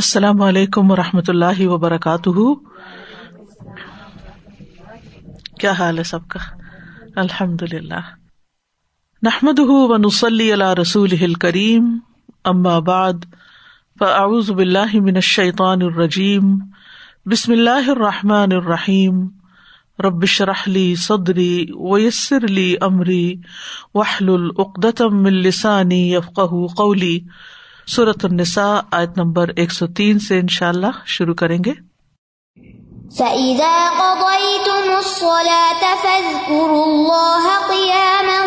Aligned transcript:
السلام 0.00 0.42
علیکم 0.42 0.90
و 0.90 0.96
رحمۃ 0.96 1.28
اللہ 1.28 1.66
وبرکاتہ۔ 1.66 2.54
کیا 5.60 5.70
حال 5.70 5.98
ہے 5.98 6.02
سب 6.02 6.28
کا؟ 6.28 6.38
الحمد 7.16 7.62
للہ 7.62 8.00
نحمد 9.22 9.58
و 9.58 9.96
نسلی 9.96 10.52
اللہ 10.52 10.74
رسول 10.74 11.34
کریم 11.34 11.98
اما 12.44 12.78
بعد، 12.78 13.12
فاعوذ 13.98 14.50
باللہ 14.50 14.94
من 14.94 15.14
الشیطان 15.14 15.82
الرجیم۔ 15.82 16.58
بسم 17.26 17.52
اللہ 17.52 17.90
الرحمٰن 17.90 18.52
الرحیم۔ 18.52 19.28
ربش 19.98 20.42
رحلی 20.42 20.94
صدری 20.94 21.66
ویسر 21.92 22.44
علی 22.44 22.74
عمری 22.80 23.34
وحل 23.94 24.28
العقدم 24.28 25.24
السانی 25.24 26.14
یفق 26.14 26.40
قولی۔ 26.76 27.20
صورت 27.96 28.24
النساء، 28.24 28.80
آیت 28.92 29.10
نمبر 29.16 29.48
ایک 29.56 29.72
سو 29.72 29.86
تین 29.86 30.18
سے 30.18 30.38
ان 30.38 30.46
اللہ 30.60 30.94
شروع 31.06 31.34
کریں 31.34 31.58
گے۔ 31.64 31.72
فَإِذَا 33.18 33.76
قَضَيْتُمُ 33.98 34.92
الصَّلَاةَ 34.94 35.82
فَاذْكُرُوا 36.02 36.84
اللَّهَ 36.86 37.44
قِيَامًا 37.68 38.40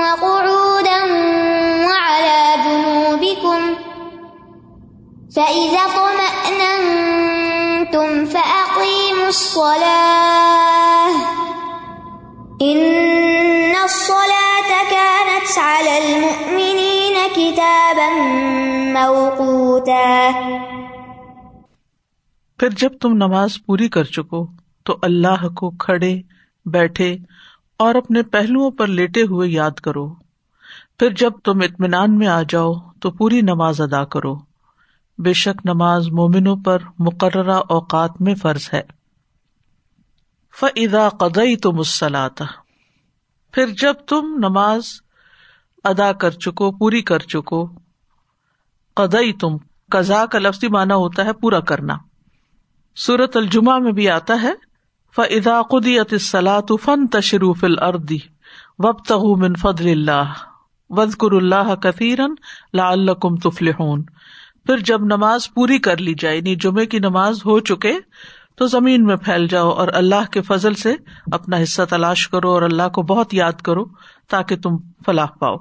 وَقُعُودًا 0.00 1.00
وَعَلَى 1.88 2.42
جُنُوبِكُمْ 2.64 3.60
فَإِذَا 5.36 5.84
طُمَأْنَنْتُمْ 5.96 6.86
فَأَقِيمُوا 8.24 9.28
الصَّلَاةَ 9.28 11.12
إِنَّ 12.62 13.74
الصَّلَاةَ 13.84 14.70
كَانَتْ 14.90 15.58
عَلَى 15.58 15.94
الْمُؤْمِنِينَ 15.98 16.83
كِتَابًا 17.44 19.08
پھر 22.58 22.68
جب 22.70 22.98
تم 23.00 23.12
نماز 23.12 23.58
پوری 23.66 23.88
کر 23.88 24.04
چکو 24.04 24.46
تو 24.84 24.98
اللہ 25.02 25.48
کو 25.48 25.70
کھڑے، 25.70 26.20
بیٹھے 26.66 27.16
اور 27.78 27.94
اپنے 27.94 28.22
پہلوؤں 28.22 28.70
پر 28.70 28.86
لیٹے 28.86 29.22
ہوئے 29.22 29.48
یاد 29.48 29.70
کرو۔ 29.70 30.14
پھر 30.98 31.10
جب 31.10 31.32
تم 31.44 31.60
اطمینان 31.60 32.18
میں 32.18 32.26
آ 32.26 32.42
جاؤ 32.48 32.72
تو 33.00 33.10
پوری 33.10 33.40
نماز 33.40 33.80
ادا 33.80 34.04
کرو۔ 34.04 34.34
بے 35.18 35.32
شک 35.32 35.66
نماز 35.66 36.08
مومنوں 36.08 36.56
پر 36.56 36.78
مقررہ 36.98 37.60
اوقات 37.68 38.20
میں 38.20 38.34
فرض 38.34 38.70
ہے۔ 38.72 38.82
فضا 40.60 41.08
قدئی 41.08 41.56
تو 41.56 41.72
مسلاتا 41.72 42.44
پھر 43.52 43.66
جب 43.66 43.94
تم 44.06 44.34
نماز 44.38 45.03
ادا 45.84 46.12
کر 46.12 46.30
چکو، 46.30 46.70
پوری 46.72 47.02
کر 47.02 47.18
چکو۔ 47.18 47.66
قدئی 48.96 49.32
تم 49.32 49.56
قزا 49.90 50.26
کا 50.26 50.38
لفظی 50.38 50.68
مانا 50.68 50.94
ہوتا 50.94 51.24
ہے 51.24 51.32
پورا 51.32 51.60
کرنا۔ 51.60 51.96
سورت 52.96 53.36
الجمہ 53.36 53.78
میں 53.78 53.92
بھی 53.92 54.08
آتا 54.10 54.42
ہے 54.42 54.52
فضا 55.16 55.62
قدیت 55.62 56.14
فن 56.84 57.06
تشروف 57.06 57.64
الردی 57.64 58.18
وب 58.78 59.12
من 59.38 59.54
فضل 59.54 59.90
اللہ 59.90 60.32
وزقر 60.90 61.32
اللہ 61.32 61.74
کثیرن 61.74 62.34
لا 62.72 62.88
الکم 62.88 63.36
تفل 63.36 63.72
پھر 64.66 64.78
جب 64.78 65.04
نماز 65.04 65.54
پوری 65.54 65.78
کر 65.78 65.96
لی 65.96 66.14
جائے 66.14 66.36
یعنی 66.36 66.54
جمعے 66.56 66.86
کی 66.86 66.98
نماز 66.98 67.40
ہو 67.46 67.58
چکے، 67.60 67.92
تو 68.56 68.66
زمین 68.66 69.04
میں 69.04 69.16
پھیل 69.16 69.46
جاؤ 69.46 69.70
اور 69.70 69.88
اللہ 69.92 70.30
کے 70.30 70.42
فضل 70.42 70.74
سے 70.74 70.94
اپنا 71.32 71.62
حصہ 71.62 71.82
تلاش 71.90 72.28
کرو 72.28 72.50
اور 72.50 72.62
اللہ 72.62 72.88
کو 72.88 73.02
بہت 73.02 73.34
یاد 73.34 73.52
کرو 73.52 73.84
تاکہ 74.30 74.56
تم 74.56 74.76
فلاح 75.06 75.26
پاؤ۔ 75.26 75.56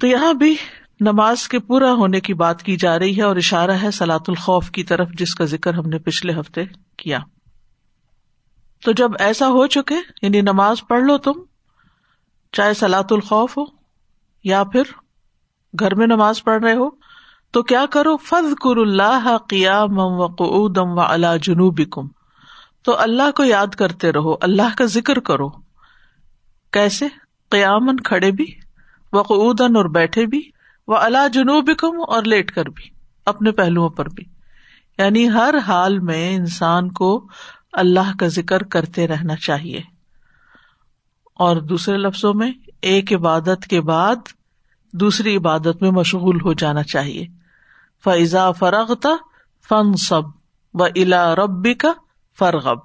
تو 0.00 0.06
یہاں 0.06 0.32
بھی 0.32 0.56
نماز 1.00 1.48
کے 1.48 1.58
پورا 1.58 1.92
ہونے 1.92 2.20
کی 2.20 2.34
بات 2.34 2.62
کی 2.62 2.76
جا 2.76 2.98
رہی 2.98 3.16
ہے 3.16 3.22
اور 3.22 3.36
اشارہ 3.36 3.70
ہے 3.70 3.90
سلاۃ 3.90 4.28
الخوف 4.28 4.70
کی 4.70 4.84
طرف، 4.84 5.08
جس 5.18 5.34
کا 5.34 5.44
ذکر 5.44 5.74
ہم 5.74 5.88
نے 5.88 5.98
پچھلے 5.98 6.32
ہفتے 6.40 6.64
کیا۔ 6.96 7.18
تو 8.82 8.92
جب 8.92 9.10
ایسا 9.18 9.48
ہو 9.48 9.66
چکے 9.66 9.94
یعنی 10.22 10.40
نماز 10.40 10.76
پڑھ 10.88 11.02
لو 11.02 11.18
تم، 11.18 11.32
چاہے 12.52 12.74
سلاۃ 12.74 13.10
الخوف 13.10 13.58
ہو 13.58 13.62
یا 14.44 14.64
پھر 14.64 14.82
گھر 15.80 15.94
میں 15.94 16.06
نماز 16.06 16.44
پڑھ 16.44 16.62
رہے 16.62 16.74
ہو، 16.74 16.90
تو 17.50 17.62
کیا 17.62 17.86
کرو؟ 17.86 18.16
فض 18.16 18.54
کر 18.54 18.76
اللہ 18.76 19.36
قیام 19.48 19.98
و 19.98 20.26
قعودم 20.26 20.98
و 20.98 21.00
اللہ 21.00 21.36
جنوب 21.42 21.80
کم 21.90 22.08
تو 22.82 22.98
اللہ 22.98 23.30
کو 23.36 23.44
یاد 23.44 23.74
کرتے 23.74 24.12
رہو، 24.12 24.34
اللہ 24.40 24.76
کا 24.78 24.84
ذکر 24.84 25.20
کرو۔ 25.20 25.48
کیسے؟ 26.72 27.08
قیامن 27.48 27.96
کھڑے 27.96 28.30
بھی 28.30 28.46
وقعودن 29.14 29.76
اور 29.76 29.84
بیٹھے 29.84 30.26
بھی 30.26 30.50
وہ 30.88 30.96
اللہ 30.96 31.28
جنوب 31.32 31.70
کم 31.78 31.96
اور 32.08 32.22
لیٹ 32.22 32.54
کر 32.54 32.64
بھی، 32.64 32.90
اپنے 33.26 33.52
پہلوؤں 33.52 33.88
پر 33.88 34.08
بھی۔ 34.08 34.24
یعنی 34.98 35.30
ہر 35.30 35.54
حال 35.66 35.98
میں 35.98 36.34
انسان 36.34 36.90
کو 36.92 37.28
اللہ 37.72 38.16
کا 38.18 38.26
ذکر 38.26 38.62
کرتے 38.62 39.08
رہنا 39.08 39.36
چاہیے۔ 39.36 39.80
اور 41.34 41.56
دوسرے 41.56 41.96
لفظوں 41.96 42.34
میں، 42.34 42.52
ایک 42.82 43.12
عبادت 43.12 43.66
کے 43.70 43.80
بعد 43.80 44.16
دوسری 44.92 45.36
عبادت 45.36 45.82
میں 45.82 45.90
مشغول 45.90 46.40
ہو 46.44 46.52
جانا 46.52 46.82
چاہیے۔ 46.82 47.26
فضا 48.04 48.52
فرغتا 48.52 49.08
فن 49.68 49.94
سب 49.94 50.22
و 50.74 50.84
الا 50.84 51.34
ربی 51.34 51.74
کا 51.74 51.92
فرغب 52.38 52.78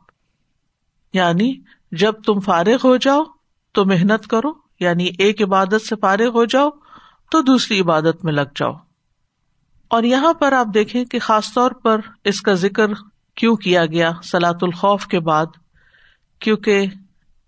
یعنی 1.14 1.62
جب 1.92 2.12
تم 2.12 2.40
فارغ 2.40 2.78
ہو 2.84 2.98
جاؤ 2.98 3.24
تو 3.72 3.86
محنت 3.86 4.28
کرو 4.28 4.69
یعنی 4.80 5.10
ایک 5.18 5.42
عبادت 5.42 5.82
سے 5.90 5.96
فارغ 5.96 6.28
ہو 6.28 6.46
جاؤ 6.46 6.70
تو 7.32 7.42
دوسری 7.42 7.80
عبادت 7.80 8.26
میں 8.26 8.34
لگ 8.34 8.52
جاؤ۔ 8.56 8.74
اور 9.88 10.04
یہاں 10.04 10.34
پر 10.34 10.52
آپ 10.52 10.68
دیکھیں 10.74 11.06
کہ 11.06 11.20
خاص 11.20 11.54
طور 11.54 11.72
پر 11.72 12.00
اس 12.24 12.42
کا 12.42 12.54
ذکر 12.54 12.88
کیوں 13.36 13.56
کیا 13.56 13.86
گیا 13.86 14.12
سلاۃ 14.24 14.58
الخوف 14.62 15.08
کے 15.08 15.20
بعد؟ 15.20 15.46
کیونکہ 16.40 16.86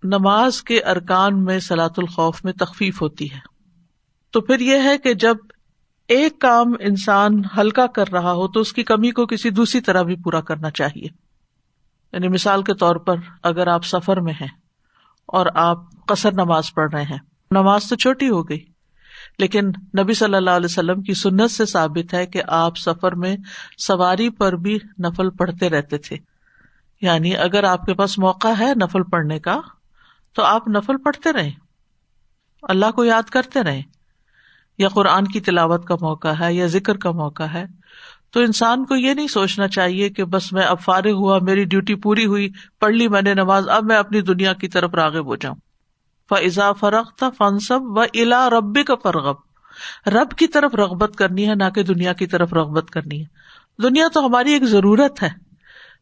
نماز 0.02 0.62
کے 0.62 0.80
ارکان 0.80 1.44
میں 1.44 1.58
سلاۃ 1.58 1.94
الخوف 1.96 2.44
میں 2.44 2.52
تخفیف 2.52 3.02
ہوتی 3.02 3.32
ہے۔ 3.32 3.38
تو 4.30 4.40
پھر 4.40 4.60
یہ 4.60 4.78
ہے 4.84 4.98
کہ 4.98 5.14
جب 5.14 5.36
ایک 6.08 6.40
کام 6.40 6.66
انسان 6.80 7.42
ہلکا 7.58 7.86
کر 7.86 8.12
رہا 8.12 8.32
ہو 8.32 8.48
تو 8.48 8.60
اس 8.60 8.72
کی 8.72 8.82
کمی 8.82 9.10
کو 9.10 9.26
کسی 9.26 9.50
دوسری 9.50 9.80
طرح 9.80 10.02
بھی 10.02 10.16
پورا 10.16 10.40
کرنا 10.40 10.70
چاہیے۔ 10.70 11.08
یعنی 12.12 12.28
مثال 12.28 12.62
کے 12.62 12.74
طور 12.74 12.96
پر 12.96 13.14
اگر 13.42 13.66
آپ 13.66 13.84
سفر 13.84 14.20
میں 14.20 14.32
ہیں 14.32 14.61
اور 15.26 15.46
آپ 15.54 15.78
قصر 16.08 16.32
نماز 16.32 16.74
پڑھ 16.74 16.94
رہے 16.94 17.02
ہیں۔ 17.02 17.18
نماز 17.50 17.84
تو 17.84 17.96
چھوٹی 17.96 18.28
ہو 18.28 18.48
گئی، 18.48 18.64
لیکن 19.38 19.68
نبی 19.98 20.12
صلی 20.12 20.34
اللہ 20.34 20.50
علیہ 20.50 20.64
وسلم 20.64 21.02
کی 21.02 21.14
سنت 21.14 21.50
سے 21.50 21.66
ثابت 21.66 22.14
ہے 22.14 22.26
کہ 22.26 22.42
آپ 22.48 22.78
سفر 22.78 23.12
میں 23.12 23.36
سواری 23.78 24.30
پر 24.30 24.52
بھی 24.52 24.78
نفل 25.04 25.30
پڑھتے 25.30 25.70
رہتے 25.70 25.98
تھے۔ 25.98 26.16
یعنی 27.00 27.36
اگر 27.36 27.64
آپ 27.64 27.86
کے 27.86 27.94
پاس 27.94 28.18
موقع 28.18 28.48
ہے 28.58 28.74
نفل 28.82 29.02
پڑھنے 29.02 29.38
کا، 29.38 29.60
تو 30.34 30.42
آپ 30.42 30.68
نفل 30.68 30.96
پڑھتے 30.96 31.32
رہے 31.32 31.50
اللہ 32.62 32.90
کو 32.90 33.04
یاد 33.04 33.22
کرتے 33.22 33.62
رہے 33.62 33.82
یا 34.78 34.88
قرآن 34.88 35.24
کی 35.24 35.40
تلاوت 35.40 35.86
کا 35.86 35.94
موقع 36.00 36.28
ہے، 36.28 36.54
یا 36.54 36.66
ذکر 36.66 36.96
کا 36.96 37.10
موقع 37.10 37.42
ہے۔ 37.42 37.64
تو 38.32 38.40
انسان 38.40 38.84
کو 38.84 38.96
یہ 38.96 39.14
نہیں 39.14 39.26
سوچنا 39.26 39.68
چاہیے 39.68 40.08
کہ 40.08 40.24
بس 40.24 40.52
میں 40.52 40.62
اب 40.62 40.80
فارغ 40.80 41.12
ہوا، 41.12 41.38
میری 41.38 41.64
ڈیوٹی 41.64 41.94
پوری 41.94 42.26
ہوئی، 42.26 42.48
پڑھ 42.80 42.94
لی 42.94 43.08
میں 43.08 43.22
نے 43.22 43.34
نماز، 43.34 43.68
اب 43.68 43.84
میں 43.84 43.96
اپنی 43.96 44.20
دنیا 44.20 44.52
کی 44.52 44.68
طرف 44.68 44.94
راغب 44.94 45.26
ہو 45.26 45.36
جاؤں۔ 45.36 45.54
فضا 46.30 46.72
فرق 46.72 47.16
تھا 47.16 47.30
فنصب 47.30 47.82
و 47.82 48.00
الا 48.00 48.50
ربی 48.50 48.82
کا 48.82 48.94
فرغب 48.94 49.34
رب 50.06 50.30
کی 50.30 50.46
طرف 50.46 50.74
رغبت 50.74 51.16
کرنی 51.16 51.48
ہے، 51.48 51.54
نہ 51.54 51.64
کہ 51.74 51.82
دنیا 51.82 52.12
کی 52.12 52.26
طرف 52.26 52.52
رغبت 52.52 52.90
کرنی 52.90 53.20
ہے۔ 53.20 53.82
دنیا 53.82 54.08
تو 54.14 54.26
ہماری 54.26 54.52
ایک 54.52 54.64
ضرورت 54.64 55.22
ہے، 55.22 55.28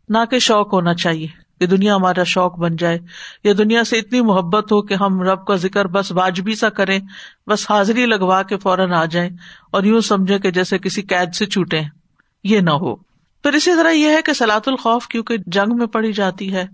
نہ 0.08 0.18
کہ 0.30 0.38
شوق 0.38 0.72
ہونا 0.72 0.94
چاہیے 0.94 1.26
کہ 1.60 1.66
دنیا 1.66 1.96
ہمارا 1.96 2.24
شوق 2.24 2.58
بن 2.58 2.76
جائے۔ 2.76 2.98
یا 3.44 3.52
دنیا 3.58 3.84
سے 3.84 3.98
اتنی 3.98 4.20
محبت 4.20 4.72
ہو 4.72 4.82
کہ 4.82 4.94
ہم 4.94 5.22
رب 5.22 5.46
کا 5.46 5.54
ذکر 5.54 5.86
بس 5.86 6.12
واجبی 6.12 6.54
سا 6.54 6.68
کریں، 6.68 7.00
بس 7.46 7.70
حاضری 7.70 8.06
لگوا 8.06 8.42
کے 8.42 8.56
فوراً 8.58 8.92
آ 8.92 9.04
جائیں 9.04 9.30
اور 9.70 9.82
یوں 9.82 10.00
سمجھے 10.00 10.38
کہ 10.38 10.50
جیسے 10.50 10.78
کسی 10.78 11.02
قید 11.02 11.34
سے 11.34 11.46
چھوٹے 11.46 11.99
یہ 12.44 12.60
نہ 12.60 12.70
ہو۔ 12.70 12.94
پھر 13.44 13.52
اسی 13.52 13.70
طرح 13.76 13.90
یہ 13.90 14.08
ہے 14.08 14.22
کہ 14.22 14.32
سلاۃ 14.32 14.66
الخوف 14.66 15.06
کیونکہ 15.06 15.36
جنگ 15.46 15.76
میں 15.76 15.86
پڑی 15.86 16.12
جاتی 16.12 16.52
ہے، 16.52 16.64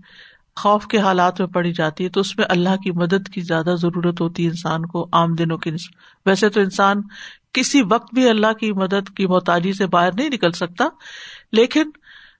خوف 0.55 0.87
کے 0.87 0.97
حالات 0.97 1.39
میں 1.39 1.47
پڑی 1.47 1.73
جاتی 1.73 2.03
ہے، 2.03 2.09
تو 2.09 2.19
اس 2.19 2.37
میں 2.37 2.45
اللہ 2.49 2.75
کی 2.83 2.91
مدد 2.91 3.29
کی 3.29 3.41
زیادہ 3.41 3.75
ضرورت 3.77 4.21
ہوتی 4.21 4.43
ہے 4.43 4.49
انسان 4.49 4.85
کو 4.85 5.07
عام 5.11 5.35
دنوں 5.35 5.57
کی 5.57 5.71
ویسے 6.25 6.49
تو 6.49 6.59
انسان 6.59 7.01
کسی 7.53 7.81
وقت 7.81 8.13
بھی 8.13 8.29
اللہ 8.29 8.53
کی 8.53 8.71
مدد 8.71 9.09
کی 9.17 9.27
محتاجی 9.27 9.73
سے 9.73 9.85
باہر 9.87 10.13
نہیں 10.13 10.29
نکل 10.29 10.51
سکتا، 10.51 10.85
لیکن 11.51 11.89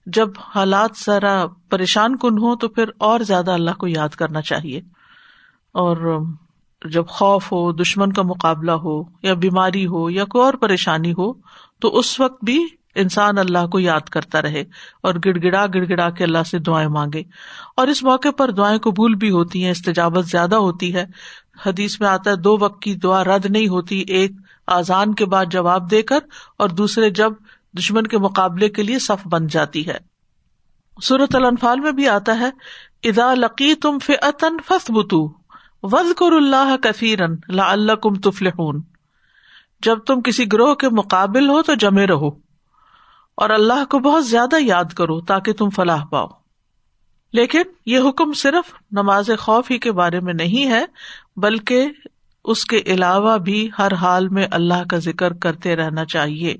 جب 0.05 0.29
حالات 0.55 0.91
ذرا 1.05 1.45
پریشان 1.69 2.15
کن 2.17 2.37
ہو 2.37 2.55
تو 2.55 2.67
پھر 2.67 2.89
اور 2.97 3.19
زیادہ 3.19 3.51
اللہ 3.51 3.71
کو 3.71 3.87
یاد 3.87 4.09
کرنا 4.09 4.41
چاہیے۔ 4.41 4.81
اور 5.71 6.21
جب 6.85 7.07
خوف 7.07 7.51
ہو، 7.51 7.71
دشمن 7.71 8.13
کا 8.13 8.21
مقابلہ 8.21 8.71
ہو، 8.71 9.01
یا 9.23 9.33
بیماری 9.33 9.85
ہو، 9.85 10.09
یا 10.09 10.25
کوئی 10.25 10.45
اور 10.45 10.53
پریشانی 10.53 11.11
ہو، 11.11 11.33
تو 11.79 11.97
اس 11.97 12.19
وقت 12.19 12.45
بھی 12.45 12.65
انسان 12.97 13.37
اللہ 13.37 13.67
کو 13.67 13.79
یاد 13.79 14.09
کرتا 14.09 14.41
رہے 14.41 14.63
اور 15.03 15.15
گڑ 15.25 15.37
گڑا 15.43 15.65
گڑ 15.65 15.85
گڑا 15.89 16.09
کے 16.09 16.23
اللہ 16.23 16.43
سے 16.43 16.59
دعائیں 16.59 16.89
مانگے۔ 16.89 17.23
اور 17.77 17.87
اس 17.87 18.03
موقع 18.03 18.31
پر 18.37 18.51
دعائیں 18.51 18.79
قبول 18.79 19.15
بھی 19.15 19.29
ہوتی 19.29 19.63
ہیں، 19.63 19.71
استجابت 19.71 20.25
زیادہ 20.25 20.55
ہوتی 20.55 20.95
ہے۔ 20.95 21.05
حدیث 21.65 21.99
میں 21.99 22.07
آتا 22.07 22.31
ہے، 22.31 22.35
دو 22.35 22.57
وقت 22.57 22.81
کی 22.81 22.95
دعا 22.95 23.23
رد 23.23 23.45
نہیں 23.45 23.67
ہوتی، 23.67 23.99
ایک 24.07 24.31
آزان 24.67 25.13
کے 25.13 25.25
بعد 25.25 25.45
جواب 25.51 25.91
دے 25.91 26.01
کر 26.01 26.19
اور 26.57 26.69
دوسرے 26.69 27.09
جب 27.09 27.33
دشمن 27.77 28.07
کے 28.07 28.17
مقابلے 28.17 28.69
کے 28.69 28.83
لیے 28.83 28.99
صف 28.99 29.27
بن 29.27 29.47
جاتی 29.47 29.87
ہے۔ 29.87 29.97
صورت 31.03 31.35
الانفال 31.35 31.79
میں 31.79 31.91
بھی 31.91 32.09
آتا 32.09 32.39
ہے 32.39 32.49
ادا 33.03 33.33
لقی 33.33 33.75
تم 33.75 33.97
فن 33.99 34.57
فس 34.67 34.89
بتو 34.89 35.33
وز 35.83 36.13
کر 36.17 36.31
اللہ 36.31 36.75
کثیرن 36.81 37.35
لا 37.49 37.71
اللہ 37.71 37.91
کم 37.91 38.15
تفل 38.15 38.47
جب 39.81 39.97
تم 39.99 40.21
کسی 40.21 40.45
گروہ 40.53 40.75
کے 40.75 40.89
مقابل 40.89 41.49
ہو 41.49 41.61
تو 41.61 41.73
جمے 41.73 42.07
رہو۔ 42.07 42.46
اور 43.37 43.49
اللہ 43.49 43.85
کو 43.89 43.99
بہت 43.99 44.27
زیادہ 44.27 44.55
یاد 44.59 44.93
کرو 44.93 45.21
تاکہ 45.21 45.53
تم 45.53 45.69
فلاح 45.69 46.05
پاؤ۔ 46.05 46.27
لیکن 47.33 47.61
یہ 47.85 47.99
حکم 47.99 48.33
صرف 48.33 48.73
نماز 48.91 49.29
خوف 49.39 49.71
ہی 49.71 49.77
کے 49.77 49.91
بارے 49.91 50.19
میں 50.19 50.33
نہیں 50.33 50.71
ہے، 50.71 50.85
بلکہ 51.37 51.89
اس 52.43 52.65
کے 52.65 52.77
علاوہ 52.85 53.37
بھی 53.37 53.69
ہر 53.79 53.93
حال 53.93 54.29
میں 54.29 54.47
اللہ 54.51 54.83
کا 54.89 54.97
ذکر 54.97 55.33
کرتے 55.33 55.75
رہنا 55.75 56.05
چاہیے۔ 56.05 56.57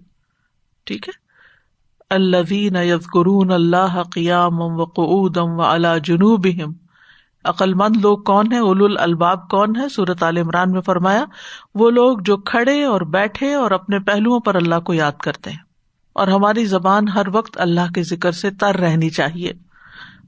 ٹھیک 0.84 1.10
ہے؟ 1.10 1.14
الذین 2.10 2.76
یذکرون 2.76 3.52
اللہ 3.52 4.04
قیام 4.14 4.62
و 4.62 4.86
قعودم 4.86 5.60
و 5.60 5.62
علی 5.62 6.00
جنوبہم۔ 6.04 6.72
عقل 7.44 7.74
مند 7.74 7.96
لوگ 8.02 8.18
کون 8.18 8.52
ہیں؟ 8.52 8.60
اول 8.60 8.98
الباب 9.00 9.50
کون 9.50 9.76
ہے 9.76 9.90
صورت 9.90 10.24
عال 10.24 10.38
عمران 10.38 10.72
میں 10.72 10.82
فرمایا، 10.82 11.26
وہ 11.76 11.90
لوگ 11.92 12.18
جو 12.18 12.38
کھڑے 12.38 12.84
اور 12.84 13.02
بیٹھے 13.02 13.54
اور 13.54 13.72
اپنے 13.72 14.00
پہلوؤں 14.00 14.40
پر 14.40 14.56
اللہ 14.56 14.80
کو 14.80 14.94
یاد 14.94 15.12
کرتے 15.12 15.52
ہیں۔ 15.52 15.67
اور 16.18 16.28
ہماری 16.28 16.66
زبان 16.66 17.08
ہر 17.08 17.28
وقت 17.28 17.58
اللہ 17.60 17.92
کے 17.96 18.04
ذکر 18.04 18.32
سے 18.32 18.50
تر 18.50 18.76
رہنی 18.76 19.10
چاہیے۔ 19.10 19.54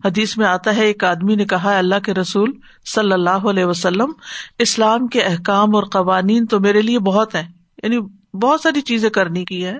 حدیث 0.06 0.38
میں 0.38 0.48
آتا 0.48 0.76
ہے، 0.76 0.86
ایک 0.86 1.04
آدمی 1.04 1.36
نے 1.36 1.46
کہا 1.46 1.78
اللہ 1.78 2.00
کے 2.06 2.14
رسول 2.14 2.52
صلی 2.86 3.14
اللہ 3.14 3.30
علیہ 3.30 3.66
وسلم، 3.66 4.12
اسلام 4.60 5.08
کے 5.08 5.22
احکام 5.22 5.76
اور 5.76 5.84
قوانین 5.84 6.46
تو 6.46 6.60
میرے 6.60 6.82
لیے 6.82 7.00
بہت 7.00 7.36
ہیں۔ 7.36 7.48
یعنی 7.84 7.98
بہت 8.38 8.62
ساری 8.62 8.82
چیزیں 8.82 9.10
کرنے 9.10 9.46
کی 9.46 9.66
ہے 9.66 9.78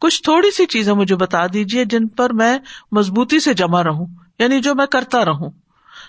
کچھ 0.00 0.22
تھوڑی 0.22 0.50
سی 0.50 0.66
چیزیں 0.66 0.92
مجھے 0.92 1.16
بتا 1.16 1.46
دیجیے 1.52 1.84
جن 1.84 2.08
پر 2.08 2.32
میں 2.32 2.58
مضبوطی 2.92 3.40
سے 3.40 3.54
جمع 3.54 3.82
رہوں 3.82 4.06
یعنی 4.38 4.60
جو 4.60 4.74
میں 4.74 4.86
کرتا 4.86 5.24
رہوں۔ 5.24 5.50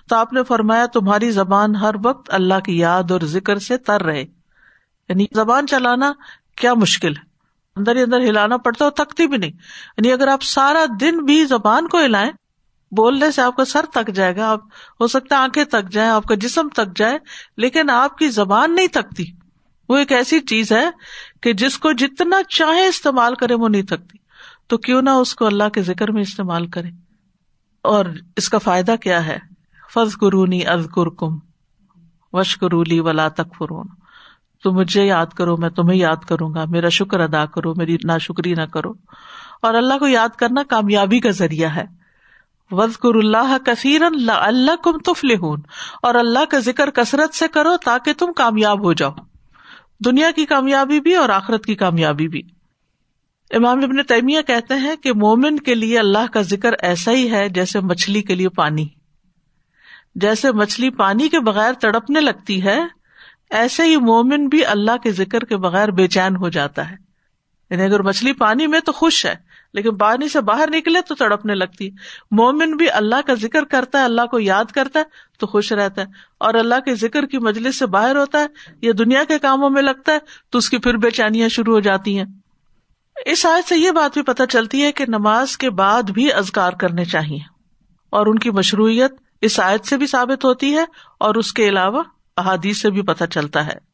تو 0.10 0.16
آپ 0.16 0.34
نے 0.34 0.44
فرمایا، 0.44 0.86
تمہاری 0.86 1.32
زبان 1.32 1.76
ہر 1.76 1.96
وقت 2.04 2.34
اللہ 2.34 2.60
کی 2.60 2.78
یاد 2.78 3.12
اور 3.12 3.22
ذکر 3.22 3.58
سے 3.58 3.78
تر 3.78 4.02
رہے۔ 4.02 4.26
یعنی 5.10 5.26
زبان 5.36 5.68
چلانا 5.68 6.12
کیا 6.56 6.74
مشکل 6.74 7.16
ہے؟ 7.18 7.29
اندر 7.80 7.96
ہی 7.96 8.02
اندر 8.02 8.20
ہلانا 8.20 8.58
پڑتا 8.58 8.86
اور 8.86 8.92
تکتی 8.92 9.28
بھی 9.28 9.38
نہیں۔ 9.38 9.52
یعنی 9.98 10.12
اگر 10.12 10.28
آپ 10.28 10.44
سارا 10.44 10.86
دن 11.02 11.26
بھی 11.26 11.46
زبان 11.46 11.88
کو 11.88 12.00
ہلائیں، 12.06 12.32
بولنے 12.92 13.32
سے 13.32 13.42
آپ 13.42 13.56
کا 13.56 13.66
سر 13.66 13.86
تک 13.94 14.12
جائے 14.12 14.36
گا، 14.36 14.52
آپ 14.52 14.60
ہو 15.00 15.08
سکتا 15.08 15.36
ہے 15.36 15.42
آنکھیں 15.42 15.64
تک 15.64 15.92
جائیں، 15.92 16.10
آپ 16.10 16.24
کا 16.24 16.36
جسم 16.36 16.70
تک 16.70 16.98
جائے، 16.98 17.18
لیکن 17.58 17.90
آپ 17.90 18.18
کی 18.18 18.30
زبان 18.30 18.76
نہیں 18.76 18.88
تکتی 18.88 19.26
وہ 19.90 19.98
ایک 19.98 20.12
ایسی 20.12 20.40
چیز 20.40 20.72
ہے 20.72 20.90
کہ 21.42 21.54
جس 21.54 21.80
کو 21.80 21.92
جتنا 21.92 22.44
چاہے 22.44 22.88
استعمال 22.88 23.36
کرے، 23.36 23.54
وہ 23.54 23.70
نہیں 23.70 23.82
تھکتی۔ 23.82 24.18
تو 24.68 24.78
کیوں 24.78 25.02
نہ 25.02 25.10
اس 25.10 25.36
کو 25.36 25.46
اللہ 25.46 25.70
کے 25.70 25.82
ذکر 25.82 26.12
میں 26.12 26.22
استعمال 26.22 26.68
کرے۔ 26.68 26.90
اور 27.82 28.06
اس 28.36 28.50
کا 28.50 28.58
فائدہ 28.58 28.96
کیا 29.02 29.26
ہے؟ 29.26 29.40
فض 29.94 30.18
قرونی 30.18 30.66
از 30.66 30.88
کم 30.94 31.40
وش 32.34 32.60
قرولی 32.60 33.00
ولا 33.00 33.28
تک 33.28 33.56
فرون 33.58 33.88
تو 34.64 34.72
مجھے 34.72 35.06
یاد 35.06 35.26
کرو، 35.26 35.58
میں 35.58 35.70
تمہیں 35.70 36.00
یاد 36.00 36.26
کروں 36.28 36.54
گا۔ 36.54 36.66
میرا 36.66 36.90
شکر 36.90 37.20
ادا 37.20 37.46
کرو، 37.46 37.74
میری 37.78 37.98
نا 38.04 38.18
شکری 38.18 38.54
نہ 38.54 38.62
کرو۔ 38.62 38.94
اور 39.62 39.74
اللہ 39.74 39.98
کو 39.98 40.08
یاد 40.08 40.30
کرنا 40.30 40.64
کامیابی 40.64 41.20
کا 41.20 41.30
ذریعہ 41.30 41.76
ہے۔ 41.76 41.86
وزقر 42.72 43.16
اللہ 43.16 43.58
کثیر 43.66 44.02
اللہ 44.28 44.76
کم 44.84 44.98
تفل 44.98 45.32
اور 46.02 46.16
اللہ 46.16 46.46
کا 46.46 46.60
ذکر 46.60 46.90
کثرت 46.90 47.36
سے 47.36 47.48
کرو 47.48 47.78
تاکہ 47.86 48.14
تم 48.14 48.32
کامیاب 48.32 48.84
ہو 48.84 48.94
جاؤ۔ 48.94 49.12
دنیا 50.06 50.32
کی 50.32 50.46
کامیابی 50.46 51.00
بھی 51.00 51.16
اور 51.16 51.30
آخرت 51.30 51.66
کی 51.66 51.76
کامیابی 51.76 52.28
بھی۔ 52.28 52.42
امام 53.52 53.78
ابن 53.78 54.04
تیمیہ 54.04 54.42
کہتے 54.42 54.74
ہیں 54.74 54.96
کہ 54.96 55.14
مومن 55.14 55.60
کے 55.60 55.76
لیے 55.76 56.00
اللہ 56.00 56.32
کا 56.34 56.42
ذکر 56.42 56.74
ایسا 56.82 57.12
ہی 57.12 57.32
ہے 57.32 57.50
جیسے 57.50 57.80
مچھلی 57.80 58.22
کے 58.22 58.36
لیے 58.36 58.50
پانی۔ 58.50 58.88
جیسے 60.16 60.52
مچھلی 60.52 60.90
پانی 60.90 61.30
کے 61.30 61.40
بغیر 61.40 61.74
تڑپنے 61.74 62.22
لگتی 62.22 62.64
ہے 62.64 62.99
ایسے 63.50 63.84
ہی 63.84 63.98
مومن 63.98 64.48
بھی 64.48 64.66
اللہ 64.66 64.98
کے 65.04 65.12
ذکر 65.12 65.46
کے 65.46 65.58
بغیر 65.58 65.88
بے 65.92 66.08
چین 66.08 66.36
ہو 66.36 66.50
جاتا 66.50 66.92
ہے۔ 66.92 66.96
یعنی 67.70 67.84
اگر 67.84 68.02
مچھلی 68.02 68.34
پانی 68.34 68.68
میں 68.68 68.80
تو 68.80 68.92
خوش 68.92 69.26
ہے، 69.26 69.36
لیکن 69.74 69.96
پانی 69.96 70.30
سے 70.30 70.42
باہر 70.42 70.70
نکلے 70.74 71.02
تو 71.02 71.16
تڑپنے 71.16 71.56
لگتی 71.56 71.90
مومن 72.32 72.78
بھی 72.78 72.92
اللہ 72.92 73.16
کا 73.28 73.34
ذکر 73.34 73.64
کرتا 73.64 74.00
ہے، 74.00 74.04
اللہ 74.04 74.26
کو 74.26 74.40
یاد 74.40 74.66
کرتا 74.66 75.00
ہے 75.00 75.04
تو 75.40 75.48
خوش 75.48 75.72
رہتا 75.72 76.02
ہے۔ 76.02 76.08
اور 76.40 76.54
اللہ 76.54 76.80
کے 76.86 76.96
ذکر 76.96 77.26
کی 77.26 77.38
مجلس 77.38 77.80
سے 77.80 77.86
باہر 77.86 78.16
ہوتا 78.16 78.40
ہے، 78.40 78.48
یا 78.82 78.92
دنیا 78.98 79.24
کے 79.24 79.40
کاموں 79.40 79.70
میں 79.70 79.82
لگتا 79.82 80.12
ہے، 80.12 80.18
تو 80.50 80.58
اس 80.58 80.70
کی 80.70 80.78
پھر 80.78 80.98
بے 80.98 81.12
چینیاں 81.12 81.50
شروع 81.50 81.74
ہو 81.74 81.80
جاتی 81.80 82.18
ہیں۔ 82.18 82.26
اس 83.26 83.46
آیت 83.46 83.70
سے 83.70 83.78
یہ 83.78 83.92
بات 83.92 84.14
بھی 84.14 84.22
پتہ 84.22 84.44
چلتی 84.50 84.84
ہے 84.84 84.92
کہ 84.92 85.06
نماز 85.08 85.58
کے 85.58 85.70
بعد 85.70 86.04
بھی 86.04 86.34
ازگار 86.34 86.74
کرنے 86.74 87.06
چاہیے۔ 87.06 87.40
اور 88.10 88.28
ان 88.28 88.40
کی 88.40 88.52
مشروعیت 88.52 89.12
اس 89.42 89.60
آیت 89.60 89.86
سے 89.86 89.98
بھی 89.98 90.08
ثابت 90.08 90.46
ہوتی 90.46 90.78
ہے 90.78 90.86
اور 91.20 91.36
اس 91.36 91.54
کے 91.54 91.70
علاوہ 91.70 92.04
احادیث 92.40 92.82
سے 92.82 92.90
بھی 92.90 93.02
پتہ 93.02 93.24
چلتا 93.24 93.66
ہے۔ 93.66 93.90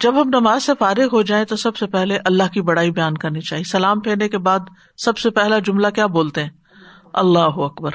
جب 0.00 0.22
ہم 0.22 0.28
نماز 0.28 0.62
سے 0.62 0.72
فارغ 0.78 1.06
ہو 1.12 1.22
جائیں 1.22 1.44
تو 1.44 1.56
سب 1.56 1.76
سے 1.76 1.86
پہلے 1.86 2.18
اللہ 2.24 2.52
کی 2.52 2.62
بڑائی 2.62 2.90
بیان 2.90 3.14
کرنی 3.14 3.40
چاہیے۔ 3.40 3.64
سلام 3.64 4.00
پھیرنے 4.00 4.28
کے 4.28 4.38
بعد 4.38 4.58
سب 4.96 5.18
سے 5.18 5.30
پہلا 5.30 5.58
جملہ 5.58 5.86
کیا 5.88 6.06
بولتے 6.06 6.42
ہیں؟ 6.42 6.50
اللہ 7.12 7.38
اکبر۔ 7.38 7.90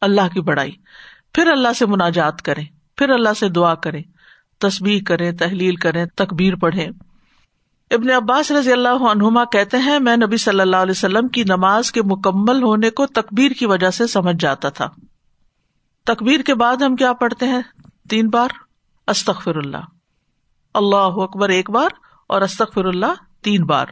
اللہ 0.00 0.28
کی 0.34 0.40
بڑائی۔ 0.40 0.70
پھر 1.34 1.46
اللہ 1.46 1.72
سے 1.72 1.86
مناجات 1.86 2.42
کرے 2.42 2.62
پھر 2.96 3.10
اللہ 3.10 3.28
سے 3.36 3.48
دعا 3.48 3.74
کرے 3.74 4.00
تصبیح 4.58 5.00
کرے 5.06 5.32
تحلیل 5.32 5.74
کرے 5.74 6.06
تکبیر 6.06 6.56
پڑھے 6.56 6.88
ابن 7.90 8.10
عباس 8.10 8.50
رضی 8.50 8.72
اللہ 8.72 8.88
عنہما 8.88 9.44
کہتے 9.44 9.76
ہیں، 9.76 9.98
میں 9.98 10.16
نبی 10.16 10.36
صلی 10.36 10.60
اللہ 10.60 10.76
علیہ 10.76 10.90
وسلم 10.90 11.28
کی 11.28 11.44
نماز 11.44 11.92
کے 11.92 12.02
مکمل 12.02 12.62
ہونے 12.62 12.90
کو 12.90 13.06
تکبیر 13.06 13.50
کی 13.50 13.66
وجہ 13.66 13.90
سے 13.90 14.06
سمجھ 14.06 14.36
جاتا 14.40 14.68
تھا۔ 14.68 14.88
تکبیر 16.04 16.40
کے 16.40 16.54
بعد 16.54 16.76
ہم 16.76 16.96
کیا 16.96 17.12
پڑھتے 17.12 17.46
ہیں؟ 17.46 17.60
تین 18.10 18.28
بار۔ 18.28 18.67
استخر 19.08 19.56
اللہ۔ 19.56 19.84
اللہ 20.74 21.22
اکبر 21.22 21.48
ایک 21.48 21.70
بار 21.70 21.88
اور 22.26 22.42
استخر 22.42 22.84
اللہ 22.84 23.14
تین 23.42 23.64
بار۔ 23.64 23.86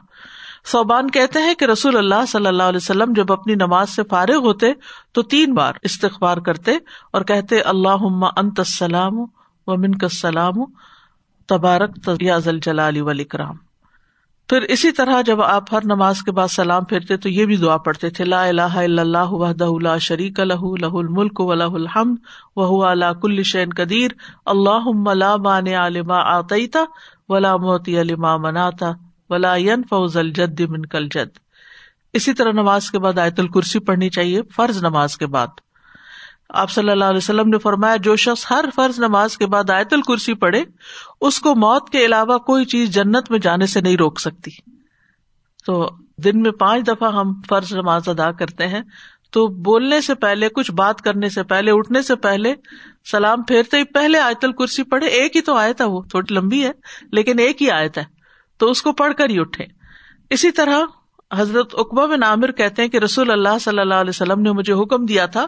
صوبان 0.66 1.10
کہتے 1.10 1.38
ہیں 1.38 1.54
کہ 1.54 1.64
رسول 1.64 1.96
اللہ 1.96 2.26
صلی 2.28 2.46
اللہ 2.46 2.62
علیہ 2.62 2.76
وسلم 2.76 3.12
جب 3.16 3.32
اپنی 3.32 3.54
نماز 3.54 3.90
سے 3.90 4.02
فارغ 4.10 4.36
ہوتے 4.36 4.66
تو 5.12 5.22
تین 5.22 5.54
بار 5.54 5.74
استغبار 5.82 6.36
کرتے 6.36 6.72
اور 7.12 7.22
کہتے 7.22 7.60
اللہ 7.60 8.04
انت 8.36 8.58
السلام 8.58 9.18
و 9.66 9.76
من 9.76 9.98
کا 9.98 10.50
تبارک 11.48 11.94
تیاز 12.04 12.48
الجلال 12.48 13.00
ولیکرام 13.00 13.56
پھر 14.48 14.62
اسی 14.62 14.90
طرح 14.93 15.20
جب 15.22 15.40
آپ 15.43 15.72
ہر 15.75 15.84
نماز 15.84 16.22
کے 16.22 16.32
بعد 16.32 16.48
سلام 16.48 16.84
پھیرتے 16.84 17.16
تو 17.16 17.28
یہ 17.28 17.46
بھی 17.46 17.56
دعا 17.56 17.76
پڑھتے 17.76 18.10
تھے، 18.10 18.24
لا 18.24 18.43
الہ 18.44 18.76
الا 18.82 19.03
اللہ 19.03 19.32
وحدہ 19.32 19.69
لا 19.82 19.96
شریک 19.98 20.38
لہ 20.41 20.69
لہ 20.81 20.93
الملک 20.93 21.41
و 21.41 21.55
لہ 21.55 21.72
الحمد 21.81 22.20
وهو 22.56 22.79
على 22.91 23.08
كل 23.22 23.43
شيء 23.43 23.65
قدیر 23.76 24.15
اللهم 24.46 25.10
لا 25.15 25.32
مانع 25.48 25.88
لما 25.88 26.20
اعطيت 26.34 26.76
ولا 27.29 27.56
معطي 27.56 28.03
لما 28.03 28.36
منعت 28.36 28.84
ولا 29.31 29.56
ينفع 29.65 30.05
ذا 30.06 30.20
الجد 30.20 30.60
منك 30.69 30.94
الجد 30.94 31.44
اسی 32.15 32.32
طرح 32.32 32.53
نماز 32.53 32.91
کے 32.91 32.98
بعد 32.98 33.19
آیت 33.19 33.41
الکرسی 33.41 33.79
پڑھنی 33.79 34.08
چاہیے، 34.10 34.43
فرض 34.56 34.82
نماز 34.82 35.17
کے 35.17 35.26
بعد۔ 35.36 35.66
آپ 36.48 36.70
صلی 36.70 36.91
اللہ 36.91 37.05
علیہ 37.05 37.17
وسلم 37.17 37.48
نے 37.48 37.58
فرمایا، 37.58 37.96
جو 37.96 38.17
شخص 38.17 38.46
ہر 38.50 38.65
فرض 38.74 38.98
نماز 38.98 39.36
کے 39.36 39.46
بعد 39.46 39.70
آیت 39.70 39.93
الکرسی 39.93 40.34
پڑھے، 40.34 40.65
اس 41.20 41.41
کو 41.41 41.55
موت 41.55 41.91
کے 41.91 42.05
علاوہ 42.06 42.38
کوئی 42.38 42.65
چیز 42.65 42.91
جنت 42.91 43.31
میں 43.31 43.38
جانے 43.38 43.67
سے 43.67 43.81
نہیں 43.81 43.96
روک 43.96 44.20
سکتی۔ 44.20 44.50
تو 45.67 45.91
دن 46.24 46.43
میں 46.43 46.50
پانچ 46.50 46.86
دفعہ 46.86 47.15
ہم 47.15 47.32
فرض 47.48 47.72
نماز 47.72 48.08
ادا 48.08 48.32
کرتے 48.32 48.67
ہیں۔ 48.67 48.81
تو 49.31 49.46
بولنے 49.46 50.00
سے 50.00 50.15
پہلے، 50.15 50.48
کچھ 50.48 50.72
بات 50.72 51.00
کرنے 51.00 51.29
سے 51.29 51.43
پہلے، 51.43 51.70
اٹھنے 51.70 52.03
سے 52.03 52.17
پہلے، 52.17 52.55
سلام 53.10 53.43
پھیرتے 53.43 53.76
ہی 53.76 53.84
پہلے 53.84 54.19
آیت 54.19 54.44
الکرسی 54.44 54.82
پڑھے۔ 54.82 55.06
ایک 55.06 55.36
ہی 55.36 55.41
تو 55.41 55.55
آیت 55.55 55.81
ہے، 55.81 55.86
وہ 55.86 56.03
تھوڑی 56.03 56.34
لمبی 56.34 56.67
ہے، 56.67 56.72
لیکن 57.12 57.38
ایک 57.38 57.62
ہی 57.62 57.70
آیت 57.70 57.98
ہے۔ 57.98 58.05
تو 58.58 58.70
اس 58.70 58.82
کو 58.82 58.93
پڑھ 58.93 59.15
کر 59.15 59.31
ہی 59.31 59.41
اٹھے 59.41 59.65
اسی 60.31 60.50
طرح 60.50 60.81
حضرت 61.34 61.70
اقبا 61.72 62.06
بن 62.06 62.22
عامر 62.22 62.52
کہتے 62.52 62.82
ہیں 62.82 62.88
کہ 62.88 62.96
رسول 62.96 63.30
اللہ 63.30 63.58
صلی 63.60 63.78
اللہ 63.78 63.94
علیہ 63.94 64.10
وسلم 64.10 64.40
نے 64.40 64.52
مجھے 64.52 64.72
حکم 64.72 65.06
دیا 65.06 65.26
تھا 65.26 65.46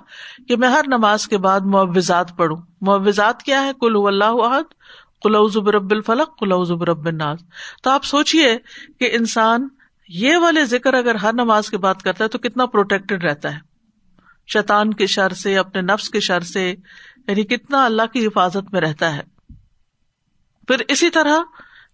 کہ 0.48 0.56
میں 0.56 0.68
ہر 0.68 0.84
نماز 0.86 1.28
کے 1.28 1.38
بعد 1.38 1.60
معوضات 1.60 2.36
پڑھوں۔ 2.36 2.56
معوضات 2.80 3.42
کیا 3.42 3.64
ہے 3.64 3.70
کل 3.80 3.92
اللہ 4.06 4.24
عہد 4.24 4.64
کلو 5.22 5.70
رب 5.70 5.90
الفلق 5.90 6.38
کلو 6.38 6.84
رب 6.84 7.06
الناس۔ 7.06 7.38
تو 7.82 7.90
آپ 7.90 8.04
سوچیے 8.04 8.58
کہ 9.00 9.08
انسان 9.12 9.68
یہ 10.08 10.36
والے 10.36 10.64
ذکر 10.64 10.94
اگر 10.94 11.14
ہر 11.14 11.32
نماز 11.32 11.70
کے 11.70 11.78
بعد 11.78 11.94
کرتا 11.94 12.24
ہے 12.24 12.28
تو 12.28 12.38
کتنا 12.38 12.66
پروٹیکٹڈ 12.66 13.24
رہتا 13.24 13.54
ہے۔ 13.54 13.60
شیطان 14.52 14.94
کے 14.94 15.06
شر 15.06 15.32
سے، 15.32 15.58
اپنے 15.58 15.80
نفس 15.80 16.10
کے 16.10 16.20
شر 16.20 16.40
سے 16.40 16.74
یعنی 17.28 17.42
کتنا 17.42 17.84
اللہ 17.84 18.02
کی 18.12 18.26
حفاظت 18.26 18.72
میں 18.72 18.80
رہتا 18.80 19.16
ہے۔ 19.16 19.22
پھر 20.68 20.76
اسی 20.88 21.10
طرح 21.10 21.38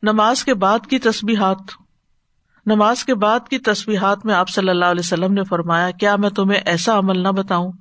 نماز 0.02 0.44
کے 0.44 0.54
بعد 0.54 0.78
کی 0.90 0.98
تسبیحات۔ 0.98 1.83
نماز 2.66 3.04
کے 3.04 3.14
بعد 3.16 3.48
کی 3.48 3.58
تصویرات 3.60 4.24
میں 4.26 4.34
آپ 4.34 4.48
صلی 4.48 4.68
اللہ 4.68 4.84
علیہ 4.84 5.00
وسلم 5.00 5.32
نے 5.32 5.42
فرمایا، 5.44 5.90
کیا 5.90 6.14
میں 6.16 6.30
تمہیں 6.30 6.60
ایسا 6.60 6.98
عمل 6.98 7.22
نہ 7.22 7.28
بتاؤں؟ 7.36 7.72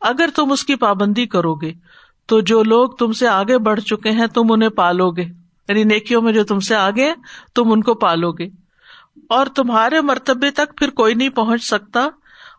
اگر 0.00 0.30
تم 0.36 0.52
اس 0.52 0.64
کی 0.64 0.76
پابندی 0.76 1.26
کرو 1.26 1.54
گے 1.54 1.72
تو 2.28 2.40
جو 2.42 2.62
لوگ 2.64 2.90
تم 2.90 3.12
سے 3.12 3.28
آگے 3.28 3.58
بڑھ 3.58 3.80
چکے 3.80 4.10
ہیں، 4.10 4.26
تم 4.26 4.52
انہیں 4.52 4.68
پالو 4.76 5.10
گے 5.10 5.22
یعنی 5.22 5.84
نیکیوں 5.84 6.22
میں 6.22 6.32
جو 6.32 6.44
تم 6.44 6.60
سے 6.60 6.74
آگے 6.76 7.12
تم 7.54 7.72
ان 7.72 7.82
کو 7.82 7.94
پالو 7.96 8.32
گے 8.32 8.48
اور 9.28 9.46
تمہارے 9.56 10.00
مرتبے 10.02 10.50
تک 10.50 10.76
پھر 10.78 10.90
کوئی 10.92 11.14
نہیں 11.14 11.28
پہنچ 11.30 11.64
سکتا، 11.64 12.08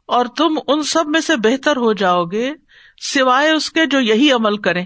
اور 0.08 0.26
تم 0.38 0.58
ان 0.68 0.84
سب 0.86 1.08
میں 1.08 1.22
سے 1.22 1.36
بہتر 1.44 1.78
ہو 1.78 1.94
جاؤ 1.94 2.24
گے 2.26 2.52
سوائے 3.04 3.52
اس 3.52 3.70
کے 3.72 3.86
جو 3.86 4.00
یہی 4.02 4.32
عمل 4.32 4.58
کریں۔ 4.60 4.86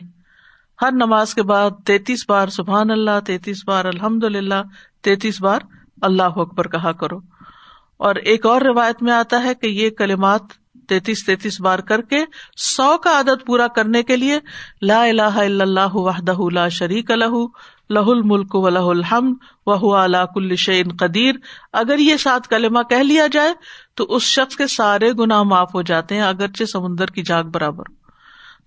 ہر 0.80 0.92
نماز 0.94 1.34
کے 1.34 1.44
بعد 1.44 1.72
تینتیس 1.86 2.26
بار 2.30 2.48
سبحان 2.50 2.92
اللہ، 2.92 3.20
تینتیس 3.26 3.64
بار 3.68 3.86
الحمد 3.86 4.24
للہ 4.26 4.62
تینتیس 5.04 5.42
بار 5.42 5.62
اللہ 6.02 6.24
اکبر 6.24 6.68
کہا 6.68 6.92
کرو۔ 6.92 7.18
اور 7.98 8.16
ایک 8.16 8.46
اور 8.46 8.62
روایت 8.62 9.04
میں 9.04 9.14
آتا 9.14 9.44
ہے 9.44 9.54
کہ 9.54 9.68
یہ 9.68 9.90
کلمات 9.90 10.42
تینتیس 10.90 11.26
تینتیس 11.26 11.62
بار 11.62 11.80
کر 11.80 12.02
کے 12.02 12.18
سو 12.58 12.98
کا 12.98 13.12
عادت 13.12 13.46
پورا 13.46 13.68
کرنے 13.68 14.04
کے 14.04 14.18
لیے 14.18 14.40
لا 14.82 15.04
الہ 15.04 15.22
الا 15.22 15.64
اللہ 15.64 15.96
وحدہ 15.96 16.36
لا 16.54 16.68
شریک 16.68 17.12
لہ 17.12 17.46
لہ 17.90 18.00
الملک 18.00 18.56
و 18.56 18.70
لہ 18.70 18.80
الحمد 18.80 19.36
و 19.66 19.96
اللہ 19.96 20.26
کل 20.36 20.56
شعین 20.56 20.88
قدیر۔ 21.00 21.36
اگر 21.74 22.00
یہ 22.00 22.18
سات 22.18 22.48
کلمہ 22.48 22.80
کہہ 22.90 22.98
لیا 22.98 23.28
جائے 23.28 23.54
تو 23.96 24.04
اس 24.04 24.24
شخص 24.24 24.56
کے 24.56 24.68
سارے 24.68 25.12
گناہ 25.12 25.44
معاف 25.44 25.76
ہو 25.76 25.82
جاتے 25.82 26.16
ہیں، 26.16 26.22
اگرچہ 26.22 26.64
سمندر 26.64 27.06
کی 27.06 27.24
جاگ 27.24 27.44
برابر۔ 27.44 27.84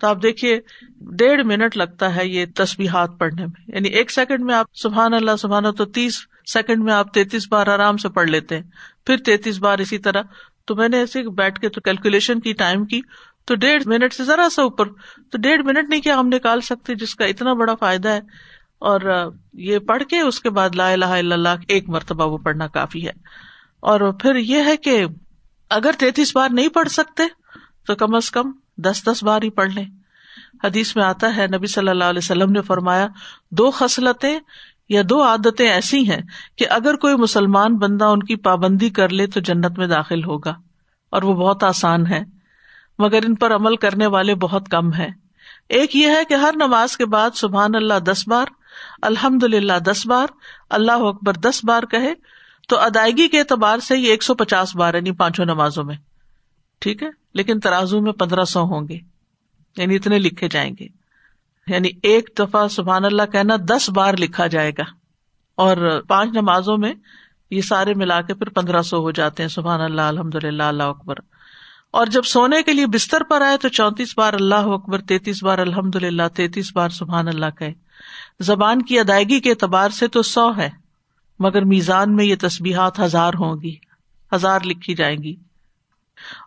تو 0.01 0.07
آپ 0.07 0.23
دیکھیے، 0.23 0.61
ڈیڑھ 1.01 1.47
منٹ 1.47 1.77
لگتا 1.77 2.17
ہے 2.17 2.29
یہ 2.29 2.47
تصویرات 2.55 3.11
پڑھنے 3.19 3.47
میں۔ 3.47 3.75
یعنی 3.75 3.89
ایک 3.89 4.11
سیکنڈ 4.11 4.45
میں 4.45 4.55
آپ 4.55 4.67
سبحان 4.75 5.15
اللہ، 5.15 5.37
سبحان 5.39 5.73
تو 5.73 5.85
تیس 5.85 6.19
سیکنڈ 6.53 6.85
میں 6.85 6.93
آپ 6.93 7.15
تینتیس 7.15 7.49
بار 7.51 7.67
آرام 7.67 7.97
سے 7.97 8.09
پڑھ 8.09 8.29
لیتے 8.29 8.57
ہیں، 8.57 8.63
پھر 9.07 9.17
تینتیس 9.17 9.59
بار 9.59 9.79
اسی 9.79 9.99
طرح۔ 9.99 10.23
تو 10.65 10.77
میں 10.77 10.89
نے 10.89 10.97
ایسے 10.97 11.23
بیٹھ 11.23 11.61
کے 11.61 11.69
تو 11.69 11.81
کیلکولیشن 11.81 12.41
کی 12.41 12.53
ٹائم 12.53 12.85
کی۔ 12.85 13.01
تو 13.45 13.55
ڈیڑھ 13.55 13.83
منٹ 13.87 14.15
سے 14.15 14.25
ذرا 14.25 14.49
سا 14.53 14.63
اوپر، 14.63 14.87
تو 15.31 15.39
ڈیڑھ 15.39 15.63
منٹ 15.63 15.89
نہیں 15.89 16.01
کیا 16.01 16.21
ہم 16.21 16.27
نکال 16.27 16.61
سکتے، 16.61 16.95
جس 16.95 17.15
کا 17.15 17.25
اتنا 17.25 17.53
بڑا 17.53 17.75
فائدہ 17.75 18.09
ہے۔ 18.09 18.21
اور 18.79 19.01
یہ 19.53 19.79
پڑھ 19.79 20.03
کے 20.03 20.21
اس 20.21 20.41
کے 20.41 20.51
بعد 20.51 20.75
لا 20.75 20.93
الہ 20.93 21.05
الا 21.05 21.35
اللہ 21.35 21.49
ایک 21.69 21.89
مرتبہ 21.89 22.27
وہ 22.27 22.39
پڑھنا 22.39 22.67
کافی 22.67 23.07
ہے۔ 23.07 23.13
اور 23.81 24.13
پھر 24.13 24.37
یہ 24.37 24.63
ہے 24.65 24.77
کہ 24.77 25.05
اگر 25.71 25.91
تینتیس 25.99 26.37
بار 26.37 26.49
نہیں 26.53 26.69
پڑھ 26.69 26.89
سکتے، 26.89 27.23
تو 27.87 27.95
کم 27.95 28.15
از 28.15 28.31
کم 28.31 28.53
دس 28.77 29.03
دس 29.07 29.23
بار 29.23 29.43
ہی 29.43 29.51
پڑھ 29.51 29.71
لیں۔ 29.71 29.85
حدیث 30.65 30.97
میں 30.97 31.05
آتا 31.05 31.37
ہے، 31.37 31.47
نبی 31.47 31.67
صلی 31.67 31.89
اللہ 31.89 32.05
علیہ 32.05 32.19
وسلم 32.19 32.53
نے 32.53 32.63
فرمایا، 32.63 33.09
دو 33.51 33.71
خصلتیں 33.71 34.41
یا 34.91 35.03
دو 35.11 35.23
عادتیں 35.23 35.69
ایسی 35.69 36.11
ہیں 36.11 36.21
کہ 36.59 36.67
اگر 36.71 36.97
کوئی 36.97 37.15
مسلمان 37.15 37.77
بندہ 37.77 38.05
ان 38.05 38.23
کی 38.23 38.37
پابندی 38.37 38.91
کر 38.91 39.09
لے 39.09 39.27
تو 39.27 39.41
جنت 39.41 39.79
میں 39.79 39.87
داخل 39.87 40.25
ہوگا، 40.25 40.55
اور 41.13 41.23
وہ 41.23 41.35
بہت 41.35 41.65
آسان 41.65 42.07
ہے 42.07 42.23
مگر 42.99 43.25
ان 43.27 43.35
پر 43.35 43.55
عمل 43.55 43.77
کرنے 43.77 44.07
والے 44.07 44.35
بہت 44.35 44.69
کم 44.69 44.93
ہے 44.95 45.09
ایک 45.69 45.97
یہ 45.97 46.09
ہے 46.09 46.25
کہ 46.25 46.35
ہر 46.35 46.55
نماز 46.57 46.97
کے 46.97 47.07
بعد 47.07 47.37
سبحان 47.37 47.75
اللہ 47.75 47.99
دس 48.05 48.27
بار 48.29 48.47
الحمد 49.03 49.45
للہ 49.45 49.79
دس 49.85 50.07
بار، 50.07 50.27
اللہ 50.71 51.05
اکبر 51.05 51.35
دس 51.41 51.65
بار 51.65 51.83
کہے، 51.83 52.13
تو 52.69 52.79
ادائیگی 52.79 53.27
کے 53.29 53.39
اعتبار 53.39 53.79
سے 53.79 53.97
یہ 53.97 54.11
ایک 54.11 54.23
سو 54.23 54.35
پچاس 54.35 54.75
بار 54.77 54.95
یعنی 54.95 55.13
پانچوں 55.13 55.45
نمازوں 55.45 55.85
میں۔ 55.85 55.97
ٹھیک 56.83 57.03
ہے؟ 57.03 57.09
لیکن 57.35 57.61
ترازو 57.61 58.01
میں 58.01 58.13
پندرہ 58.13 58.45
سو 58.45 58.63
ہوں 58.65 58.89
گے 58.89 58.99
یعنی 59.77 59.97
اتنے 59.97 60.19
لکھے 60.19 60.49
جائیں 60.49 60.73
گے۔ 60.81 60.87
یعنی 61.71 61.89
ایک 62.03 62.31
دفعہ 62.39 62.69
سبحان 62.69 63.05
اللہ 63.05 63.23
کہنا 63.33 63.57
دس 63.69 63.91
بار 63.91 64.15
لکھا 64.19 64.47
جائے 64.47 64.71
گا 64.71 64.85
اور 65.55 66.03
پانچ 66.09 66.31
نمازوں 66.35 66.79
میں 66.79 66.93
یہ 67.51 67.61
سارے 67.61 67.95
ملا 67.95 68.21
کے 68.21 68.35
پھر 68.35 68.49
پندرہ 68.49 68.83
سو 68.83 68.99
ہو 68.99 69.11
جاتے 69.11 69.43
ہیں، 69.43 69.49
سبحان 69.49 69.81
اللہ 69.81 70.01
الحمد 70.01 70.35
للہ 70.35 70.63
اللہ 70.63 70.83
اکبر۔ 70.83 71.15
اور 71.91 72.07
جب 72.07 72.23
سونے 72.23 72.63
کے 72.63 72.73
لیے 72.73 72.87
بستر 72.87 73.23
پر 73.23 73.41
آئے 73.41 73.57
تو 73.57 73.69
چونتیس 73.69 74.19
بار 74.19 74.33
اللہ 74.33 74.55
اکبر، 74.55 74.99
تینتیس 74.99 75.43
بار 75.43 75.59
الحمد 75.59 75.97
للہ 75.97 76.23
تینتیس 76.35 76.73
بار 76.75 76.89
سبحان 76.89 77.29
اللہ 77.29 77.47
کہ 77.59 77.69
زبان 78.41 78.83
کی 78.83 79.01
ادائیگی 79.01 79.41
کے 79.41 79.51
اعتبار 79.51 79.91
سے 79.91 80.09
تو 80.09 80.23
سو 80.23 80.57
ہے، 80.57 80.71
مگر 81.39 81.65
میزان 81.65 82.17
میں 82.17 82.25
یہ 82.25 82.35
تصبیحات 82.41 83.01
ہزار 83.01 83.35
ہوں 83.35 83.61
گی، 83.63 83.77
ہزار 84.35 84.61
لکھی 84.65 84.95
جائیں 84.95 85.19
گی۔ 85.23 85.37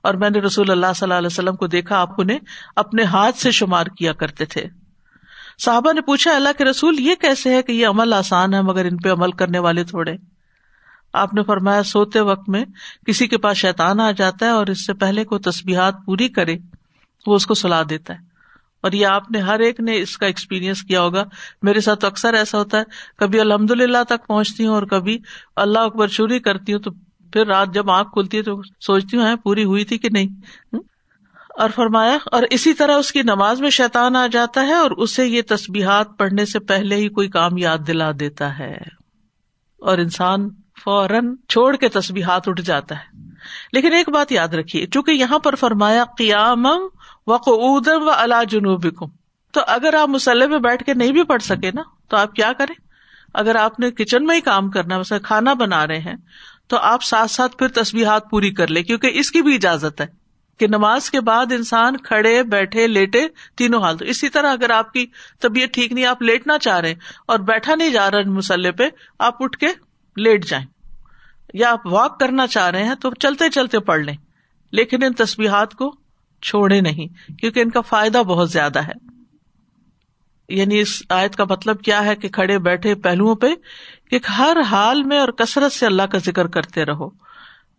اور 0.03 0.13
میں 0.13 0.29
نے 0.29 0.39
رسول 0.39 0.71
اللہ 0.71 0.85
صلی 0.95 1.05
اللہ 1.05 1.17
علیہ 1.17 1.27
وسلم 1.27 1.55
کو 1.55 1.67
دیکھا، 1.67 1.97
آپ 1.97 2.21
انہیں 2.21 2.39
اپنے 2.75 3.03
ہاتھ 3.03 3.37
سے 3.37 3.51
شمار 3.51 3.85
کیا 3.85 4.13
کرتے 4.13 4.45
تھے۔ 4.45 4.82
صاحبہ 5.63 5.93
نے 5.93 6.01
پوچھا، 6.01 6.35
اللہ 6.35 6.49
کے 6.57 6.65
رسول 6.65 6.99
یہ 6.99 7.15
کیسے 7.15 7.55
ہے 7.55 7.63
کہ 7.63 7.71
یہ 7.71 7.87
عمل 7.87 8.13
آسان 8.13 8.53
ہے 8.53 8.61
مگر 8.61 8.85
ان 8.85 8.97
پہ 8.97 9.11
عمل 9.11 9.31
کرنے 9.31 9.59
والے 9.59 9.83
تھوڑے؟ 9.83 10.15
آپ 11.13 11.33
نے 11.33 11.43
فرمایا، 11.43 11.83
سوتے 11.83 12.19
وقت 12.19 12.49
میں 12.49 12.65
کسی 13.07 13.27
کے 13.27 13.37
پاس 13.37 13.57
شیتان 13.57 13.99
آ 13.99 14.11
جاتا 14.11 14.45
ہے 14.45 14.51
اور 14.51 14.67
اس 14.67 14.85
سے 14.85 14.93
پہلے 14.93 15.23
کو 15.23 15.39
تصبیحات 15.39 15.93
پوری 16.05 16.29
کرے 16.29 16.57
وہ 17.27 17.35
اس 17.35 17.45
کو 17.45 17.53
سلا 17.53 17.83
دیتا 17.89 18.13
ہے۔ 18.13 18.19
اور 18.81 18.91
یہ 18.91 19.05
آپ 19.05 19.31
نے 19.31 19.39
ہر 19.39 19.59
ایک 19.59 19.79
نے 19.79 19.97
اس 19.97 20.17
کا 20.17 20.25
ایکسپیرئنس 20.25 20.81
کیا 20.81 21.01
ہوگا۔ 21.01 21.23
میرے 21.61 21.81
ساتھ 21.81 21.99
تو 21.99 22.07
اکثر 22.07 22.33
ایسا 22.33 22.57
ہوتا 22.57 22.77
ہے، 22.77 22.83
کبھی 23.17 23.39
الحمد 23.39 23.71
للہ 23.71 24.03
تک 24.09 24.27
پہنچتی 24.27 24.67
ہوں 24.67 24.73
اور 24.73 24.83
کبھی 24.83 25.19
اللہ 25.55 25.79
اکبر 25.79 26.07
چوری 26.07 26.39
کرتی 26.39 26.73
ہوں 26.73 26.79
تو 26.79 26.91
پھر 27.33 27.47
رات 27.47 27.73
جب 27.73 27.91
آنکھ 27.91 28.09
کھلتی 28.13 28.37
ہے 28.37 28.43
تو 28.43 28.61
سوچتی 28.79 29.17
ہوں 29.17 29.35
پوری 29.35 29.63
ہوئی 29.63 29.85
تھی 29.85 29.97
کہ 29.97 30.09
نہیں؟ 30.11 30.27
اور 31.57 31.69
فرمایا، 31.69 32.17
اور 32.25 32.43
اسی 32.49 32.73
طرح 32.73 32.95
اس 32.95 33.11
کی 33.11 33.21
نماز 33.21 33.61
میں 33.61 33.69
شیتان 33.69 34.15
آ 34.15 34.27
جاتا 34.27 34.61
ہے 34.61 34.73
اور 34.73 34.91
اسے 34.91 35.25
یہ 35.25 35.41
تسبیحات 35.47 36.07
پڑھنے 36.17 36.45
سے 36.45 36.59
پہلے 36.59 36.95
ہی 36.95 37.09
کوئی 37.09 37.29
کام 37.29 37.57
یاد 37.57 37.77
دلا 37.87 38.11
دیتا 38.19 38.59
ہے۔ 38.59 38.77
اور 39.77 39.97
انسان 39.97 40.49
فوراً 40.83 41.35
چھوڑ 41.49 41.75
کے 41.75 41.87
تسبیحات 41.87 42.47
اٹھ 42.47 42.61
جاتا 42.61 42.95
ہے۔ 42.95 43.17
لیکن 43.73 43.93
ایک 43.93 44.09
بات 44.09 44.31
یاد 44.31 44.47
رکھیے، 44.47 44.87
چونکہ 44.87 45.11
یہاں 45.11 45.39
پر 45.39 45.55
فرمایا 45.55 46.03
قیام 46.17 46.65
و 47.27 47.37
قعود 47.37 47.87
و 47.87 48.09
اللہ 48.09 48.43
جنوب 48.49 49.05
تو 49.51 49.61
اگر 49.67 49.93
آپ 49.93 50.09
مسلح 50.09 50.45
میں 50.45 50.59
بیٹھ 50.59 50.83
کے 50.83 50.93
نہیں 50.93 51.11
بھی 51.11 51.23
پڑھ 51.23 51.41
سکے 51.41 51.71
نا، 51.71 51.81
تو 52.07 52.17
آپ 52.17 52.33
کیا 52.33 52.53
کریں؟ 52.53 52.75
اگر 53.33 53.55
آپ 53.55 53.79
نے 53.79 53.91
کچن 53.91 54.25
میں 54.25 54.35
ہی 54.35 54.41
کام 54.41 54.69
کرنا 54.69 54.97
ہے 54.97 55.19
کھانا 55.23 55.53
بنا 55.53 55.87
رہے 55.87 55.99
ہیں، 55.99 56.15
تو 56.67 56.77
آپ 56.77 57.03
ساتھ 57.03 57.31
ساتھ 57.31 57.57
پھر 57.57 57.67
تصویرات 57.67 58.29
پوری 58.29 58.51
کر 58.51 58.67
لیں، 58.67 58.83
کیونکہ 58.83 59.11
اس 59.13 59.31
کی 59.31 59.41
بھی 59.41 59.55
اجازت 59.55 60.01
ہے۔ 60.01 60.22
کہ 60.59 60.67
نماز 60.67 61.11
کے 61.11 61.21
بعد 61.21 61.51
انسان 61.51 61.97
کھڑے، 61.97 62.43
بیٹھے، 62.43 62.87
لیٹے 62.87 63.27
تینوں 63.57 63.81
حالت۔ 63.81 64.03
اسی 64.05 64.29
طرح 64.29 64.51
اگر 64.51 64.69
آپ 64.69 64.93
کی 64.93 65.05
طبیعت 65.41 65.73
ٹھیک 65.73 65.91
نہیں، 65.91 66.05
آپ 66.05 66.21
لیٹنا 66.21 66.57
چاہ 66.57 66.79
رہے 66.79 66.87
ہیں 66.87 66.99
اور 67.25 67.39
بیٹھا 67.39 67.75
نہیں 67.75 67.89
جا 67.89 68.11
رہا 68.11 68.19
مسلح 68.25 68.71
پہ، 68.71 68.83
آپ 69.19 69.43
اٹھ 69.43 69.57
کے 69.57 69.67
لیٹ 70.15 70.45
جائیں۔ 70.45 70.65
یا 71.53 71.71
آپ 71.71 71.79
واک 71.85 72.19
کرنا 72.19 72.47
چاہ 72.47 72.69
رہے 72.69 72.83
ہیں 72.83 72.95
تو 72.95 73.09
چلتے 73.19 73.49
چلتے 73.49 73.79
پڑھ 73.79 74.01
لیں۔ 74.01 74.15
لیکن 74.71 75.03
ان 75.03 75.13
تصویرات 75.13 75.73
کو 75.73 75.95
چھوڑے 76.41 76.81
نہیں، 76.81 77.31
کیونکہ 77.33 77.59
ان 77.59 77.69
کا 77.69 77.81
فائدہ 77.81 78.17
بہت 78.17 78.51
زیادہ 78.51 78.79
ہے۔ 78.79 79.13
یعنی 80.49 80.79
اس 80.79 81.03
آیت 81.09 81.35
کا 81.35 81.43
مطلب 81.49 81.81
کیا 81.81 82.05
ہے 82.05 82.15
کہ 82.15 82.29
کھڑے 82.29 82.59
بیٹھے 82.59 82.95
پہلوؤں 82.95 83.35
پہ، 83.35 83.47
کہ 84.09 84.19
ہر 84.37 84.57
حال 84.65 85.03
میں 85.03 85.19
اور 85.19 85.29
کثرت 85.29 85.71
سے 85.71 85.85
اللہ 85.85 86.03
کا 86.03 86.17
ذکر 86.17 86.47
کرتے 86.47 86.85
رہو۔ 86.85 87.32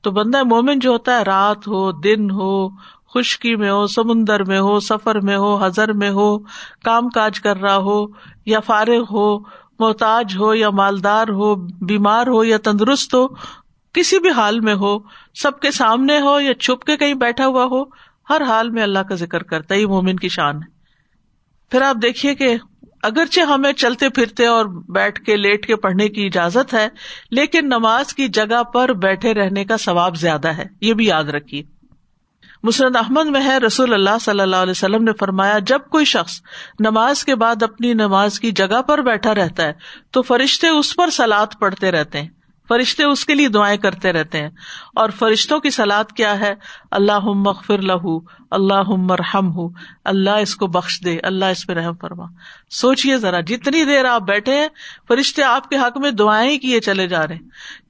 تو 0.04 0.10
بندہ 0.10 0.42
مومن 0.42 0.78
جو 0.78 0.90
ہوتا 0.90 1.18
ہے، 1.18 1.22
رات 1.22 1.68
ہو، 1.68 1.92
دن 1.92 2.30
ہو، 2.30 2.68
خشکی 3.14 3.56
میں 3.56 3.70
ہو، 3.70 3.86
سمندر 3.86 4.44
میں 4.44 4.60
ہو، 4.60 4.80
سفر 4.80 5.20
میں 5.20 5.36
ہو 5.36 5.66
ہزر 5.66 5.92
میں 5.92 6.10
ہو، 6.10 6.38
کام 6.84 7.08
کاج 7.08 7.40
کر 7.40 7.56
رہا 7.56 7.76
ہو، 7.76 8.06
یا 8.46 8.60
فارغ 8.60 9.04
ہو، 9.10 9.38
محتاج 9.78 10.36
ہو، 10.36 10.54
یا 10.54 10.70
مالدار 10.70 11.28
ہو، 11.28 11.54
بیمار 11.80 12.26
ہو، 12.26 12.44
یا 12.44 12.56
تندرست 12.64 13.14
ہو، 13.14 13.26
کسی 13.92 14.18
بھی 14.18 14.30
حال 14.30 14.60
میں 14.60 14.74
ہو، 14.74 14.98
سب 15.34 15.60
کے 15.60 15.70
سامنے 15.70 16.20
ہو، 16.20 16.40
یا 16.40 16.54
چھپ 16.54 16.84
کے 16.84 16.96
کہیں 16.96 17.14
بیٹھا 17.14 17.46
ہوا 17.46 17.64
ہو، 17.64 17.82
ہر 18.30 18.42
حال 18.42 18.70
میں 18.70 18.82
اللہ 18.82 18.98
کا 18.98 19.14
ذکر 19.14 19.42
کرتا 19.42 19.74
ہے، 19.74 19.80
یہ 19.80 19.86
مومن 19.86 20.16
کی 20.16 20.28
شان 20.28 20.56
ہے۔ 20.56 20.72
پھر 21.70 21.82
آپ 21.82 21.96
دیکھیے 22.02 22.34
کہ 22.34 22.56
اگرچہ 23.04 23.40
ہمیں 23.40 23.72
چلتے 23.72 24.08
پھرتے 24.08 24.46
اور 24.46 24.66
بیٹھ 24.88 25.22
کے 25.22 25.36
لیٹ 25.36 25.66
کے 25.66 25.76
پڑھنے 25.76 26.08
کی 26.08 26.26
اجازت 26.26 26.74
ہے، 26.74 26.88
لیکن 27.30 27.66
نماز 27.66 28.14
کی 28.14 28.28
جگہ 28.28 28.62
پر 28.62 28.92
بیٹھے 28.92 29.34
رہنے 29.34 29.64
کا 29.64 29.76
ثواب 29.76 30.16
زیادہ 30.16 30.48
ہے۔ 30.48 30.64
یہ 30.80 30.94
بھی 30.94 31.06
یاد 31.06 31.24
رکھیے۔ 31.24 31.62
مسرد 32.62 32.96
احمد 32.96 33.26
میں 33.26 33.44
ہے، 33.44 33.58
رسول 33.58 33.94
اللہ 33.94 34.18
صلی 34.20 34.40
اللہ 34.40 34.56
علیہ 34.56 34.70
وسلم 34.70 35.04
نے 35.04 35.12
فرمایا، 35.20 35.58
جب 35.58 35.78
کوئی 35.90 36.04
شخص 36.04 36.40
نماز 36.80 37.24
کے 37.24 37.34
بعد 37.34 37.62
اپنی 37.62 37.92
نماز 37.92 38.40
کی 38.40 38.50
جگہ 38.50 38.82
پر 38.82 38.98
بیٹھا 38.98 39.34
رہتا 39.34 39.62
ہے، 39.62 39.72
تو 40.10 40.22
فرشتے 40.22 40.68
اس 40.68 40.96
پر 40.96 41.10
سلاد 41.10 41.46
پڑھتے 41.60 41.90
رہتے 41.90 42.20
ہیں۔ 42.20 42.28
فرشتے 42.68 43.04
اس 43.04 43.24
کے 43.24 43.34
لیے 43.34 43.48
دعائیں 43.48 43.78
کرتے 43.78 44.12
رہتے 44.12 44.40
ہیں۔ 44.40 44.50
اور 44.94 45.10
فرشتوں 45.10 45.60
کی 45.60 45.70
سلاد 45.70 46.04
کیا 46.16 46.40
ہے؟ 46.40 46.54
اللہ 46.90 47.18
مغفر 47.18 47.78
لہو 47.78 48.18
اللہ 48.50 48.82
مرحم 48.88 49.52
ہُو 49.52 49.68
اللہ 50.04 50.30
اس 50.30 50.56
کو 50.56 50.66
بخش 50.66 51.00
دے، 51.04 51.18
اللہ 51.22 51.44
اس 51.44 51.66
پہ 51.66 51.72
رحم 51.72 51.94
فرما۔ 52.00 52.24
سوچیے 52.70 53.18
ذرا، 53.18 53.40
جتنی 53.40 53.84
دیر 53.84 54.04
آپ 54.04 54.22
بیٹھے 54.22 54.54
ہیں، 54.54 54.68
فرشتے 55.08 55.42
آپ 55.42 55.68
کے 55.68 55.76
حق 55.76 55.98
میں 55.98 56.10
دعائیں 56.10 56.58
کیے 56.58 56.80
چلے 56.80 57.08
جا 57.08 57.26
رہے 57.26 57.34
ہیں۔ 57.34 57.42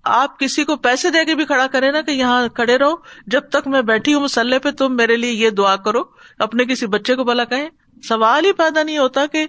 آپ 0.04 0.38
کسی 0.38 0.64
کو 0.64 0.76
پیسے 0.76 1.11
دے 1.11 1.25
کے 1.25 1.35
بھی 1.35 1.45
کھڑا 1.45 1.66
کرے 1.66 1.93
نا 1.93 2.00
کہ 2.00 2.11
یہاں 2.11 2.49
کھڑے 2.49 2.78
رہو، 2.78 2.95
جب 3.26 3.40
تک 3.40 3.69
میں 3.69 3.83
بیٹھی 3.83 4.14
ہوں 4.14 4.21
مسلح 4.21 4.59
پہ، 4.59 4.71
تم 4.71 4.97
میرے 4.97 5.16
لیے 5.16 5.33
یہ 5.33 5.50
دعا 5.50 5.76
کرو۔ 5.76 6.02
اپنے 6.38 6.64
کسی 6.64 6.87
بچے 6.87 7.14
کو 7.14 7.25
بلا 7.25 7.45
کہیں۔ 7.45 7.69
سوال 8.09 8.45
ہی 8.45 8.52
پیدا 8.52 8.83
نہیں 8.83 8.99
ہوتا 8.99 9.26
کہ 9.26 9.47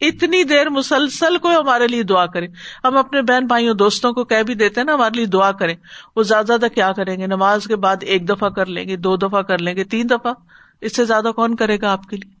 اتنی 0.00 0.44
دیر 0.44 0.68
مسلسل 0.68 1.38
کو 1.38 1.48
ہمارے 1.48 1.86
لیے 1.86 2.02
دعا 2.02 2.26
کرے۔ 2.26 2.46
ہم 2.84 2.96
اپنے 2.96 3.22
بہن 3.22 3.46
بھائیوں، 3.46 3.74
دوستوں 3.74 4.12
کو 4.12 4.24
کہہ 4.24 4.42
بھی 4.42 4.54
دیتے 4.54 4.82
نا، 4.82 4.94
ہمارے 4.94 5.16
لیے 5.16 5.26
دعا 5.26 5.52
کریں۔ 5.52 5.74
وہ 6.16 6.22
زیادہ 6.22 6.46
زیادہ 6.46 6.66
کیا 6.74 6.92
کریں 6.92 7.16
گے؟ 7.16 7.26
نماز 7.26 7.64
کے 7.64 7.76
بعد 7.76 7.96
ایک 8.00 8.28
دفعہ 8.28 8.48
کر 8.48 8.66
لیں 8.66 8.88
گے، 8.88 8.96
دو 8.96 9.16
دفعہ 9.16 9.42
کر 9.42 9.58
لیں 9.58 9.76
گے، 9.76 9.84
تین 9.84 10.10
دفعہ؟ 10.10 10.32
اس 10.80 10.96
سے 10.96 11.04
زیادہ 11.04 11.30
کون 11.36 11.56
کرے 11.56 11.80
گا 11.80 11.92
آپ 11.92 12.06
کے 12.06 12.16
لیے؟ 12.16 12.34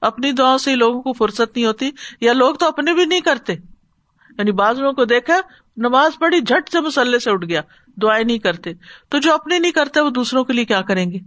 اپنی 0.00 0.32
دعا 0.32 0.58
سے 0.58 0.76
لوگوں 0.76 1.02
کو 1.02 1.12
فرصت 1.12 1.56
نہیں 1.56 1.66
ہوتی، 1.66 1.90
یا 2.20 2.32
لوگ 2.32 2.54
تو 2.54 2.66
اپنے 2.66 2.94
بھی 2.94 3.04
نہیں 3.04 3.20
کرتے۔ 3.20 3.52
یعنی 4.38 4.52
بعض 4.52 4.78
لوگوں 4.78 4.92
کو 4.92 5.04
دیکھا، 5.04 5.40
نماز 5.76 6.18
پڑھی، 6.18 6.40
جھٹ 6.40 6.68
سے 6.72 6.80
مسلح 6.80 7.18
سے 7.18 7.30
اٹھ 7.30 7.46
گیا، 7.46 7.60
دعائیں 8.02 8.24
نہیں 8.24 8.38
کرتے۔ 8.38 8.70
تو 9.08 9.18
جو 9.18 9.34
اپنے 9.34 9.58
نہیں 9.58 9.72
کرتے، 9.72 10.00
وہ 10.00 10.10
دوسروں 10.10 10.44
کے 10.44 10.52
لیے 10.52 10.64
کیا 10.64 10.80
کریں 10.80 11.10
گے؟ 11.10 11.18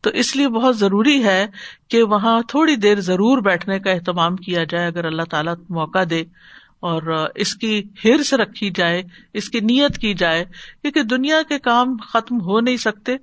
تو 0.00 0.10
اس 0.10 0.36
لیے 0.36 0.48
بہت 0.48 0.78
ضروری 0.78 1.24
ہے 1.24 1.46
کہ 1.88 2.02
وہاں 2.02 2.40
تھوڑی 2.48 2.76
دیر 2.76 3.00
ضرور 3.00 3.38
بیٹھنے 3.38 3.78
کا 3.78 3.90
اہتمام 3.90 4.36
کیا 4.36 4.64
جائے، 4.64 4.86
اگر 4.86 5.04
اللہ 5.04 5.22
تعالیٰ 5.30 5.54
موقع 5.68 6.04
دے 6.10 6.22
اور 6.80 7.02
اس 7.34 7.54
کی 7.54 7.82
ہرس 8.04 8.34
رکھی 8.34 8.70
جائے، 8.70 9.02
اس 9.34 9.48
کی 9.48 9.60
نیت 9.60 9.98
کی 9.98 10.14
جائے، 10.14 10.44
کیونکہ 10.82 11.02
دنیا 11.02 11.42
کے 11.48 11.58
کام 11.58 11.96
ختم 11.96 12.40
ہو 12.40 12.60
نہیں 12.60 12.76
سکتے 12.76 13.14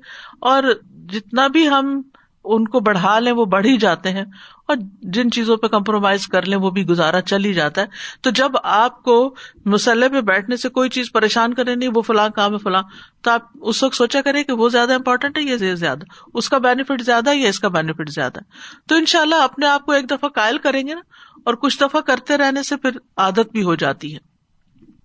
اور 0.41 0.63
جتنا 1.12 1.48
بھی 1.48 1.67
ہم 1.67 2.01
ان 2.46 2.68
کو 2.68 2.80
بڑھا 2.80 3.20
لیں، 3.20 3.32
وہ 3.32 3.46
بڑھ 3.46 3.68
ہی 3.68 3.78
جاتے 3.78 4.12
ہیں 4.12 4.25
اور 4.68 4.75
جن 5.02 5.32
چیزوں 5.32 5.58
پہ 5.58 5.68
کمپرومائز 5.68 6.28
کر 6.28 6.46
لیں، 6.46 6.58
وہ 6.58 6.70
بھی 6.70 6.86
گزارا 6.86 7.22
چل 7.22 7.46
ہی 7.46 7.54
جاتا 7.54 7.82
ہے۔ 7.82 7.86
تو 8.22 8.30
جب 8.30 8.52
آپ 8.64 9.04
کو 9.04 9.36
مسلح 9.66 10.08
پہ 10.08 10.22
بیٹھنے 10.22 10.58
سے 10.58 10.70
کوئی 10.70 10.90
چیز 10.90 11.12
پریشان 11.12 11.54
کرے، 11.54 11.75
نہیں، 11.75 11.90
وہ 11.96 12.02
فلاں 12.02 12.30
کام 12.30 12.54
ہے، 12.54 12.58
فلاں۔ 12.58 12.84
تو 13.22 13.32
آپ 13.32 13.42
اس 13.62 13.84
وقت 13.84 13.96
سوچا 13.96 14.22
کرے 14.22 14.44
کہ 14.44 14.54
وہ 14.54 14.70
زیادہ 14.70 14.94
امپورٹنٹ 14.94 15.38
ہے 15.38 15.44
یہ 15.44 15.75
زیادہ؟ 15.75 16.04
اس 16.34 16.50
کا 16.50 16.58
بینیفٹ 16.58 17.02
زیادہ 17.02 17.30
ہے 17.30 17.38
یا 17.38 17.50
اس 17.50 17.60
کا 17.60 17.68
بینیفٹ 17.68 18.10
زیادہ 18.10 18.40
ہے؟ 18.40 18.44
تو 18.88 18.96
ان 18.96 19.06
شاء 19.06 19.22
اللہ 19.22 19.36
اپنے 19.36 19.68
آپ 19.68 19.86
کو 19.86 19.92
ایک 19.92 20.10
دفعہ 20.10 20.30
قائل 20.30 20.58
کریں 20.58 20.88
گے 20.88 20.94
نا، 20.94 21.02
اور 21.44 21.54
کچھ 21.54 21.80
دفعہ 21.82 22.02
کرتے 22.02 22.38
رہنے 22.38 22.64
سے 22.64 22.78
پھر 22.78 22.90
عادت 23.18 23.52
بھی 23.52 23.64
ہو 23.64 23.75
جاتی 23.75 24.14
ہے۔ 24.14 24.36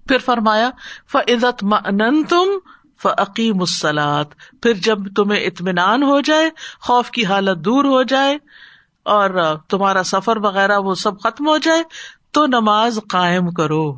پھر 0.09 0.19
فرمایا 0.19 0.71
فعزت 1.13 1.65
من 1.65 2.23
تم 2.23 2.47
فعقی 3.03 3.53
مسلات 3.53 4.27
پھر 4.63 4.73
جب 4.73 4.99
تمہیں 5.17 5.41
اطمینان 5.41 6.03
ہو 6.03 6.21
جائے، 6.21 6.51
خوف 6.81 7.11
کی 7.11 7.25
حالت 7.25 7.65
دور 7.65 7.85
ہو 7.85 8.03
جائے 8.03 8.39
اور 9.03 9.55
تمہارا 9.69 10.03
سفر 10.03 10.37
وغیرہ 10.37 10.79
وہ 10.79 10.95
سب 10.95 11.21
ختم 11.21 11.49
ہو 11.49 11.59
جائے، 11.59 11.83
تو 12.31 12.47
نماز 12.47 12.99
قائم 13.09 13.51
کرو۔ 13.51 13.97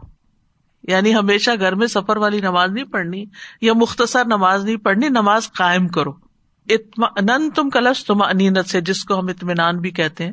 یعنی 0.89 1.15
ہمیشہ 1.15 1.51
گھر 1.61 1.75
میں 1.75 1.87
سفر 1.87 2.17
والی 2.17 2.41
نماز 2.41 2.71
نہیں 2.71 2.85
پڑھنی 2.85 3.25
یا 3.61 3.73
مختصر 3.73 4.25
نماز 4.25 4.65
نہیں 4.65 4.77
پڑھنی، 4.77 5.09
نماز 5.09 5.53
قائم 5.53 5.89
کرو۔ 5.89 6.13
اتم 6.69 7.51
تم 7.55 7.71
کلش 7.71 8.05
تم 8.05 8.23
انینت 8.23 8.69
سے، 8.69 8.81
جس 8.81 9.05
کو 9.05 9.19
ہم 9.19 9.27
اطمینان 9.27 9.81
بھی 9.81 9.91
کہتے 9.91 10.25
ہیں۔ 10.25 10.33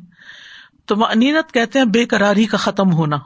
تم 0.87 1.03
انینت 1.03 1.53
کہتے 1.53 1.79
ہیں 1.79 1.85
بے 1.85 2.05
قراری 2.05 2.45
کا 2.45 2.57
ختم 2.57 2.93
ہونا۔ 2.93 3.17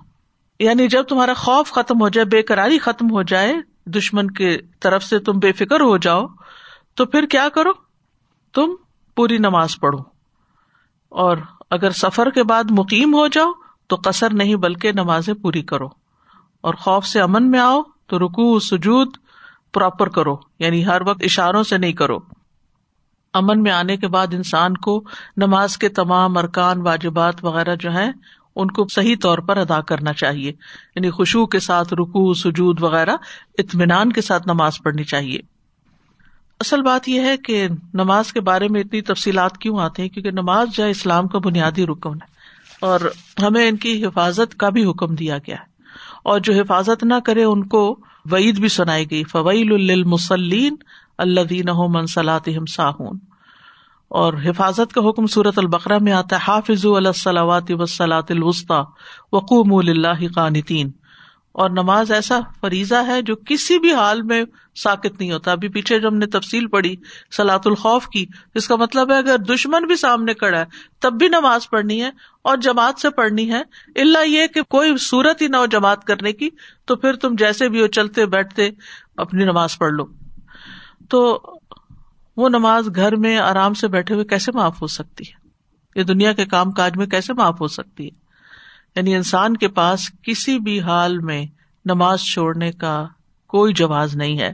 یعنی 0.60 0.88
جب 0.88 1.04
تمہارا 1.04 1.34
خوف 1.34 1.72
ختم 1.72 2.02
ہو 2.02 2.10
جائے، 2.10 2.26
بے 2.26 2.42
قراری 2.42 2.80
ختم 2.80 3.12
ہو 3.12 3.24
جائے 3.24 3.54
دشمن 3.86 4.32
کے 4.32 4.58
طرف 4.80 5.04
سے 5.04 5.20
تم 5.20 5.40
بے 5.40 5.52
فکر 5.52 5.82
ہو 5.82 5.98
جاؤ، 5.98 6.26
تو 6.96 7.06
پھر 7.06 7.26
کیا 7.26 7.50
کرو؟ 7.50 7.70
تم 8.54 8.76
پوری 9.16 9.38
نماز 9.38 9.80
پڑھو۔ 9.80 10.00
اور 11.10 11.38
اگر 11.70 11.90
سفر 11.92 12.30
کے 12.30 12.44
بعد 12.44 12.64
مقیم 12.70 13.14
ہو 13.14 13.28
جاؤ، 13.28 13.52
تو 13.88 13.98
قصر 14.04 14.34
نہیں 14.34 14.56
بلکہ 14.56 14.92
نمازیں 14.92 15.34
پوری 15.34 15.62
کرو۔ 15.62 15.88
اور 16.62 16.74
خوف 16.74 17.06
سے 17.06 17.22
امن 17.22 17.52
میں 17.52 17.60
آؤ، 17.60 17.82
تو 18.08 18.20
رکو 18.20 18.60
سجود 18.60 19.18
پراپر 19.74 20.10
کرو۔ 20.10 20.38
یعنی 20.60 20.86
ہر 20.86 21.02
وقت 21.02 21.24
اشاروں 21.24 21.64
سے 21.64 21.78
نہیں 21.78 21.94
کرو۔ 21.94 22.18
امن 23.34 23.64
میں 23.64 23.72
آنے 23.72 23.98
کے 23.98 24.08
بعد 24.08 24.28
انسان 24.32 24.78
کو 24.78 25.04
نماز 25.38 25.78
کے 25.78 25.90
تمام 25.90 26.38
ارکان، 26.38 26.82
واجبات 26.82 27.46
وغیرہ 27.46 27.76
جو 27.76 27.92
ہیں 27.92 28.12
ان 28.56 28.72
کو 28.72 28.88
صحیح 28.88 29.16
طور 29.22 29.38
پر 29.38 29.58
ادا 29.58 29.82
کرنا 29.82 30.14
چاہیے۔ 30.14 30.50
یعنی 30.96 31.10
خوشبو 31.10 31.46
کے 31.46 31.60
ساتھ 31.60 31.94
رکو 31.94 32.34
سجود 32.34 32.84
وغیرہ، 32.84 33.16
اطمینان 33.58 34.12
کے 34.12 34.22
ساتھ 34.22 34.48
نماز 34.48 34.78
پڑھنی 34.84 35.04
چاہیے۔ 35.04 35.40
اصل 36.60 36.82
بات 36.82 37.10
یہ 37.10 37.22
ہے 37.22 37.38
کہ 37.38 37.68
نماز 37.94 38.34
کے 38.34 38.42
بارے 38.42 38.68
میں 38.68 38.82
اتنی 38.82 39.02
تفصیلات 39.02 39.58
کیوں 39.58 39.80
آتی 39.80 40.02
ہیں؟ 40.02 40.10
کیونکہ 40.10 40.32
نماز 40.32 40.68
جو 40.74 40.84
ہے 40.84 40.90
اسلام 40.90 41.28
کا 41.28 41.40
بنیادی 41.40 41.86
رکن 41.86 42.14
ہے۔ 42.14 42.26
اور 42.82 43.00
ہمیں 43.42 43.70
ان 43.70 43.78
کی 43.78 44.06
حفاظت 44.06 44.56
کا 44.56 44.70
بھی 44.70 44.90
حکم 44.90 45.16
دیا 45.16 45.38
گیا 45.38 45.56
ہے۔ 45.56 45.84
اور 46.24 46.40
جو 46.40 46.54
حفاظت 46.54 47.04
نہ 47.04 47.14
کرے، 47.26 47.44
ان 47.44 47.68
کو 47.68 48.00
وعید 48.32 48.60
بھی 48.60 48.68
سنائی 48.68 49.12
گئی۔ 49.12 49.24
فویل 49.24 49.92
المسلین 49.92 50.76
اللہ 51.18 51.42
دین 51.42 51.66
منسلات 51.90 52.50
ساہون 52.70 53.20
اور 54.14 54.34
حفاظت 54.34 54.94
کا 54.94 55.10
حکم 55.10 55.26
صورت 55.26 55.58
البقرہ 55.58 55.98
میں 56.02 56.14
آتا 56.14 56.36
ہے 56.36 56.42
حافظ 56.48 56.86
الصلاوات 56.86 57.64
وسلاۃ 57.70 58.30
الوسطی 58.30 58.82
وقوم 59.34 59.74
اللہ 59.74 60.28
قانتین. 60.36 60.92
اور 61.52 61.70
نماز 61.70 62.12
ایسا 62.12 62.40
فریضہ 62.62 62.96
ہے 63.08 63.22
جو 63.22 63.36
کسی 63.36 63.80
بھی 63.80 63.94
حال 63.94 64.22
میں 64.22 64.44
ساکت 64.76 65.20
نہیں 65.20 65.32
ہوتا۔ 65.32 65.52
ابھی 65.52 65.68
پیچھے 65.68 66.00
جو 66.00 66.08
ہم 66.08 66.18
نے 66.18 66.26
تفصیل 66.26 66.68
پڑھی 66.68 66.96
سلاۃ 67.38 67.66
الخوف 67.66 68.08
کی 68.08 68.26
جس 68.56 68.68
کا 68.68 68.76
مطلب 68.76 69.12
ہے 69.12 69.18
اگر 69.18 69.38
دشمن 69.38 69.84
بھی 69.84 69.96
سامنے 69.96 70.34
کڑا 70.34 70.60
ہے، 70.60 70.66
تب 71.00 71.14
بھی 71.14 71.28
نماز 71.28 71.70
پڑھنی 71.70 72.02
ہے 72.04 72.10
اور 72.42 72.58
جماعت 72.58 73.00
سے 73.00 73.10
پڑھنی 73.10 73.52
ہے۔ 73.52 73.62
اللہ 73.96 74.28
یہ 74.28 74.48
کہ 74.48 74.62
کوئی 74.62 74.98
صورت 74.98 75.42
ہی 75.42 75.48
نہ 75.48 75.58
ہو 75.58 75.66
جماعت 75.66 76.04
کرنے 76.04 76.34
کی، 76.34 76.50
تو 76.86 76.96
پھر 76.96 77.14
تم 77.14 77.36
جیسے 77.36 77.70
بھی 77.70 77.82
ہو، 77.82 77.88
چلتے 77.88 78.26
بیٹھتے 78.26 78.70
اپنی 79.18 79.44
نماز 79.44 79.78
پڑھ 79.78 79.94
لو۔ 79.94 80.06
تو 81.10 81.40
وہ 82.38 82.50
نماز 82.50 82.90
گھر 82.96 83.16
میں 83.16 83.38
آرام 83.38 83.74
سے 83.74 83.88
بیٹھے 83.88 84.16
ہوئے 84.16 84.26
کیسے 84.26 84.52
معاف 84.52 84.82
ہو 84.82 84.88
سکتی 84.88 85.24
ہے؟ 85.24 85.50
یہ 86.00 86.04
دنیا 86.04 86.34
کے 86.34 86.46
کام 86.46 86.72
کاج 86.72 86.98
میں 86.98 87.06
کیسے 87.06 87.34
معاف 87.34 87.62
ہو 87.62 87.68
سکتی 87.68 88.04
ہے؟ 88.06 88.24
یعنی 88.96 89.16
انسان 89.16 89.58
کے 89.58 89.68
پاس 89.68 90.12
کسی 90.24 90.60
بھی 90.60 90.82
حال 90.82 91.20
میں 91.20 91.46
نماز 91.86 92.22
چھوڑنے 92.22 92.72
کا 92.72 93.06
کوئی 93.48 93.74
جواز 93.74 94.16
نہیں 94.16 94.40
ہے۔ 94.40 94.54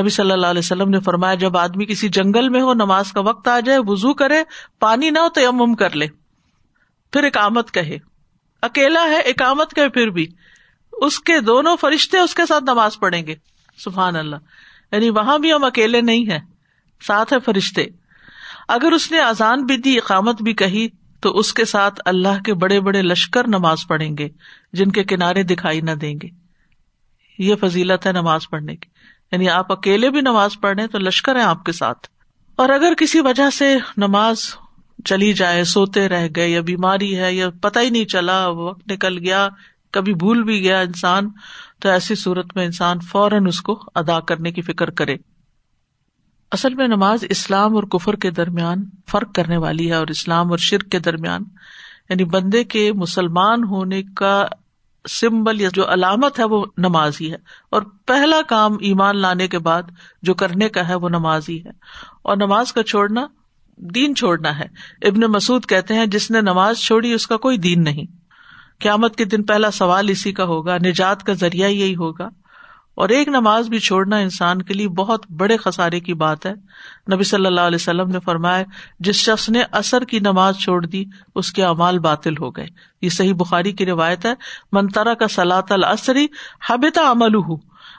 نبی 0.00 0.08
صلی 0.08 0.32
اللہ 0.32 0.46
علیہ 0.46 0.58
وسلم 0.58 0.88
نے 0.88 1.00
فرمایا، 1.00 1.34
جب 1.34 1.56
آدمی 1.56 1.86
کسی 1.86 2.08
جنگل 2.08 2.48
میں 2.48 2.62
ہو، 2.62 2.74
نماز 2.74 3.12
کا 3.12 3.20
وقت 3.20 3.48
آ 3.48 3.60
جائے 3.60 3.78
وزو 3.82 4.14
کرے، 4.14 4.42
پانی 4.78 5.10
نہ 5.10 5.18
ہو 5.18 5.28
تو 5.28 5.40
یم 5.40 5.62
ام 5.62 5.74
کر 5.74 5.90
لے۔ 5.90 6.06
پھر 7.12 7.24
اکامت 7.24 7.70
کہے۔ 7.70 7.98
اکیلا 8.62 9.02
ہے 9.02 9.18
اکامت 9.18 9.74
کہے 9.74 9.88
پھر 9.88 10.06
بھی۔ 10.06 10.26
اس 10.92 11.20
کے 11.20 11.40
دونوں 11.40 11.76
فرشتے 11.80 12.18
اس 12.18 12.34
کے 12.34 12.46
ساتھ 12.46 12.64
نماز 12.64 12.98
پڑھیں 12.98 13.26
گے۔ 13.26 13.34
سبحان 13.76 14.16
اللہ۔ 14.16 14.36
یعنی 14.92 15.10
وہاں 15.10 15.38
بھی 15.38 15.52
ہم 15.52 15.64
اکیلے 15.64 16.00
نہیں 16.00 16.30
ہیں۔ 16.30 16.57
ساتھ 17.06 17.32
ہے 17.32 17.38
فرشتے۔ 17.40 17.84
اگر 18.68 18.92
اس 18.92 19.12
نے 19.12 19.20
آزان 19.20 19.64
بھی 19.64 19.76
دی، 19.76 19.96
اقامت 19.96 20.42
بھی 20.42 20.52
کہی، 20.52 20.88
تو 21.20 21.38
اس 21.38 21.54
کے 21.54 21.64
ساتھ 21.64 22.00
اللہ 22.04 22.42
کے 22.44 22.54
بڑے 22.54 22.80
بڑے 22.80 23.02
لشکر 23.02 23.48
نماز 23.48 23.78
پڑھیں 23.88 24.16
گے، 24.18 24.28
جن 24.72 24.90
کے 24.90 25.04
کنارے 25.04 25.42
دکھائی 25.42 25.80
نہ 25.80 25.90
دیں 25.90 26.14
گے۔ 26.22 26.28
یہ 27.38 27.54
فضیلت 27.60 28.06
ہے 28.06 28.12
نماز 28.12 28.50
پڑھنے 28.50 28.76
کی۔ 28.76 28.90
یعنی 29.32 29.48
آپ 29.48 29.72
اکیلے 29.72 30.10
بھی 30.10 30.20
نماز 30.20 30.50
پڑھ 30.60 30.80
تو 30.92 30.98
لشکر 30.98 31.36
ہے 31.36 31.42
آپ 31.42 31.64
کے 31.64 31.72
ساتھ۔ 31.72 32.08
اور 32.56 32.68
اگر 32.68 32.92
کسی 32.98 33.20
وجہ 33.20 33.50
سے 33.50 33.76
نماز 33.96 34.38
چلی 35.04 35.32
جائے، 35.32 35.64
سوتے 35.64 36.08
رہ 36.08 36.28
گئے، 36.36 36.48
یا 36.48 36.60
بیماری 36.60 37.18
ہے، 37.18 37.34
یا 37.34 37.50
پتہ 37.50 37.78
ہی 37.78 37.90
نہیں 37.90 38.04
چلا، 38.04 38.46
وقت 38.46 38.90
نکل 38.90 39.18
گیا، 39.18 39.48
کبھی 39.90 40.14
بھول 40.14 40.42
بھی 40.42 40.60
گیا 40.60 40.80
انسان، 40.80 41.28
تو 41.80 41.88
ایسی 41.88 42.14
صورت 42.14 42.56
میں 42.56 42.64
انسان 42.64 43.00
فوراً 43.00 43.46
اس 43.46 43.60
کو 43.60 43.82
ادا 43.94 44.20
کرنے 44.20 44.52
کی 44.52 44.62
فکر 44.62 44.90
کرے۔ 44.90 45.16
اصل 46.52 46.74
میں 46.74 46.88
نماز 46.88 47.24
اسلام 47.30 47.74
اور 47.74 47.82
کفر 47.82 48.16
کے 48.16 48.30
درمیان 48.30 48.84
فرق 49.08 49.34
کرنے 49.34 49.56
والی 49.56 49.88
ہے 49.88 49.94
اور 49.94 50.06
اسلام 50.06 50.50
اور 50.50 50.58
شرک 50.58 50.88
کے 50.90 50.98
درمیان 50.98 51.42
یعنی 52.08 52.24
بندے 52.24 52.64
کے 52.64 52.92
مسلمان 52.92 53.64
ہونے 53.64 54.02
کا 54.02 54.46
سمبل 55.08 55.60
یا 55.60 55.68
جو 55.72 55.92
علامت 55.92 56.38
ہے 56.38 56.44
وہ 56.44 56.66
نماز 56.78 57.12
ہی 57.20 57.30
ہے۔ 57.30 57.36
اور 57.70 57.82
پہلا 58.06 58.42
کام 58.48 58.72
ایمان 58.80 59.16
لانے 59.16 59.48
کے 59.48 59.58
بعد 59.58 59.82
جو 60.22 60.34
کرنے 60.34 60.68
کا 60.68 60.88
ہے 60.88 60.94
وہ 60.94 61.08
نماز 61.08 61.48
ہی 61.48 61.64
ہے۔ 61.64 61.70
اور 62.22 62.36
نماز 62.36 62.72
کا 62.72 62.82
چھوڑنا 62.82 63.26
دین 63.76 64.14
چھوڑنا 64.14 64.58
ہے۔ 64.58 64.66
ابن 65.02 65.20
مسعد 65.20 65.66
کہتے 65.66 65.94
ہیں، 65.94 66.06
جس 66.06 66.30
نے 66.30 66.40
نماز 66.40 66.78
چھوڑی 66.78 67.12
اس 67.12 67.26
کا 67.26 67.36
کوئی 67.36 67.58
دین 67.58 67.84
نہیں۔ 67.84 68.04
قیامت 68.80 69.16
کے 69.16 69.24
دن 69.24 69.42
پہلا 69.42 69.70
سوال 69.70 70.08
اسی 70.08 70.32
کا 70.32 70.44
ہوگا، 70.44 70.76
نجات 70.78 71.24
کا 71.24 71.32
ذریعہ 71.32 71.68
یہی 71.68 71.96
ہوگا۔ 71.96 72.28
اور 72.98 73.08
ایک 73.08 73.28
نماز 73.28 73.68
بھی 73.68 73.78
چھوڑنا 73.78 74.16
انسان 74.16 74.62
کے 74.62 74.74
لیے 74.74 74.88
بہت 74.88 75.26
بڑے 75.30 75.56
خسارے 75.56 76.00
کی 76.00 76.14
بات 76.14 76.46
ہے۔ 76.46 76.52
نبی 77.14 77.24
صلی 77.24 77.46
اللہ 77.46 77.60
علیہ 77.60 77.76
وسلم 77.76 78.08
نے 78.10 78.20
فرمایا، 78.20 78.64
جس 79.00 79.14
شخص 79.14 79.48
نے 79.48 79.62
اثر 79.72 80.04
کی 80.04 80.18
نماز 80.18 80.58
چھوڑ 80.58 80.86
دی، 80.86 81.04
اس 81.34 81.52
کے 81.52 81.64
امال 81.64 81.98
باطل 81.98 82.32
ہو 82.40 82.50
گئے۔ 82.50 82.66
یہ 83.02 83.08
صحیح 83.08 83.34
بخاری 83.34 83.72
کی 83.72 83.86
روایت 83.86 84.26
ہے 84.26 84.34
منترا 84.72 85.14
کا 85.14 85.28
سلاط 85.28 85.72
العصری 85.72 86.26
حبتا 86.70 87.10
عمل 87.10 87.34
ہوں 87.34 87.56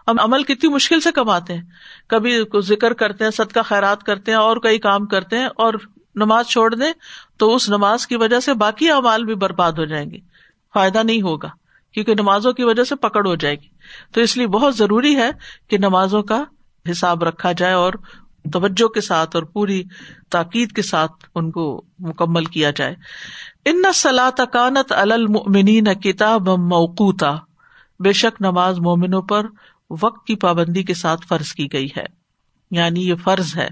ہم 0.07 0.15
عمل 0.19 0.43
کتنی 0.43 0.69
مشکل 0.69 0.99
سے 0.99 1.12
کماتے 1.12 1.53
ہیں۔ 1.53 1.63
کبھی 2.07 2.43
ذکر 2.59 2.93
کرتے 2.93 3.23
ہیں، 3.23 3.31
صدقہ 3.31 3.59
خیرات 3.65 4.03
کرتے 4.03 4.31
ہیں، 4.31 4.38
اور 4.38 4.57
کئی 4.57 4.79
کام 4.79 5.05
کرتے 5.05 5.38
ہیں 5.38 5.45
اور 5.45 5.73
نماز 6.15 6.47
چھوڑ 6.47 6.75
دیں 6.75 6.93
تو 7.38 7.55
اس 7.55 7.69
نماز 7.69 8.07
کی 8.07 8.15
وجہ 8.15 8.39
سے 8.39 8.53
باقی 8.53 8.89
امال 8.89 9.25
بھی 9.25 9.35
برباد 9.35 9.71
ہو 9.71 9.85
جائیں 9.85 10.12
گے۔ 10.12 10.17
فائدہ 10.73 11.03
نہیں 11.03 11.21
ہوگا۔ 11.21 11.59
کیونکہ 11.93 12.13
نمازوں 12.13 12.54
کی 12.54 12.63
وجہ 12.63 12.84
سے 12.84 12.95
پکڑ 12.95 13.28
ہو 13.28 13.36
جائے 13.36 13.56
گی۔ 13.56 13.67
تو 14.13 14.21
اس 14.21 14.38
لیے 14.38 14.47
بہت 14.47 14.78
ضروری 14.78 15.15
ہے 15.15 15.30
کہ 15.67 15.78
نمازوں 15.78 16.23
کا 16.23 16.43
حساب 16.91 17.23
رکھا 17.23 17.52
جائے 17.52 17.73
اور 17.73 17.93
توجہ 18.54 18.88
کے 18.88 19.02
ساتھ 19.02 19.36
اور 19.36 19.43
پوری 19.43 19.84
تاکید 20.30 20.71
کے 20.71 20.82
ساتھ 20.82 21.12
ان 21.36 21.52
کو 21.52 21.86
مکمل 21.99 22.45
کیا 22.45 22.71
جائے۔ 22.71 22.95
ان 23.65 23.84
سلا 23.93 24.30
تکانت 24.38 24.91
المنی 24.91 25.82
نہ 25.82 25.93
کتاب 25.93 26.49
موقوتا۔ 26.49 27.36
بے 27.99 28.13
شک 28.13 28.41
نماز 28.41 28.80
مومنوں 28.80 29.21
پر 29.21 29.45
وقت 30.02 30.28
کی 30.28 30.36
پابندی 30.36 30.84
کے 30.84 30.93
ساتھ 30.93 31.28
فرض 31.28 31.52
کی 31.52 31.73
گئی 31.73 31.88
ہے۔ 31.97 32.06
یعنی 32.71 33.10
یہ 33.10 33.15
فرض 33.15 33.58
ہے 33.58 33.67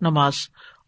نماز۔ 0.00 0.34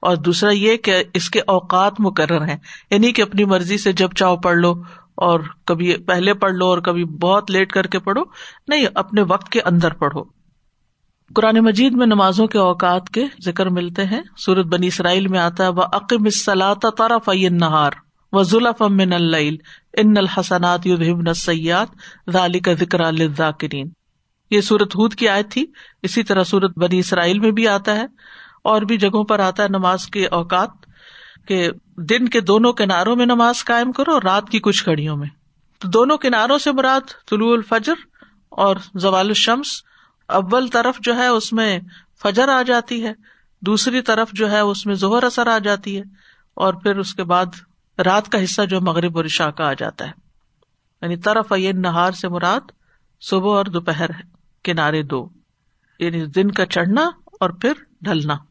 اور 0.00 0.16
دوسرا 0.16 0.50
یہ 0.50 0.76
کہ 0.76 1.04
اس 1.14 1.30
کے 1.30 1.40
اوقات 1.40 1.92
مقرر 1.98 2.48
ہیں۔ 2.48 2.56
یعنی 2.90 3.12
کہ 3.12 3.22
اپنی 3.22 3.44
مرضی 3.44 3.78
سے 3.78 3.92
جب 3.92 4.12
چاہو 4.12 4.36
پڑھ 4.36 4.56
لو۔ 4.56 4.74
اور 5.18 5.40
کبھی 5.66 5.96
پہلے 5.96 6.34
پڑھ 6.34 6.52
لو 6.52 6.66
اور 6.66 6.78
کبھی 6.78 7.04
بہت 7.04 7.50
لیٹ 7.50 7.72
کر 7.72 7.86
کے 7.86 7.98
پڑھو۔ 7.98 8.22
نہیں، 8.68 8.86
اپنے 8.94 9.22
وقت 9.22 9.48
کے 9.48 9.60
اندر 9.60 9.92
پڑھو۔ 9.92 10.24
قرآن 11.34 11.58
مجید 11.58 11.92
میں 11.92 12.06
نمازوں 12.06 12.46
کے 12.46 12.58
اوقات 12.58 13.08
کے 13.08 13.24
ذکر 13.44 13.66
ملتے 13.66 14.04
ہیں۔ 14.04 14.22
سورت 14.36 14.66
بنی 14.66 14.86
اسرائیل 14.86 15.28
میں 15.28 15.38
آتا 15.38 15.64
ہے 15.64 15.68
وہ 15.68 15.82
عقیم 15.92 16.28
طرف 16.98 17.28
نہار 17.50 17.92
و 18.32 18.42
ظلف 18.42 18.82
امن 18.82 19.12
ان 19.96 20.14
الحسنات 20.16 20.86
یدھبن 20.86 21.34
سیات 21.34 21.88
ذالی 22.30 22.60
کا 22.60 22.72
ذکر 22.72 23.00
الذاکرین 23.00 23.88
یہ 24.50 24.60
سورت 24.60 24.96
ہود 24.96 25.14
کی 25.14 25.28
آیت 25.28 25.50
تھی۔ 25.50 25.66
اسی 26.02 26.22
طرح 26.22 26.42
سورت 26.42 26.78
بنی 26.78 26.98
اسرائیل 26.98 27.38
میں 27.38 27.50
بھی 27.50 27.68
آتا 27.68 27.96
ہے 27.96 28.04
اور 28.64 28.82
بھی 28.82 28.96
جگہوں 28.96 29.24
پر 29.24 29.38
آتا 29.38 29.62
ہے 29.62 29.68
نماز 29.68 30.06
کے 30.06 30.26
اوقات۔ 30.26 30.87
کہ 31.48 31.70
دن 31.96 32.28
کے 32.28 32.40
دونوں 32.40 32.72
کناروں 32.72 33.16
میں 33.16 33.26
نماز 33.26 33.64
قائم 33.64 33.92
کرو 33.92 34.12
اور 34.12 34.22
رات 34.22 34.50
کی 34.50 34.60
کچھ 34.60 34.84
گھڑیوں 34.84 35.16
میں۔ 35.16 35.28
تو 35.78 35.88
دونوں 35.88 36.16
کناروں 36.16 36.58
سے 36.58 36.72
مراد 36.72 37.00
طلوع 37.30 37.52
الفجر 37.52 37.94
اور 38.48 38.76
زوال 38.94 39.26
الشمس۔ 39.26 39.82
اول 40.28 40.68
طرف 40.68 40.98
جو 41.00 41.16
ہے 41.16 41.26
اس 41.26 41.52
میں 41.52 41.80
فجر 42.22 42.48
آ 42.48 42.62
جاتی 42.62 43.04
ہے، 43.04 43.12
دوسری 43.60 44.02
طرف 44.02 44.30
جو 44.32 44.50
ہے 44.50 44.60
اس 44.60 44.86
میں 44.86 44.94
زہر 44.94 45.22
اثر 45.22 45.46
آ 45.46 45.58
جاتی 45.58 45.96
ہے، 45.96 46.02
اور 46.54 46.74
پھر 46.74 46.96
اس 46.96 47.14
کے 47.14 47.24
بعد 47.24 47.46
رات 47.98 48.28
کا 48.28 48.44
حصہ 48.44 48.62
جو 48.62 48.80
مغرب 48.80 49.16
اور 49.16 49.24
عشاء 49.24 49.50
کا 49.50 49.68
آ 49.68 49.72
جاتا 49.72 50.06
ہے۔ 50.06 50.12
یعنی 51.02 51.16
طرف 51.16 51.52
نہار 51.74 52.12
سے 52.12 52.28
مراد 52.28 52.60
صبح 53.20 53.56
اور 53.56 53.64
دوپہر 53.64 54.10
ہے، 54.10 54.22
کنارے 54.64 55.02
دو۔ 55.02 55.28
یعنی 55.98 56.26
دن 56.26 56.50
کا 56.50 56.66
چڑھنا 56.66 57.10
اور 57.40 57.50
پھر 57.50 57.72
ڈھلنا۔ 58.00 58.47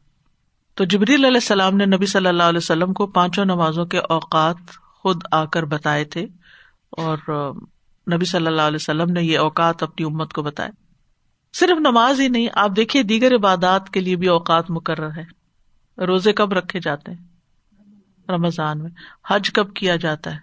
تو 0.78 0.84
جبریل 0.84 1.24
علیہ 1.24 1.36
السلام 1.36 1.76
نے 1.76 1.84
نبی 1.84 2.06
صلی 2.06 2.28
اللہ 2.28 2.42
علیہ 2.42 2.56
وسلم 2.56 2.92
کو 2.92 3.06
پانچوں 3.06 3.44
نمازوں 3.44 3.86
کے 3.86 3.98
اوقات 3.98 4.56
خود 4.76 5.22
آ 5.32 5.44
کر 5.44 5.62
بتائے 5.62 6.04
تھے 6.04 6.26
اور 6.90 7.18
نبی 8.14 8.24
صلی 8.24 8.46
اللہ 8.46 8.62
علیہ 8.62 8.76
وسلم 8.76 9.10
نے 9.10 9.22
یہ 9.22 9.38
اوقات 9.38 9.82
اپنی 9.82 10.06
امت 10.06 10.32
کو 10.32 10.42
بتائے۔ 10.42 10.70
صرف 11.52 11.78
نماز 11.78 12.20
ہی 12.20 12.28
نہیں، 12.28 12.48
آپ 12.54 12.70
دیکھیے 12.76 13.02
دیگر 13.02 13.34
عبادات 13.34 13.90
کے 13.90 14.00
لیے 14.00 14.16
بھی 14.16 14.28
اوقات 14.28 14.70
مقرر 14.70 15.10
ہے 15.16 15.24
روزے 16.06 16.32
کب 16.32 16.52
رکھے 16.52 16.80
جاتے 16.80 17.12
ہیں؟ 17.12 17.24
رمضان 18.28 18.78
میں۔ 18.78 18.90
حج 19.28 19.50
کب 19.50 19.74
کیا 19.74 19.96
جاتا 19.96 20.34
ہے؟ 20.34 20.38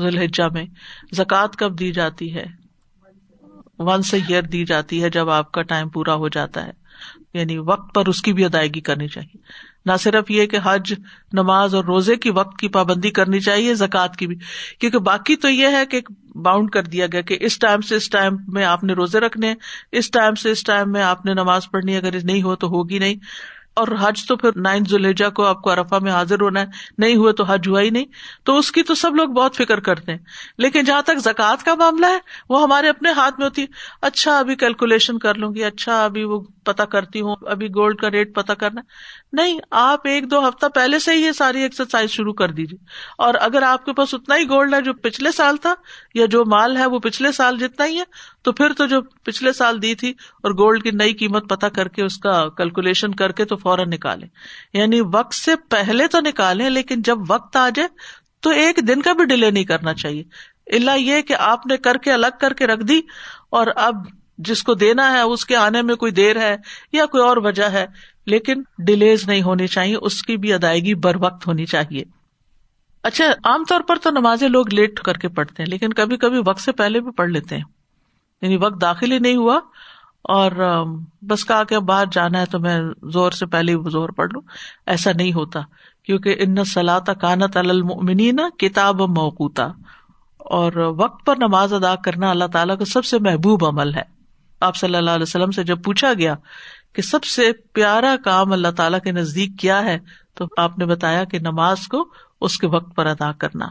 ذوالحجہ 0.00 0.48
میں۔ 0.52 0.64
زکوٰۃ 1.12 1.50
کب 1.58 1.78
دی 1.78 1.92
جاتی 1.92 2.34
ہے؟ 2.34 2.59
ونس 3.80 4.14
اے 4.14 4.20
ایئر 4.28 4.42
دی 4.42 4.64
جاتی 4.64 5.02
ہے 5.02 5.10
جب 5.10 5.30
آپ 5.30 5.52
کا 5.52 5.62
ٹائم 5.62 5.88
پورا 5.88 6.14
ہو 6.14 6.28
جاتا 6.28 6.66
ہے۔ 6.66 6.70
یعنی 7.34 7.58
وقت 7.58 7.94
پر 7.94 8.06
اس 8.06 8.22
کی 8.22 8.32
بھی 8.32 8.44
ادائیگی 8.44 8.80
کرنی 8.80 9.08
چاہیے۔ 9.08 9.36
نہ 9.86 9.92
صرف 10.00 10.30
یہ 10.30 10.46
کہ 10.46 10.58
حج، 10.64 10.94
نماز 11.32 11.74
اور 11.74 11.84
روزے 11.84 12.16
کی 12.16 12.30
وقت 12.30 12.58
کی 12.58 12.68
پابندی 12.68 13.10
کرنی 13.10 13.40
چاہیے، 13.40 13.74
زکوٰۃ 13.74 14.16
کی 14.18 14.26
بھی۔ 14.26 14.36
کیونکہ 14.80 14.98
باقی 14.98 15.36
تو 15.36 15.48
یہ 15.48 15.66
ہے 15.66 15.86
کہ 15.86 16.00
باؤنڈ 16.34 16.70
کر 16.70 16.82
دیا 16.82 17.06
گیا 17.12 17.20
کہ 17.20 17.36
اس 17.40 17.58
ٹائم 17.58 17.80
سے 17.80 17.96
اس 17.96 18.10
ٹائم 18.10 18.36
میں 18.48 18.64
آپ 18.64 18.84
نے 18.84 18.92
روزے 18.92 19.20
رکھنے، 19.20 19.54
اس 19.92 20.10
ٹائم 20.10 20.34
سے 20.34 20.50
اس 20.50 20.62
ٹائم 20.64 20.92
میں 20.92 21.02
آپ 21.02 21.26
نے 21.26 21.34
نماز 21.34 21.70
پڑھنی، 21.70 21.96
اگر 21.96 22.14
نہیں 22.24 22.42
ہو 22.42 22.56
تو 22.56 22.66
ہوگی 22.66 22.98
نہیں۔ 22.98 23.14
اور 23.80 23.88
حج 24.00 24.26
تو 24.26 24.36
پھر 24.36 24.50
نائن 24.56 24.84
زلیجا 24.84 25.28
کو 25.28 25.44
آپ 25.44 25.62
کو 25.62 25.70
ارفا 25.70 25.98
میں 25.98 26.12
حاضر 26.12 26.40
ہونا 26.40 26.60
ہے۔ 26.60 26.66
نہیں 26.98 27.16
ہوئے 27.16 27.32
تو 27.32 27.44
حج 27.44 27.68
ہوا 27.68 27.80
ہی 27.80 27.90
نہیں۔ 27.90 28.04
تو 28.44 28.58
اس 28.58 28.72
کی 28.72 28.82
تو 28.82 28.94
سب 28.94 29.14
لوگ 29.14 29.28
بہت 29.28 29.56
فکر 29.56 29.80
کرتے 29.80 30.12
ہیں۔ 30.12 30.18
لیکن 30.58 30.84
جہاں 30.84 31.02
تک 31.02 31.18
زکوٰۃ 31.18 31.64
کا 31.64 31.74
معاملہ 31.74 32.06
ہے، 32.06 32.18
وہ 32.48 32.62
ہمارے 32.62 32.88
اپنے 32.88 33.10
ہاتھ 33.10 33.34
میں 33.38 33.46
ہوتی 33.46 33.62
ہے۔ 33.62 33.66
اچھا 34.02 34.38
ابھی 34.38 34.56
کیلکولیشن 34.56 35.18
کر 35.18 35.34
لوں 35.34 35.54
گی۔ 35.54 35.64
اچھا 35.64 36.04
ابھی 36.04 36.24
وہ 36.24 36.40
پتا 36.64 36.84
کرتی 36.84 37.20
ہوں۔ 37.20 37.36
ابھی 37.46 37.68
گولڈ 37.68 37.96
کا 37.96 38.10
ریٹ 38.10 38.34
پتا 38.34 38.54
کرنا 38.54 38.80
نہیں، 39.32 39.58
آپ 39.70 40.06
ایک 40.06 40.30
دو 40.30 40.48
ہفتہ 40.48 40.66
پہلے 40.66 40.98
سے 40.98 41.12
ہی 41.12 41.20
یہ 41.20 41.32
ساری 41.32 41.62
ایکسرسائز 41.62 42.10
شروع 42.10 42.32
کر 42.32 42.50
دیجیے 42.50 42.78
اور 43.18 43.34
اگر 43.40 43.62
آپ 43.62 43.84
کے 43.84 43.92
پاس 43.92 44.14
اتنا 44.14 44.36
ہی 44.36 44.44
گولڈ 44.44 44.74
ہے 44.74 44.80
جو 44.80 44.92
پچھلے 44.94 45.32
سال 45.32 45.56
تھا، 45.56 45.74
یا 46.14 46.26
جو 46.26 46.44
مال 46.44 46.76
ہے 46.76 46.86
وہ 46.86 46.98
پچھلے 46.98 47.32
سال 47.32 47.58
جتنا 47.58 47.86
ہی 47.86 47.98
ہے، 47.98 48.04
تو 48.42 48.52
پھر 48.52 48.72
تو 48.72 48.86
جو 48.86 49.00
پچھلے 49.02 49.52
سال 49.52 49.82
دی 49.82 49.94
تھی 49.94 50.10
اور 50.10 50.50
گولڈ 50.50 50.82
کی 50.82 50.90
نئی 50.90 51.14
قیمت 51.14 51.48
پتا 51.48 51.68
کر 51.68 51.88
کے 51.88 52.04
اس 52.04 52.18
کا 52.18 52.48
کیلکولیشن 52.48 53.14
کر 53.14 53.32
کے 53.32 53.44
تو 53.44 53.56
فوراً 53.56 53.90
نکالے 53.90 54.26
یعنی 54.72 55.00
وقت 55.14 55.34
سے 55.34 55.56
پہلے 55.68 56.06
تو 56.06 56.20
نکالے 56.20 56.70
لیکن 56.70 57.02
جب 57.02 57.18
وقت 57.28 57.56
آ 57.56 57.68
جائے 57.68 57.88
تو 58.40 58.50
ایک 58.50 58.78
دن 58.88 59.02
کا 59.02 59.12
بھی 59.12 59.24
ڈیلے 59.24 59.50
نہیں 59.50 59.64
کرنا 59.64 59.94
چاہیے۔ 59.94 60.22
اللہ 60.72 60.98
یہ 60.98 61.22
کہ 61.22 61.34
آپ 61.38 61.66
نے 61.66 61.76
کر 61.76 61.96
کے 61.96 62.12
الگ 62.12 62.38
کر 62.40 62.52
کے 62.52 62.66
رکھ 62.66 62.84
دی 62.84 63.00
اور 63.50 63.66
اب 63.76 63.94
جس 64.40 64.62
کو 64.62 64.74
دینا 64.74 65.12
ہے، 65.12 65.20
اس 65.20 65.46
کے 65.46 65.56
آنے 65.56 65.82
میں 65.82 65.96
کوئی 65.96 66.12
دیر 66.12 66.40
ہے 66.40 66.56
یا 66.92 67.06
کوئی 67.06 67.22
اور 67.22 67.36
وجہ 67.36 67.64
ہے، 67.64 67.86
لیکن 68.26 68.62
ڈیلیز 68.78 69.28
نہیں 69.28 69.42
ہونی 69.42 69.66
چاہیے، 69.66 69.96
اس 69.96 70.22
کی 70.22 70.36
بھی 70.36 70.52
ادائیگی 70.52 70.94
بر 70.94 71.16
وقت 71.20 71.46
ہونی 71.46 71.66
چاہیے۔ 71.66 72.02
اچھا 73.02 73.24
عام 73.44 73.64
طور 73.68 73.80
پر 73.80 73.96
تو 73.96 74.10
نمازیں 74.10 74.48
لوگ 74.48 74.74
لیٹ 74.74 75.00
کر 75.00 75.14
کے 75.14 75.28
پڑھتے 75.28 75.62
ہیں، 75.62 75.70
لیکن 75.70 75.92
کبھی 75.92 76.16
کبھی 76.16 76.38
وقت 76.46 76.60
سے 76.60 76.72
پہلے 76.72 77.00
بھی 77.00 77.10
پڑھ 77.10 77.30
لیتے 77.30 77.56
ہیں۔ 77.56 77.64
یعنی 78.42 78.56
وقت 78.56 78.80
داخل 78.80 79.12
ہی 79.12 79.18
نہیں 79.18 79.36
ہوا 79.36 79.60
اور 80.22 80.84
بس 81.22 81.44
کہا 81.44 81.64
کہ 81.64 81.74
اب 81.74 81.82
باہر 81.82 82.04
جانا 82.12 82.40
ہے 82.40 82.46
تو 82.46 82.58
میں 82.58 82.80
زور 83.12 83.30
سے 83.30 83.46
پہلے 83.46 83.74
ہی 83.74 83.90
زور 83.90 84.08
پڑھ 84.08 84.28
لوں۔ 84.32 84.42
ایسا 84.86 85.10
نہیں 85.14 85.32
ہوتا، 85.32 85.60
کیونکہ 86.02 86.36
ان 86.38 86.64
سلاتا 86.64 87.12
کانت 87.12 87.56
المنی 87.56 88.32
نا 88.32 88.48
کتاب 88.58 89.00
موقوتا۔ 89.00 89.68
اور 90.38 90.72
وقت 90.76 91.26
پر 91.26 91.34
نماز 91.36 91.72
ادا 91.72 91.94
کرنا 91.94 92.30
اللہ 92.30 92.44
تعالیٰ 92.44 92.78
کا 92.78 92.84
سب 92.84 93.04
سے 93.04 93.18
محبوب 93.18 93.66
عمل 93.66 93.94
ہے۔ 93.94 94.19
آپ 94.60 94.76
صلی 94.76 94.96
اللہ 94.96 95.10
علیہ 95.10 95.22
وسلم 95.22 95.50
سے 95.50 95.64
جب 95.64 95.82
پوچھا 95.84 96.12
گیا 96.18 96.34
کہ 96.92 97.02
سب 97.02 97.24
سے 97.24 97.52
پیارا 97.72 98.14
کام 98.24 98.52
اللہ 98.52 98.70
تعالیٰ 98.76 99.00
کے 99.00 99.12
نزدیک 99.12 99.58
کیا 99.58 99.82
ہے، 99.84 99.98
تو 100.34 100.46
آپ 100.56 100.78
نے 100.78 100.86
بتایا 100.86 101.24
کہ 101.24 101.38
نماز 101.38 101.86
کو 101.88 102.04
اس 102.40 102.58
کے 102.58 102.66
وقت 102.66 102.94
پر 102.96 103.06
ادا 103.06 103.32
کرنا۔ 103.32 103.66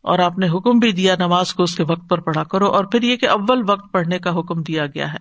اور 0.00 0.18
آپ 0.18 0.38
نے 0.38 0.48
حکم 0.48 0.78
بھی 0.78 0.92
دیا 0.92 1.14
نماز 1.18 1.54
کو 1.54 1.62
اس 1.62 1.74
کے 1.74 1.82
وقت 1.82 2.08
پر 2.10 2.20
پڑھا 2.20 2.44
کرو، 2.44 2.66
اور 2.66 2.84
پھر 2.84 3.02
یہ 3.02 3.16
کہ 3.16 3.28
اول 3.28 3.62
وقت 3.68 3.92
پڑھنے 3.92 4.18
کا 4.18 4.38
حکم 4.38 4.62
دیا 4.62 4.86
گیا 4.86 5.12
ہے۔ 5.12 5.18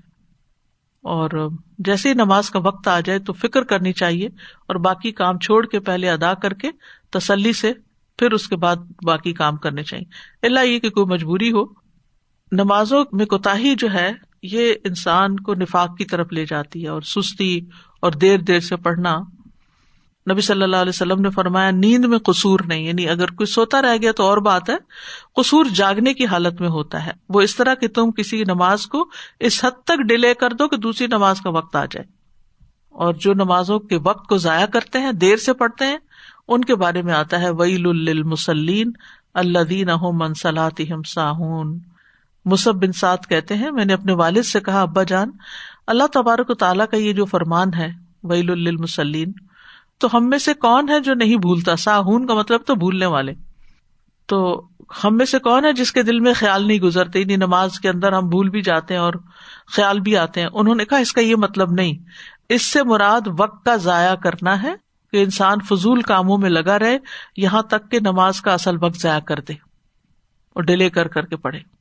اور 1.04 1.30
جیسے 1.78 2.10
ہی 2.10 2.14
نماز 2.14 2.50
کا 2.50 2.60
وقت 2.60 2.88
آ 2.88 3.00
جائے 3.00 3.20
تو 3.20 3.34
فکر 3.34 3.64
کرنی 3.64 3.94
چاہیے، 3.94 4.28
اور 4.68 4.76
باقی 4.76 5.12
کام 5.12 5.40
چھوڑ 5.40 5.66
کے 5.66 5.80
پہلے 5.80 6.10
ادا 6.10 6.34
کر 6.34 6.54
کے 6.54 6.70
تسلی 7.10 7.54
سے 7.54 7.72
پھر 8.20 8.32
اس 8.32 8.48
کے 8.48 8.56
بعد 8.56 8.76
باقی 9.06 9.34
کام 9.34 9.58
کرنے 9.58 9.84
چاہیے۔ 9.84 10.06
اللہ 10.44 10.66
یہ 10.66 10.80
کہ 10.80 10.90
کوئی 10.90 11.06
مجبوری 11.06 11.52
ہو، 11.52 11.64
نمازوں 12.52 13.04
میں 13.12 13.26
کوتا 13.26 13.56
جو 13.80 13.92
ہے 13.94 14.12
یہ 14.42 14.74
انسان 14.84 15.40
کو 15.40 15.54
نفاق 15.54 15.98
کی 15.98 16.06
طرف 16.06 16.34
لے 16.34 16.46
جاتی 16.46 16.84
ہے 16.84 16.88
اور 16.88 17.02
سستی 17.02 17.62
اور 18.00 18.12
دیر 18.12 18.40
دیر 18.40 18.60
سے 18.60 18.76
پڑھنا۔ 18.76 19.20
نبی 20.32 20.42
صلی 20.42 20.64
اللہ 20.64 20.76
علیہ 20.76 20.90
وسلم 20.90 21.22
نے 21.22 21.30
فرمایا، 21.30 21.72
نیند 21.72 22.06
میں 22.06 22.20
قصور 22.20 22.60
نہیں 22.66 22.82
یعنی 22.82 23.10
اگر 23.10 23.28
کوئی 23.28 23.48
سوتا 23.48 23.82
رہ 23.82 23.98
گیا 24.02 24.12
تو 24.12 24.24
اور 24.24 24.38
بات 24.38 24.70
ہے، 24.70 24.76
قصور 25.36 25.66
جاگنے 25.76 26.14
کی 26.14 26.26
حالت 26.26 26.62
میں 26.62 26.70
ہوتا 26.70 27.06
ہے۔ 27.06 27.12
وہ 27.30 27.42
اس 27.42 27.56
طرح 27.56 27.74
کہ 27.74 27.88
تم 27.88 28.12
کسی 28.12 28.44
نماز 28.44 28.86
کو 28.86 29.10
اس 29.40 29.66
حد 29.66 29.84
تک 29.84 30.02
ڈیلے 30.08 30.34
کر 30.34 30.54
دو 30.54 30.68
کہ 30.68 30.78
دوسری 30.78 31.08
نماز 31.08 31.42
کا 31.42 31.50
وقت 31.50 31.76
آ 31.76 31.86
جائے۔ 31.86 32.06
اور 32.90 33.14
جو 33.14 33.34
نمازوں 33.34 33.80
کے 33.80 33.98
وقت 33.98 34.28
کو 34.28 34.38
ضائع 34.38 34.66
کرتے 34.66 35.00
ہیں، 35.00 35.12
دیر 35.12 35.38
سے 35.38 35.54
پڑھتے 35.54 35.86
ہیں، 35.86 35.98
ان 36.48 36.64
کے 36.64 36.76
بارے 36.76 37.02
میں 37.02 37.14
آتا 37.14 37.42
ہے، 37.42 37.50
ویل 37.50 37.86
المسلین 37.86 38.92
اللہ 39.34 39.60
دین 39.60 39.90
منسلات 40.14 40.82
ساہون۔ 41.08 41.80
مصب 42.46 42.76
بن 42.76 42.92
سعد 42.92 43.18
کہتے 43.30 43.56
ہیں، 43.56 43.72
میں 43.72 43.86
نے 43.86 43.94
اپنے 43.94 44.14
والد 44.14 44.44
سے 44.44 44.60
کہا، 44.60 44.82
ابا 44.82 45.04
جان، 45.04 45.32
اللہ 45.88 46.04
تبارک 46.14 46.50
و 46.50 46.54
تعالیٰ 46.54 46.86
کا 46.92 46.98
یہ 46.98 47.14
جو 47.14 47.26
فرمان 47.26 47.74
ہے، 47.74 47.90
ویل 48.24 48.50
المسلین 48.50 49.32
تو 49.98 50.08
ہم 50.14 50.30
میں 50.30 50.38
سے 50.38 50.54
کون 50.54 50.90
ہے 50.90 51.00
جو 51.00 51.14
نہیں 51.14 51.36
بھولتا؟ 51.36 51.76
ساہون 51.76 52.28
کا 52.28 52.34
مطلب 52.34 52.62
تو 52.66 52.76
بھولنے 52.76 53.06
والے۔ 53.06 53.34
تو 54.26 54.68
ہم 55.04 55.18
میں 55.18 55.26
سے 55.26 55.40
کون 55.40 55.66
ہے 55.66 55.74
جس 55.74 55.92
کے 55.92 56.04
دل 56.04 56.20
میں 56.20 56.34
خیال 56.34 56.68
نہیں 56.68 56.80
گزرتے؟ 56.80 57.24
نہیں 57.24 57.38
نماز 57.38 57.80
کے 57.80 57.90
اندر 57.90 58.14
ہم 58.14 58.30
بھول 58.30 58.50
بھی 58.50 58.62
جاتے 58.62 58.94
ہیں 58.94 59.02
اور 59.02 59.14
خیال 59.68 60.00
بھی 60.00 60.18
آتے 60.18 60.42
ہیں۔ 60.42 60.48
انہوں 60.54 60.76
نے 60.76 60.86
کہا، 60.86 60.98
اس 60.98 61.14
کا 61.14 61.22
یہ 61.22 61.36
مطلب 61.36 61.72
نہیں۔ 61.72 61.94
اس 62.50 62.62
سے 62.62 62.84
مراد 62.84 63.22
وقت 63.40 63.66
کا 63.66 63.76
ضائع 63.76 64.16
کرنا 64.16 64.64
ہے 64.64 64.74
کہ 65.12 65.24
انسان 65.24 65.58
فضول 65.60 66.02
کاموں 66.02 66.38
میں 66.38 66.50
لگا 66.50 66.80
رہے، 66.80 66.98
یہاں 67.38 67.62
تک 67.62 67.92
کہ 67.92 68.00
نماز 68.00 68.42
کا 68.42 68.54
اصل 68.54 68.84
وقت 68.84 68.98
ضائع 68.98 69.20
کر 69.20 69.40
دے 69.40 69.54
اور 70.54 70.64
ڈیلے 70.64 70.90
کر 70.90 71.08
کر 71.08 71.26
کے 71.26 71.36
پڑھے۔ 71.36 71.81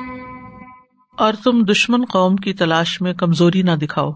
اور 1.21 1.33
تم 1.43 1.63
دشمن 1.63 2.05
قوم 2.05 2.35
کی 2.35 2.53
تلاش 2.53 3.01
میں 3.01 3.13
کمزوری 3.13 3.61
نہ 3.61 3.71
دکھاؤ۔ 3.71 4.11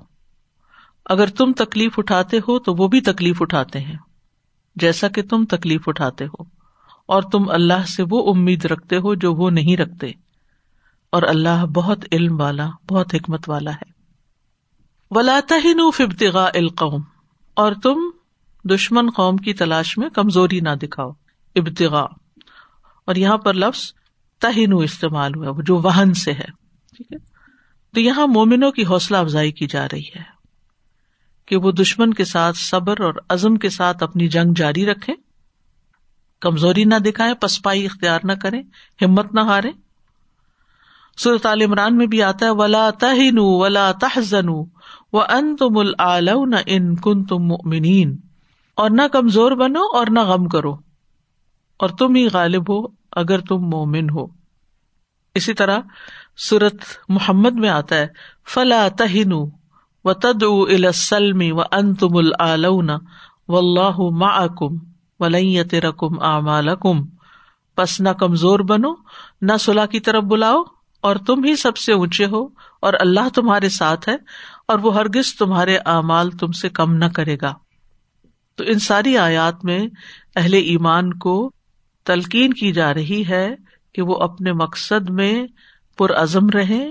اگر 1.05 1.27
تم 1.27 1.51
تکلیف 1.53 1.99
اٹھاتے 1.99 2.37
ہو 2.37 2.59
تو 2.59 2.75
وہ 2.75 2.87
بھی 2.87 3.01
تکلیف 3.01 3.41
اٹھاتے 3.41 3.79
ہیں، 3.79 3.95
جیسا 4.75 5.07
کہ 5.07 5.21
تم 5.21 5.45
تکلیف 5.45 5.81
اٹھاتے 5.87 6.25
ہو۔ 6.25 6.43
اور 7.05 7.21
تم 7.21 7.49
اللہ 7.49 7.85
سے 7.87 8.03
وہ 8.09 8.33
امید 8.33 8.65
رکھتے 8.65 8.97
ہو 8.97 9.15
جو 9.15 9.33
وہ 9.33 9.49
نہیں 9.49 9.77
رکھتے۔ 9.77 10.07
اور 11.09 11.23
اللہ 11.23 11.65
بہت 11.65 12.05
علم 12.11 12.41
والا، 12.41 12.69
بہت 12.89 13.15
حکمت 13.15 13.49
والا 13.49 13.71
ہے۔ 13.71 13.91
ولا 15.11 15.39
ابتغاء 15.99 16.49
القوم، 16.53 17.01
اور 17.53 17.73
تم 17.83 17.95
دشمن 18.63 19.09
قوم 19.15 19.37
کی 19.37 19.53
تلاش 19.53 19.97
میں 19.97 20.09
کمزوری 20.09 20.59
نہ 20.59 20.69
دکھاؤ۔ 20.69 21.11
ابتغا 21.55 22.03
اور 23.05 23.15
یہاں 23.15 23.37
پر 23.37 23.53
لفظ 23.53 23.93
تہینو 24.41 24.77
استعمال 24.77 25.35
ہوا 25.35 25.61
جو 25.65 25.77
وہن 25.77 26.13
سے 26.13 26.33
ہے۔ 26.33 26.64
ٹھیک 26.97 27.13
ہے 27.13 27.17
تو 27.93 27.99
یہاں 27.99 28.27
مومنوں 28.27 28.71
کی 28.71 28.85
حوصلہ 28.85 29.17
افزائی 29.17 29.51
کی 29.51 29.67
جا 29.67 29.87
رہی 29.91 30.07
ہے 30.15 30.23
کہ 31.45 31.57
وہ 31.57 31.71
دشمن 31.71 32.13
کے 32.13 32.25
ساتھ 32.25 32.57
صبر 32.57 33.01
اور 33.01 33.13
عزم 33.29 33.55
کے 33.55 33.69
ساتھ 33.69 34.03
اپنی 34.03 34.27
جنگ 34.27 34.53
جاری 34.53 34.85
رکھے 34.85 35.13
کمزوری 36.41 36.83
نہ 36.83 36.95
دکھائے 36.95 37.33
پسپائی 37.33 37.85
اختیار 37.85 38.19
نہ 38.23 38.33
کرے 38.33 38.61
ہمت 39.05 39.33
نہ 39.33 39.39
ہارے 39.39 39.71
سورت 41.17 41.45
عال 41.45 41.61
عمران 41.61 41.97
میں 41.97 42.07
بھی 42.07 42.23
آتا 42.23 42.45
ہے، 42.45 42.51
ولا 42.51 42.89
تہین 42.89 43.37
ولا 43.39 43.91
تحزن 43.91 44.49
و 45.13 45.21
ان 45.21 45.55
تم 45.55 45.77
العلون 45.77 46.53
ان 46.65 46.95
کن 46.95 47.23
تم 47.23 47.51
اور 48.75 48.89
نہ 48.89 49.01
کمزور 49.11 49.51
بنو 49.51 49.81
اور 49.93 50.07
نہ 50.09 50.19
غم 50.19 50.47
کرو۔ 50.47 50.73
اور 51.77 51.89
تم 51.89 52.15
ہی 52.15 52.27
غالب 52.33 52.61
ہو 52.61 52.87
اگر 53.11 53.39
تم 53.39 53.69
مومن 53.69 54.09
ہو۔ 54.09 54.25
اسی 55.35 55.53
طرح 55.53 55.79
سورت 56.37 56.75
محمد 57.09 57.55
میں 57.55 57.69
آتا 57.69 57.95
ہے، 57.95 58.07
فلا 58.53 58.87
تہین 58.97 59.31
و 60.05 60.13
تد 60.13 60.43
السلمی 60.43 61.51
و 61.51 61.61
ان 61.71 61.93
تم 61.93 62.17
العلون 62.17 62.89
و 63.47 63.57
اللہ 63.57 63.99
معکم 64.11 64.77
ولئ 65.19 65.79
رقم 65.83 66.21
اعمال 66.21 66.75
کم 66.81 67.05
پس 67.77 67.99
نہ 68.01 68.09
کمزور 68.09 68.59
بنو، 68.59 68.93
نہ 69.41 69.57
صلاح 69.59 69.85
کی 69.85 69.99
طرف 69.99 70.23
بلاؤ، 70.23 70.61
اور 71.03 71.15
تم 71.15 71.43
ہی 71.43 71.55
سب 71.55 71.77
سے 71.77 71.93
اونچے 71.93 72.25
ہو، 72.25 72.43
اور 72.81 72.93
اللہ 72.99 73.29
تمہارے 73.33 73.69
ساتھ 73.69 74.09
ہے، 74.09 74.15
اور 74.67 74.79
وہ 74.79 74.93
ہرگز 74.95 75.35
تمہارے 75.35 75.77
اعمال 75.85 76.29
تم 76.31 76.51
سے 76.51 76.69
کم 76.69 76.93
نہ 76.93 77.05
کرے 77.05 77.37
گا۔ 77.41 77.53
تو 78.55 78.63
ان 78.67 78.79
ساری 78.79 79.17
آیات 79.17 79.65
میں 79.65 79.79
اہل 80.35 80.53
ایمان 80.53 81.13
کو 81.13 81.51
تلقین 82.05 82.53
کی 82.53 82.71
جا 82.71 82.93
رہی 82.93 83.23
ہے 83.27 83.47
کہ 83.95 84.01
وہ 84.01 84.15
اپنے 84.15 84.53
مقصد 84.53 85.09
میں 85.09 85.33
پرعزم 85.97 86.49
رہے 86.49 86.89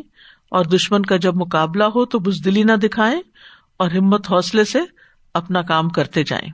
اور 0.49 0.65
دشمن 0.65 1.03
کا 1.03 1.17
جب 1.17 1.37
مقابلہ 1.37 1.85
ہو 1.85 2.05
تو 2.05 2.19
بزدلی 2.19 2.63
نہ 2.63 2.73
دکھائیں 2.73 3.21
اور 3.77 3.91
ہمت 3.91 4.33
حوصلے 4.33 4.65
سے 4.65 4.79
اپنا 5.35 5.63
کام 5.63 5.89
کرتے 5.89 6.23
جائیں۔ 6.23 6.49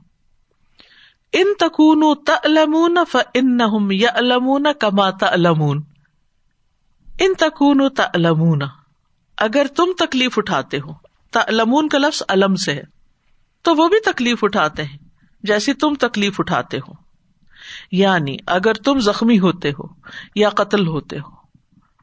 ان 1.33 1.55
تکون 1.59 2.03
تلمون 2.27 2.99
ف 3.13 3.17
ان 3.35 3.59
یا 3.91 4.11
المون 4.15 4.67
کما 4.81 5.11
تلمون 5.11 5.83
ان 7.21 7.35
تکون 7.35 7.89
تلمون 7.97 8.63
اگر 9.39 9.67
تم 9.77 9.85
تکلیف 9.99 10.39
اٹھاتے 10.39 10.77
ہو 10.77 10.93
تلمون 11.33 11.89
کا 11.89 11.99
لفظ 11.99 12.23
علم 12.29 12.57
سے 12.57 12.75
ہے، 12.75 12.83
تو 13.63 13.75
وہ 13.75 13.89
بھی 13.89 14.01
تکلیف 14.01 14.45
اٹھاتے 14.45 14.85
ہیں 14.85 14.99
جیسی 15.43 15.75
تم 15.75 15.95
تکلیف 15.95 16.41
اٹھاتے 16.41 16.77
ہو۔ 16.77 16.93
یعنی 17.93 18.37
اگر 18.47 18.75
تم 18.75 18.99
زخمی 18.99 19.39
ہوتے 19.39 19.71
ہو 19.71 19.87
یا 20.35 20.51
قتل 20.51 20.87
ہوتے 20.87 21.19
ہو 21.19 21.40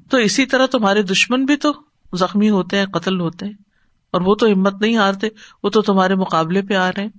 تو 0.10 0.18
اسی 0.18 0.46
طرح 0.46 0.66
تمہارے 0.66 1.02
دشمن 1.02 1.46
بھی 1.46 1.56
تو 1.56 1.74
زخمی 2.14 2.50
ہوتے 2.50 2.78
ہیں، 2.78 2.86
قتل 2.86 3.20
ہوتے 3.20 3.46
ہیں۔ 3.46 3.54
اور 4.12 4.22
وہ 4.22 4.36
تو 4.36 4.46
ہمت 4.46 4.82
نہیں 4.82 4.98
ہارتے، 4.98 5.28
وہ 5.64 5.70
تو 5.70 5.82
تمہارے 5.82 6.16
مقابلے 6.16 6.62
پہ 6.62 6.74
آ 6.74 6.90
رہے 6.90 7.02
ہیں۔ 7.02 7.10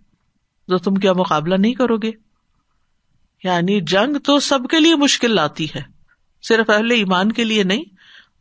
تو 0.68 0.78
تم 0.78 0.94
کیا 0.94 1.12
مقابلہ 1.12 1.54
نہیں 1.54 1.74
کرو 1.74 1.96
گے؟ 1.96 2.10
یعنی 3.44 3.80
جنگ 3.80 4.18
تو 4.18 4.40
سب 4.40 4.58
کے 4.70 4.80
لیے 4.80 4.96
مشکل 4.96 5.34
لاتی 5.34 5.66
ہے۔ 5.74 5.82
صرف 6.48 6.70
اہل 6.70 6.90
ایمان 6.90 7.32
کے 7.32 7.44
لیے 7.44 7.62
نہیں، 7.62 7.84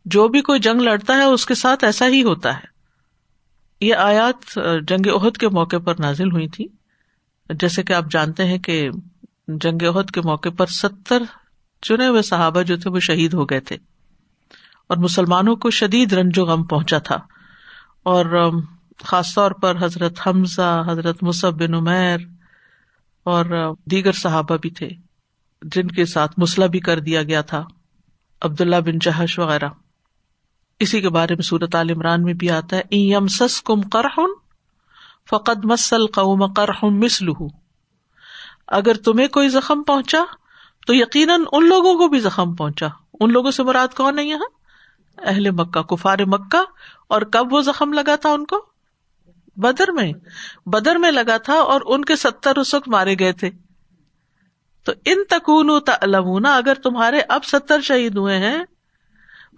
جو 0.05 0.27
بھی 0.27 0.41
کوئی 0.41 0.59
جنگ 0.59 0.81
لڑتا 0.81 1.17
ہے، 1.17 1.23
اس 1.23 1.45
کے 1.45 1.55
ساتھ 1.55 1.83
ایسا 1.83 2.07
ہی 2.07 2.23
ہوتا 2.23 2.57
ہے۔ 2.57 2.77
یہ 3.81 3.95
آیات 3.95 4.59
جنگ 4.87 5.07
عہد 5.21 5.37
کے 5.37 5.49
موقع 5.49 5.77
پر 5.77 5.93
نازل 5.99 6.31
ہوئی 6.31 6.47
تھی۔ 6.47 6.67
جیسے 7.49 7.83
کہ 7.83 7.93
آپ 7.93 8.03
جانتے 8.11 8.45
ہیں 8.45 8.57
کہ 8.57 8.89
جنگ 9.47 9.83
عہد 9.83 10.11
کے 10.11 10.21
موقع 10.21 10.49
پر 10.49 10.65
ستر 10.65 11.23
چنے 11.81 12.07
ہوئے 12.07 12.21
صحابہ 12.21 12.61
جو 12.61 12.77
تھے، 12.77 12.89
وہ 12.89 12.99
شہید 12.99 13.33
ہو 13.33 13.45
گئے 13.45 13.59
تھے۔ 13.59 13.77
اور 14.87 14.97
مسلمانوں 14.97 15.55
کو 15.55 15.69
شدید 15.69 16.13
رنج 16.13 16.39
و 16.39 16.45
غم 16.45 16.63
پہنچا 16.63 16.97
تھا۔ 16.97 17.17
اور 18.03 18.51
خاص 19.03 19.35
طور 19.35 19.51
پر 19.51 19.75
حضرت 19.81 20.27
حمزہ، 20.27 20.83
حضرت 20.87 21.23
مصب 21.23 21.53
بن 21.53 21.73
عمیر 21.73 22.17
اور 23.23 23.73
دیگر 23.91 24.11
صحابہ 24.11 24.57
بھی 24.57 24.69
تھے، 24.69 24.89
جن 25.61 25.87
کے 25.87 26.05
ساتھ 26.05 26.31
مسلح 26.37 26.65
بھی 26.65 26.79
کر 26.79 26.99
دیا 26.99 27.23
گیا 27.23 27.41
تھا، 27.41 27.65
عبداللہ 28.41 28.75
بن 28.75 28.99
جہش 28.99 29.39
وغیرہ۔ 29.39 29.69
اسی 30.79 31.01
کے 31.01 31.09
بارے 31.09 31.35
میں 31.35 31.43
صورت 31.43 31.75
عال 31.75 31.89
عمران 31.89 32.23
میں 32.23 32.33
بھی 32.33 32.49
آتا 32.49 32.75
ہے 32.75 32.81
یم 32.91 33.27
سس 33.27 33.61
کم 33.61 33.81
کرہن 33.81 34.31
فقط 35.29 35.65
مسل 35.65 36.07
قوم 36.07 36.53
کرہم 36.53 36.99
مسلح 36.99 37.43
اگر 38.67 38.93
تمہیں 38.93 39.27
کوئی 39.27 39.49
زخم 39.49 39.83
پہنچا 39.83 40.23
تو 40.87 40.93
یقیناً 40.95 41.41
ان 41.51 41.69
لوگوں 41.69 41.95
کو 41.95 42.07
بھی 42.07 42.19
زخم 42.19 42.55
پہنچا۔ 42.55 42.87
ان 43.19 43.31
لوگوں 43.31 43.51
سے 43.51 43.63
مراد 43.63 43.87
کون 43.87 44.19
ہے 44.19 44.23
یہاں؟ 44.23 44.56
اہل 45.17 45.51
مکہ، 45.51 45.81
کفار 45.81 46.17
مکہ، 46.27 46.63
اور 47.07 47.21
کب 47.21 47.53
وہ 47.53 47.61
زخم 47.61 47.93
لگا 47.93 48.15
تھا 48.15 48.29
ان 48.29 48.45
کو؟ 48.45 48.65
بدر 49.55 49.91
میں۔ 49.91 50.13
بدر 50.65 50.95
میں 50.95 51.11
لگا 51.11 51.37
تھا 51.37 51.53
اور 51.53 51.81
ان 51.85 52.05
کے 52.05 52.15
ستر 52.15 52.55
اس 52.55 52.73
وقت 52.73 52.89
مارے 52.89 53.15
گئے 53.19 53.31
تھے۔ 53.31 53.49
تو 54.83 54.93
ان 55.05 55.23
تکون 55.29 55.69
المونا 56.01 56.55
اگر 56.55 56.73
تمہارے 56.73 57.21
اب 57.29 57.45
ستر 57.45 57.81
شہید 57.81 58.17
ہوئے 58.17 58.37
ہیں 58.37 58.63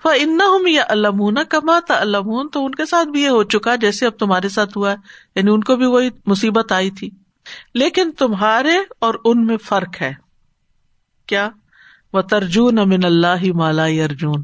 وہ 0.05 0.11
ان 0.11 0.39
یا 0.67 0.83
المونا 0.87 1.43
کما 1.43 1.79
المون 1.89 2.49
تو 2.49 2.65
ان 2.65 2.75
کے 2.75 2.85
ساتھ 2.85 3.07
بھی 3.07 3.21
یہ 3.21 3.29
ہو 3.29 3.43
چکا 3.43 3.75
جیسے 3.75 4.05
اب 4.05 4.19
تمہارے 4.19 4.49
ساتھ 4.49 4.77
ہوا 4.77 4.91
ہے۔ 4.91 4.95
یعنی 5.35 5.51
ان 5.51 5.63
کو 5.63 5.75
بھی 5.75 5.85
وہی 5.85 6.09
مصیبت 6.25 6.71
آئی 6.71 6.91
تھی۔ 6.91 7.09
لیکن 7.73 8.11
تمہارے 8.11 8.77
اور 8.99 9.13
ان 9.25 9.45
میں 9.45 9.57
فرق 9.57 10.01
ہے۔ 10.01 10.13
کیا؟ 11.25 11.49
وہ 12.13 12.21
ترجون 12.21 12.79
امن 12.79 13.05
اللہ 13.05 13.53
مالا 13.53 13.85
ارجون 13.85 14.43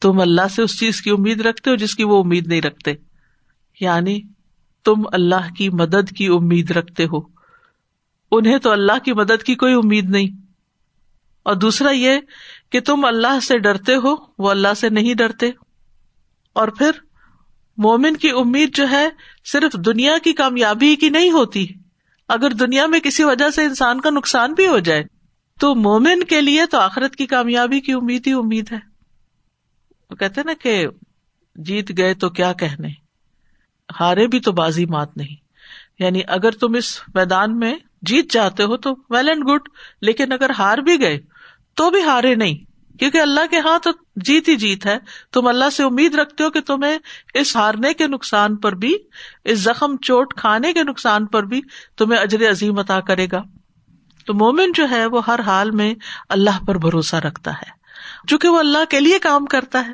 تم 0.00 0.20
اللہ 0.20 0.48
سے 0.54 0.62
اس 0.62 0.78
چیز 0.78 1.02
کی 1.02 1.10
امید 1.10 1.40
رکھتے 1.40 1.70
ہو 1.70 1.74
جس 1.74 1.94
کی 1.94 2.04
وہ 2.04 2.24
امید 2.24 2.46
نہیں 2.46 2.62
رکھتے؟ 2.62 2.94
یعنی 3.80 4.20
تم 4.84 4.94
اللہ 5.12 5.54
کی 5.58 5.68
مدد 5.68 6.16
کی 6.16 6.26
امید 6.26 6.70
رکھتے 6.70 7.04
ہو۔ 7.04 7.20
انہیں 8.32 8.58
تو 8.58 8.70
اللہ 8.70 8.98
کی 9.04 9.12
مدد 9.12 9.42
کی 9.42 9.54
کوئی 9.54 9.74
امید 9.74 10.10
نہیں۔ 10.10 10.28
اور 11.42 11.54
دوسرا 11.54 11.90
یہ 11.90 12.18
کہ 12.70 12.80
تم 12.80 13.04
اللہ 13.04 13.40
سے 13.40 13.58
ڈرتے 13.58 13.94
ہو، 13.94 14.14
وہ 14.38 14.50
اللہ 14.50 14.74
سے 14.76 14.88
نہیں 14.88 15.14
ڈرتے۔ 15.14 15.50
اور 16.52 16.68
پھر 16.68 16.90
مومن 17.76 18.16
کی 18.16 18.30
امید 18.30 18.76
جو 18.76 18.90
ہے 18.90 19.08
صرف 19.52 19.72
دنیا 19.72 20.18
کی 20.24 20.32
کامیابی 20.32 20.96
کی 20.96 21.08
نہیں 21.08 21.30
ہوتی۔ 21.30 21.66
اگر 22.28 22.50
دنیا 22.50 22.86
میں 22.86 23.00
کسی 23.00 23.24
وجہ 23.24 23.50
سے 23.50 23.64
انسان 23.64 24.00
کا 24.00 24.10
نقصان 24.10 24.52
بھی 24.52 24.66
ہو 24.66 24.78
جائے، 24.78 25.04
تو 25.60 25.74
مومن 25.74 26.22
کے 26.22 26.40
لیے 26.40 26.66
تو 26.66 26.78
آخرت 26.78 27.16
کی 27.16 27.26
کامیابی 27.26 27.80
کی 27.80 27.92
امید 27.92 28.26
ہی 28.26 28.32
امید 28.32 28.72
ہے۔ 28.72 28.89
وہ 30.10 30.16
کہتے 30.16 30.42
نا 30.42 30.52
کہ 30.62 30.86
جیت 31.56 31.98
گئے 31.98 32.14
تو 32.14 32.30
کیا 32.30 32.52
کہنے؟ 32.52 32.88
ہارے 34.00 34.26
بھی 34.26 34.40
تو 34.40 34.52
بازی 34.52 34.86
مات 34.86 35.16
نہیں۔ 35.16 35.36
یعنی 36.02 36.20
اگر 36.28 36.50
تم 36.50 36.74
اس 36.74 37.00
میدان 37.14 37.58
میں 37.58 37.74
جیت 38.02 38.32
جاتے 38.32 38.62
ہو 38.62 38.76
تو 38.76 38.90
ویل 39.10 39.28
اینڈ 39.28 39.48
گڈ 39.48 39.68
لیکن 40.02 40.32
اگر 40.32 40.50
ہار 40.58 40.78
بھی 40.78 41.00
گئے 41.00 41.20
تو 41.74 41.90
بھی 41.90 42.02
ہارے 42.02 42.34
نہیں۔ 42.34 42.70
کیونکہ 42.98 43.18
اللہ 43.18 43.40
کے 43.50 43.58
ہاں 43.58 43.78
تو 43.78 43.90
جیت 44.16 44.48
ہی 44.48 44.56
جیت 44.56 44.86
ہے۔ 44.86 44.98
تم 45.32 45.46
اللہ 45.46 45.70
سے 45.70 45.82
امید 45.82 46.14
رکھتے 46.14 46.44
ہو 46.44 46.50
کہ 46.50 46.60
تمہیں 46.60 46.98
اس 47.34 47.56
ہارنے 47.56 47.94
کے 47.94 48.06
نقصان 48.06 48.56
پر 48.56 48.74
بھی، 48.74 48.94
اس 49.44 49.58
زخم 49.58 49.96
چوٹ 49.96 50.34
کھانے 50.34 50.72
کے 50.72 50.82
نقصان 50.82 51.26
پر 51.26 51.42
بھی 51.42 51.60
تمہیں 51.98 52.20
اجر 52.20 52.50
عظیم 52.50 52.78
عطا 52.78 53.00
کرے 53.00 53.26
گا۔ 53.32 53.42
تو 54.26 54.34
مومن 54.34 54.72
جو 54.74 54.90
ہے 54.90 55.06
وہ 55.06 55.22
ہر 55.26 55.40
حال 55.40 55.70
میں 55.70 55.94
اللہ 56.28 56.64
پر 56.66 56.78
بھروسہ 56.78 57.16
رکھتا 57.16 57.50
ہے۔ 57.50 57.79
چونکہ 58.28 58.48
وہ 58.48 58.58
اللہ 58.58 58.84
کے 58.88 59.00
لیے 59.00 59.18
کام 59.18 59.44
کرتا 59.44 59.86
ہے۔ 59.86 59.92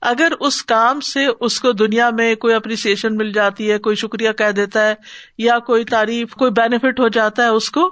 اگر 0.00 0.32
اس 0.40 0.62
کام 0.62 1.00
سے 1.00 1.26
اس 1.40 1.60
کو 1.60 1.72
دنیا 1.72 2.10
میں 2.10 2.34
کوئی 2.34 2.54
اپریسیشن 2.54 3.16
مل 3.16 3.32
جاتی 3.32 3.72
ہے، 3.72 3.78
کوئی 3.78 3.96
شکریہ 3.96 4.30
کہہ 4.30 4.50
دیتا 4.50 4.86
ہے 4.86 4.94
یا 5.38 5.58
کوئی 5.58 5.84
تعریف، 5.84 6.32
کوئی 6.32 6.50
بینیفٹ 6.50 7.00
ہو 7.00 7.08
جاتا 7.08 7.42
ہے 7.42 7.48
اس 7.48 7.70
کو، 7.70 7.90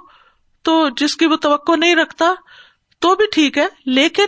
تو 0.61 0.89
جس 0.89 1.17
کی 1.17 1.25
وہ 1.25 1.35
توقع 1.35 1.75
نہیں 1.75 1.95
رکھتا 1.95 2.33
تو 2.99 3.15
بھی 3.15 3.25
ٹھیک 3.33 3.57
ہے۔ 3.57 3.67
لیکن 3.85 4.25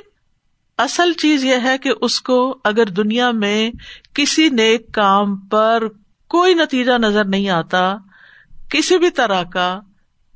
اصل 0.77 1.13
چیز 1.13 1.43
یہ 1.43 1.55
ہے 1.63 1.77
کہ 1.77 1.91
اس 2.01 2.21
کو 2.21 2.57
اگر 2.63 2.85
دنیا 2.85 3.31
میں 3.31 3.71
کسی 4.13 4.49
نیک 4.49 4.93
کام 4.93 5.35
پر 5.35 5.83
کوئی 6.29 6.53
نتیجہ 6.53 6.91
نظر 6.91 7.25
نہیں 7.25 7.49
آتا، 7.49 7.95
کسی 8.69 8.97
بھی 8.97 9.09
طرح 9.09 9.43
کا، 9.43 9.79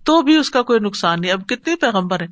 تو 0.05 0.21
بھی 0.21 0.35
اس 0.35 0.49
کا 0.49 0.61
کوئی 0.61 0.79
نقصان 0.79 1.21
نہیں۔ 1.21 1.31
اب 1.31 1.47
کتنے 1.47 1.75
پیغمبر 1.75 2.19
ہیں 2.19 2.27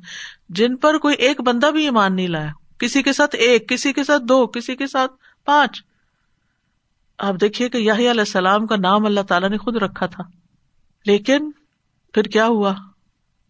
جن 0.48 0.76
پر 0.76 0.98
کوئی 0.98 1.14
ایک 1.14 1.40
بندہ 1.40 1.66
بھی 1.66 1.84
ایمان 1.84 2.16
نہیں 2.16 2.28
لایا۔ 2.28 2.50
کسی 2.78 3.02
کے 3.02 3.12
ساتھ 3.12 3.36
ایک، 3.36 3.68
کسی 3.68 3.92
کے 3.92 4.04
ساتھ 4.04 4.22
دو، 4.22 4.46
کسی 4.46 4.76
کے 4.76 4.86
ساتھ 4.86 5.12
پانچ۔ 5.44 5.82
آپ 7.18 7.34
دیکھیے 7.40 7.68
کہ 7.68 7.78
یاہی 7.78 8.10
علیہ 8.10 8.20
السلام 8.20 8.66
کا 8.66 8.76
نام 8.76 9.06
اللہ 9.06 9.20
تعالیٰ 9.20 9.48
نے 9.48 9.56
خود 9.56 9.76
رکھا 9.76 10.06
تھا۔ 10.06 10.24
لیکن 11.06 11.50
پھر 12.12 12.22
کیا 12.22 12.46
ہوا؟ 12.46 12.74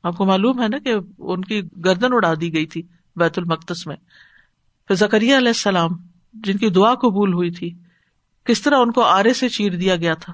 آپ 0.02 0.16
کو 0.16 0.24
معلوم 0.24 0.62
ہے 0.62 0.68
نا 0.68 0.78
کہ 0.78 0.94
ان 1.18 1.44
کی 1.44 1.62
گردن 1.84 2.12
اڑا 2.12 2.34
دی 2.40 2.52
گئی 2.52 2.66
تھی 2.66 2.82
بیت 3.16 3.38
المقدس 3.38 3.86
میں۔ 3.86 3.96
پھر 4.88 4.94
زکریہ 4.94 5.36
علیہ 5.36 5.48
السلام، 5.48 5.90
جن 6.34 6.56
کی 6.56 6.70
دعا 6.70 6.94
قبول 6.94 7.32
ہوئی 7.32 7.50
تھی، 7.50 7.70
کس 8.44 8.62
طرح 8.62 8.78
ان 8.78 8.92
کو 8.92 9.02
آرے 9.02 9.32
سے 9.32 9.48
چیر 9.48 9.72
دیا 9.72 9.96
گیا 9.96 10.14
تھا؟ 10.14 10.32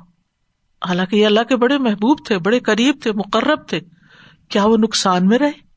حالانکہ 0.88 1.16
یہ 1.16 1.26
اللہ 1.26 1.42
کے 1.48 1.56
بڑے 1.56 1.78
محبوب 1.78 2.18
تھے، 2.26 2.38
بڑے 2.38 2.58
قریب 2.60 2.98
تھے، 3.02 3.12
مقرب 3.12 3.68
تھے۔ 3.68 3.80
کیا 4.48 4.64
وہ 4.64 4.76
نقصان 4.76 5.26
میں 5.26 5.38
رہے؟ 5.38 5.72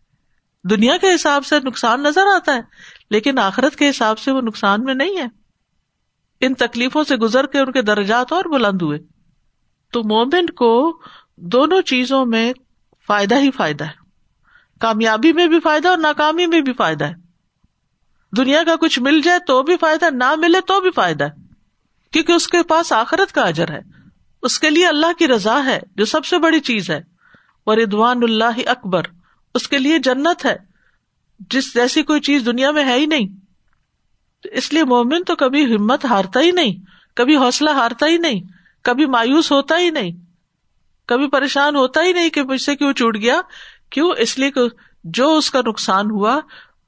دنیا 0.64 0.98
کے 0.98 1.16
حساب 1.16 1.46
سے 1.46 1.56
نقصان 1.60 2.04
نظر 2.04 2.22
آتا 2.22 2.56
ہے۔ 2.56 2.62
لیکن 3.10 3.40
آخرت 3.40 3.76
کے 3.76 3.90
حساب 3.90 4.20
سے 4.20 4.32
وہ 4.32 4.42
نقصان 4.42 4.84
میں 4.84 4.94
نہیں 4.94 5.18
ہے۔ 5.18 5.26
ان 6.42 6.54
تکلیفوں 6.54 7.04
سے 7.04 7.16
گزر 7.16 7.46
کے 7.46 7.60
ان 7.60 7.72
کے 7.72 7.82
درجات 7.82 8.32
اور 8.32 8.46
بلند 8.46 8.82
ہوئے۔ 8.82 9.00
تو 9.92 10.04
مومن 10.04 10.46
کو 10.46 11.02
دونوں 11.38 11.82
چیزوں 11.82 12.26
میں 12.26 12.54
فائدہ 13.08 13.36
ہی 13.36 13.52
فائدہ 13.52 13.84
ہے۔ 13.84 14.06
کامیابی 14.80 15.34
میں 15.34 15.48
بھی 15.48 15.60
فائدہ 15.60 15.88
اور 15.88 15.98
ناکامی 15.98 16.46
میں 16.46 16.62
بھی 16.62 16.74
فائدہ 16.74 17.06
ہے۔ 17.06 17.14
دنیا 18.38 18.64
کا 18.64 18.76
کچھ 18.76 19.00
مل 19.00 19.22
جائے 19.22 19.40
تو 19.40 19.64
بھی 19.64 19.78
فائدہ، 19.78 20.06
نہ 20.12 20.36
ملے 20.38 20.62
تو 20.62 20.82
بھی 20.82 20.92
فائدہ۔ 20.92 21.24
ہے 21.24 21.30
کیونکہ 22.12 22.32
اس 22.32 22.48
کے 22.48 22.64
پاس 22.64 22.94
آخرت 22.94 23.32
کا 23.32 23.42
اجر 23.42 23.72
ہے۔ 23.72 23.80
اس 24.42 24.60
کے 24.60 24.70
لیے 24.70 24.88
اللہ 24.88 25.14
کی 25.20 25.28
رضا 25.28 25.66
ہے، 25.66 25.80
جو 25.96 26.06
سب 26.06 26.26
سے 26.26 26.40
بڑی 26.40 26.60
چیز 26.60 26.90
ہے۔ 26.90 27.02
اور 27.64 27.78
ادوان 27.78 28.24
اللہ 28.24 28.60
اکبر۔ 28.66 29.02
اس 29.56 29.68
کے 29.68 29.78
لیے 29.78 30.00
جنت 30.00 30.46
ہے۔ 30.46 30.75
جس 31.40 31.74
جیسی 31.74 32.04
کوئی 32.04 32.22
چیز 32.22 32.46
دنیا 32.46 32.72
میں 32.72 32.86
ہے 32.86 33.00
ہی 33.00 33.06
نہیں۔ 33.06 33.28
اس 34.52 34.74
لیے 34.74 34.84
مومن 34.84 35.24
تو 35.24 35.36
کبھی 35.36 35.76
ہمت 35.76 36.06
ہارتا 36.06 36.40
ہی 36.40 36.52
نہیں، 36.52 36.74
کبھی 37.16 37.38
حوصلہ 37.38 37.70
ہارتا 37.70 38.08
ہی 38.08 38.18
نہیں، 38.18 38.42
کبھی 38.84 39.06
مایوس 39.06 39.52
ہوتا 39.52 39.80
ہی 39.80 39.90
نہیں، 39.90 40.12
کبھی 41.06 41.28
پریشان 41.28 41.76
ہوتا 41.76 42.04
ہی 42.04 42.14
نہیں 42.14 42.30
کہ 42.30 42.44
مجھ 42.44 42.62
سے 42.62 42.76
کیوں 42.76 42.94
چوٹ 42.94 43.18
گیا، 43.18 43.42
کیوں؟ 43.90 44.12
اس 44.18 44.40
لیے 44.40 44.52
جو 45.04 45.38
اس 45.38 45.52
کا 45.52 45.62
نقصان 45.68 46.12
ہوا، 46.12 46.40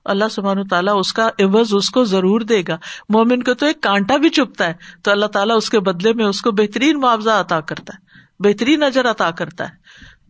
اللہ 0.05 0.25
سبحان 0.31 0.67
تعالیٰ 0.67 0.99
اس 0.99 1.13
کا 1.13 1.29
عوض 1.39 1.73
اس 1.73 1.89
کو 1.89 2.03
ضرور 2.03 2.41
دے 2.41 2.63
گا۔ 2.67 2.77
مومن 3.09 3.43
کو 3.43 3.53
تو 3.53 3.65
ایک 3.65 3.81
کانٹا 3.81 4.17
بھی 4.17 4.29
چپتا 4.29 4.67
ہے، 4.67 4.73
تو 5.03 5.11
اللہ 5.11 5.25
تعالیٰ 5.25 5.57
اس 5.57 5.69
کے 5.69 5.79
بدلے 5.79 6.13
میں 6.13 6.25
اس 6.25 6.41
کو 6.41 6.51
بہترین 6.51 6.99
معاوضہ 6.99 7.29
عطا 7.29 7.61
کرتا 7.61 7.93
ہے، 7.93 8.19
بہترین 8.39 8.79
نظر 8.79 9.11
عطا 9.11 9.31
کرتا 9.31 9.63
ہے۔ 9.63 9.73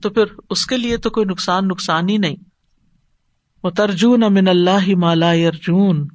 تو 0.02 0.10
پھر 0.10 0.24
اس 0.50 0.66
کے 0.66 0.78
لیے 0.78 0.98
تو 0.98 1.10
کوئی 1.10 1.26
نقصان 1.26 1.68
نقصان 1.68 2.10
ہی 2.10 2.18
نہیں۔ 2.18 2.36
وہ 3.68 3.72
ترجون 3.72 4.24
امن 4.24 4.48
اللہ 4.48 4.96
مالا 4.96 5.32
ارجون 5.32 6.08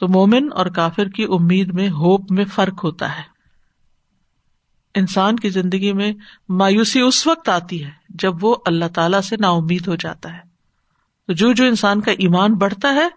تو 0.00 0.08
مومن 0.08 0.48
اور 0.54 0.66
کافر 0.66 1.08
کی 1.08 1.24
امید 1.24 1.74
میں، 1.74 1.90
ہوپ 1.90 2.32
میں 2.32 2.44
فرق 2.44 2.84
ہوتا 2.84 3.16
ہے۔ 3.16 3.22
انسان 4.94 5.36
کی 5.36 5.48
زندگی 5.48 5.92
میں 5.92 6.12
مایوسی 6.48 7.00
اس 7.00 7.26
وقت 7.26 7.48
آتی 7.48 7.84
ہے 7.84 7.90
جب 8.08 8.44
وہ 8.44 8.56
اللہ 8.66 8.84
تعالی 8.94 9.22
سے 9.22 9.36
نا 9.36 9.48
امید 9.48 9.86
ہو 9.88 9.94
جاتا 9.94 10.32
ہے۔ 10.32 10.38
تو 11.26 11.32
جو 11.32 11.52
جو 11.52 11.64
انسان 11.64 12.00
کا 12.00 12.10
ایمان 12.10 12.54
بڑھتا 12.54 12.94
ہے، 12.94 13.08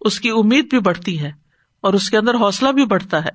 اس 0.00 0.20
کی 0.20 0.30
امید 0.30 0.70
بھی 0.70 0.80
بڑھتی 0.80 1.20
ہے 1.20 1.32
اور 1.80 1.94
اس 1.94 2.10
کے 2.10 2.16
اندر 2.16 2.34
حوصلہ 2.34 2.68
بھی 2.68 2.86
بڑھتا 2.86 3.24
ہے۔ 3.24 3.30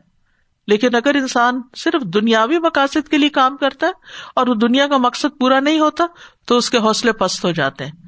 لیکن 0.67 0.95
اگر 0.95 1.15
انسان 1.15 1.62
صرف 1.76 2.02
دنیاوی 2.02 2.60
مقاصد 2.60 3.10
کے 3.10 3.17
لیے 3.17 3.30
کام 3.30 3.58
کرتا 3.58 3.88
ہے 3.88 3.91
اور 4.36 4.47
وہ 4.47 4.56
دنیا 4.56 4.88
کا 4.88 4.97
مقصد 4.97 5.39
پورا 5.39 5.60
نہیں 5.60 5.80
ہوتا، 5.80 6.06
تو 6.45 6.58
اس 6.58 6.69
کے 6.69 6.78
حوصلے 6.78 7.12
پست 7.12 7.45
ہو 7.45 7.52
جاتے 7.52 7.86
ہیں۔ 7.86 8.06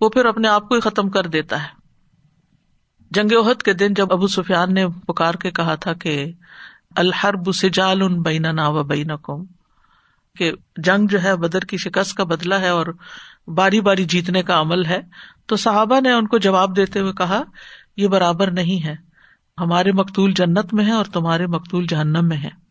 وہ 0.00 0.08
پھر 0.08 0.24
اپنے 0.24 0.48
آپ 0.48 0.68
کو 0.68 0.74
ہی 0.74 0.80
ختم 0.80 1.08
کر 1.08 1.26
دیتا 1.26 1.62
ہے۔ 1.62 1.68
جنگ 3.10 3.46
عہد 3.46 3.62
کے 3.62 3.72
دن 3.72 3.94
جب 3.94 4.12
ابو 4.12 4.26
سفیان 4.26 4.74
نے 4.74 4.88
پکار 4.88 5.34
کے 5.34 5.50
کہا 5.50 5.74
تھا 5.74 5.92
کہ 5.92 6.32
الحرب 6.96 7.52
سجال 7.52 8.02
ان 8.02 8.22
بینا 8.22 8.52
نا 8.52 8.68
و 8.68 8.82
بین 8.82 9.08
کہ 10.36 10.52
جنگ 10.76 11.06
جو 11.06 11.22
ہے 11.22 11.36
بدر 11.36 11.60
کی 11.60 11.76
شکست 11.76 12.14
کا 12.14 12.24
بدلا 12.24 12.60
ہے 12.60 12.68
اور 12.68 12.86
باری 13.48 13.80
باری 13.80 14.04
جیتنے 14.04 14.42
کا 14.42 14.60
عمل 14.60 14.84
ہے، 14.84 15.00
تو 15.46 15.56
صحابہ 15.56 16.00
نے 16.00 16.12
ان 16.12 16.26
کو 16.26 16.38
جواب 16.38 16.76
دیتے 16.76 17.00
ہوئے 17.00 17.12
کہا، 17.12 17.42
یہ 17.96 18.08
برابر 18.08 18.50
نہیں 18.50 18.86
ہے۔ 18.86 18.96
ہمارے 19.58 19.92
مقتول 19.92 20.32
جنت 20.32 20.74
میں 20.74 20.84
ہے 20.84 20.92
اور 20.92 21.04
تمہارے 21.04 21.46
مقتول 21.46 21.86
جہنم 21.86 22.28
میں 22.28 22.36
ہے 22.36 22.63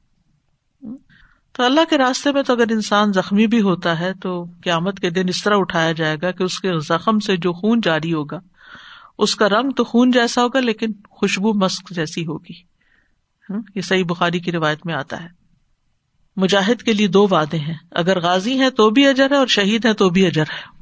تو 1.53 1.63
اللہ 1.63 1.81
کے 1.89 1.97
راستے 1.97 2.31
میں 2.31 2.43
تو 2.43 2.53
اگر 2.53 2.71
انسان 2.71 3.13
زخمی 3.13 3.47
بھی 3.47 3.61
ہوتا 3.61 3.99
ہے 3.99 4.13
تو 4.13 4.45
قیامت 4.63 4.99
کے 4.99 5.09
دن 5.09 5.25
اس 5.27 5.43
طرح 5.43 5.55
اٹھایا 5.57 5.91
جائے 5.91 6.17
گا 6.21 6.31
کہ 6.31 6.43
اس 6.43 6.59
کے 6.59 6.79
زخم 6.79 7.19
سے 7.19 7.37
جو 7.37 7.53
خون 7.53 7.81
جاری 7.83 8.13
ہوگا، 8.13 8.39
اس 9.17 9.35
کا 9.35 9.49
رنگ 9.49 9.71
تو 9.71 9.83
خون 9.83 10.11
جیسا 10.11 10.43
ہوگا 10.43 10.59
لیکن 10.59 10.87
خوشبو 11.09 11.53
مسک 11.53 11.89
جیسی 11.89 12.25
ہوگی۔ 12.25 12.73
یہ 13.75 13.81
صحیح 13.81 14.03
بخاری 14.03 14.39
کی 14.39 14.51
روایت 14.51 14.85
میں 14.85 14.93
آتا 14.93 15.23
ہے۔ 15.23 15.27
مجاہد 16.37 16.81
کے 16.81 16.93
لیے 16.93 17.07
دو 17.07 17.27
وعدے 17.27 17.59
ہیں۔ 17.59 17.77
اگر 17.91 18.19
غازی 18.19 18.61
ہیں 18.61 18.69
تو 18.69 18.89
بھی 18.89 19.07
اجر 19.07 19.31
ہے 19.31 19.35
اور 19.35 19.47
شہید 19.47 19.85
ہے 19.85 19.93
تو 19.93 20.09
بھی 20.09 20.27
اجر 20.27 20.43
ہے۔ 20.43 20.73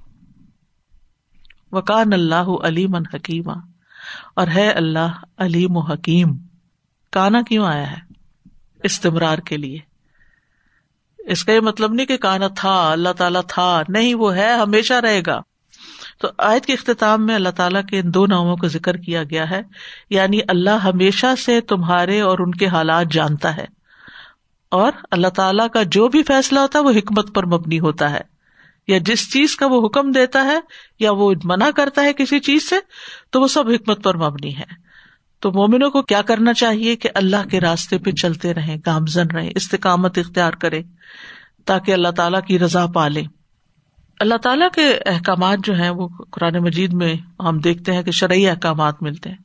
وکان 1.71 2.13
اللہ 2.13 2.63
علیم 2.63 2.95
حکیم 2.95 3.49
اور 4.35 4.47
ہے 4.47 4.71
اللہ 4.71 5.23
علیم 5.37 5.77
و 5.77 5.79
حکیم۔ 5.79 6.37
کانا 7.11 7.41
کیوں 7.41 7.65
آیا 7.65 7.91
ہے؟ 7.91 7.99
استمرار 8.83 9.37
کے 9.37 9.57
لیے۔ 9.57 9.90
اس 11.25 11.43
کا 11.43 11.51
یہ 11.51 11.59
مطلب 11.59 11.93
نہیں 11.93 12.05
کہ 12.05 12.17
کانا 12.17 12.47
تھا، 12.47 12.91
اللہ 12.91 13.13
تعالیٰ 13.17 13.41
تھا، 13.47 13.81
نہیں، 13.89 14.15
وہ 14.15 14.35
ہے، 14.35 14.53
ہمیشہ 14.53 14.93
رہے 14.93 15.21
گا۔ 15.27 15.41
تو 16.19 16.27
آیت 16.37 16.65
کے 16.65 16.73
اختتام 16.73 17.25
میں 17.25 17.35
اللہ 17.35 17.49
تعالیٰ 17.49 17.85
کے 17.85 17.99
ان 17.99 18.13
دو 18.13 18.25
ناموں 18.25 18.55
کا 18.55 18.67
ذکر 18.67 18.97
کیا 18.97 19.23
گیا 19.23 19.49
ہے۔ 19.49 19.61
یعنی 20.09 20.39
اللہ 20.47 20.69
ہمیشہ 20.69 21.35
سے 21.37 21.61
تمہارے 21.61 22.21
اور 22.21 22.39
ان 22.39 22.51
کے 22.51 22.67
حالات 22.67 23.05
جانتا 23.11 23.57
ہے۔ 23.57 23.65
اور 24.71 24.91
اللہ 25.11 25.27
تعالیٰ 25.27 25.69
کا 25.69 25.83
جو 25.83 26.07
بھی 26.07 26.23
فیصلہ 26.23 26.59
ہوتا 26.59 26.79
ہے، 26.79 26.83
وہ 26.83 26.91
حکمت 26.91 27.35
پر 27.35 27.45
مبنی 27.45 27.79
ہوتا 27.79 28.11
ہے۔ 28.11 28.21
یا 28.87 28.97
جس 28.97 29.33
چیز 29.33 29.55
کا 29.55 29.65
وہ 29.65 29.87
حکم 29.87 30.11
دیتا 30.11 30.45
ہے، 30.45 30.59
یا 30.99 31.11
وہ 31.11 31.33
منع 31.43 31.69
کرتا 31.75 32.01
ہے 32.01 32.13
کسی 32.13 32.39
چیز 32.39 32.69
سے، 32.69 32.75
تو 33.29 33.41
وہ 33.41 33.47
سب 33.47 33.69
حکمت 33.69 34.03
پر 34.03 34.17
مبنی 34.17 34.57
ہے۔ 34.57 34.90
تو 35.41 35.51
مومنوں 35.51 35.89
کو 35.89 36.01
کیا 36.01 36.21
کرنا 36.21 36.53
چاہیے 36.53 36.95
کہ 36.95 37.09
اللہ 37.15 37.47
کے 37.51 37.59
راستے 37.59 37.97
پہ 37.97 38.11
چلتے 38.11 38.53
رہے 38.53 38.77
گامزن 38.85 39.27
رہے 39.27 39.49
استقامت 39.55 40.17
اختیار 40.17 40.53
کرے، 40.53 40.81
تاکہ 41.65 41.91
اللہ 41.91 42.11
تعالیٰ 42.15 42.41
کی 42.47 42.59
رضا 42.59 42.85
پالے 42.85 43.21
اللہ 44.19 44.35
تعالیٰ 44.35 44.69
کے 44.75 44.99
احکامات 45.05 45.59
جو 45.63 45.75
ہیں، 45.75 45.89
وہ 45.89 46.07
قرآن 46.31 46.63
مجید 46.63 46.93
میں 46.93 47.15
ہم 47.39 47.59
دیکھتے 47.59 47.93
ہیں 47.93 48.03
کہ 48.03 48.11
شرعی 48.11 48.47
احکامات 48.47 49.01
ملتے 49.01 49.29
ہیں 49.29 49.37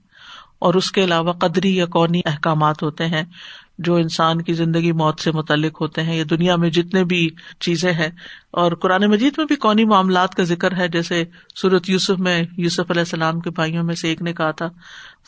اور 0.58 0.74
اس 0.74 0.92
کے 0.92 1.04
علاوہ 1.04 1.32
قدری 1.32 1.76
یا 1.76 1.86
قونی 1.86 2.20
احکامات 2.24 2.82
ہوتے 2.82 3.06
ہیں۔ 3.06 3.22
جو 3.78 3.94
انسان 3.94 4.40
کی 4.42 4.52
زندگی 4.54 4.92
موت 4.92 5.20
سے 5.20 5.30
متعلق 5.32 5.80
ہوتے 5.80 6.02
ہیں 6.02 6.16
یا 6.16 6.24
دنیا 6.30 6.56
میں 6.56 6.70
جتنے 6.70 7.02
بھی 7.04 7.28
چیزیں 7.60 7.92
ہیں، 7.92 8.08
اور 8.52 8.72
قرآن 8.82 9.04
مجید 9.10 9.38
میں 9.38 9.46
بھی 9.46 9.56
کونی 9.56 9.84
معاملات 9.84 10.34
کا 10.34 10.42
ذکر 10.44 10.76
ہے، 10.76 10.88
جیسے 10.88 11.22
سورت 11.54 11.90
یوسف 11.90 12.18
میں 12.18 12.42
یوسف 12.58 12.90
علیہ 12.90 13.00
السلام 13.00 13.40
کے 13.40 13.50
بھائیوں 13.50 13.84
میں 13.84 13.94
سے 13.94 14.08
ایک 14.08 14.22
نے 14.22 14.32
کہا 14.32 14.50
تھا، 14.52 14.68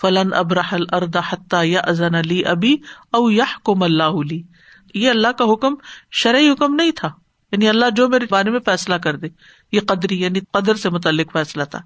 فلن 0.00 0.32
ابراہل 0.34 0.84
اردا 0.92 1.20
حتہ 1.28 1.64
یا 1.64 1.80
ازن 1.84 2.14
علی 2.14 2.44
ابی 2.46 2.74
او 3.12 3.30
یا 3.30 3.44
کم 3.64 3.82
اللہ 3.82 4.20
علی 4.22 4.42
یہ 4.94 5.10
اللہ 5.10 5.32
کا 5.38 5.52
حکم، 5.52 5.74
شرعی 6.12 6.50
حکم 6.50 6.74
نہیں 6.74 6.90
تھا۔ 6.96 7.10
یعنی 7.52 7.68
اللہ 7.68 7.90
جو 7.96 8.08
میرے 8.08 8.26
بارے 8.30 8.50
میں 8.50 8.60
فیصلہ 8.60 8.94
کر 8.94 9.16
دے، 9.16 9.26
یہ 9.72 9.80
قدری 9.80 10.20
یعنی 10.20 10.40
قدر 10.52 10.74
سے 10.74 10.90
متعلق 10.90 11.32
فیصلہ 11.32 11.64
تھا۔ 11.64 11.78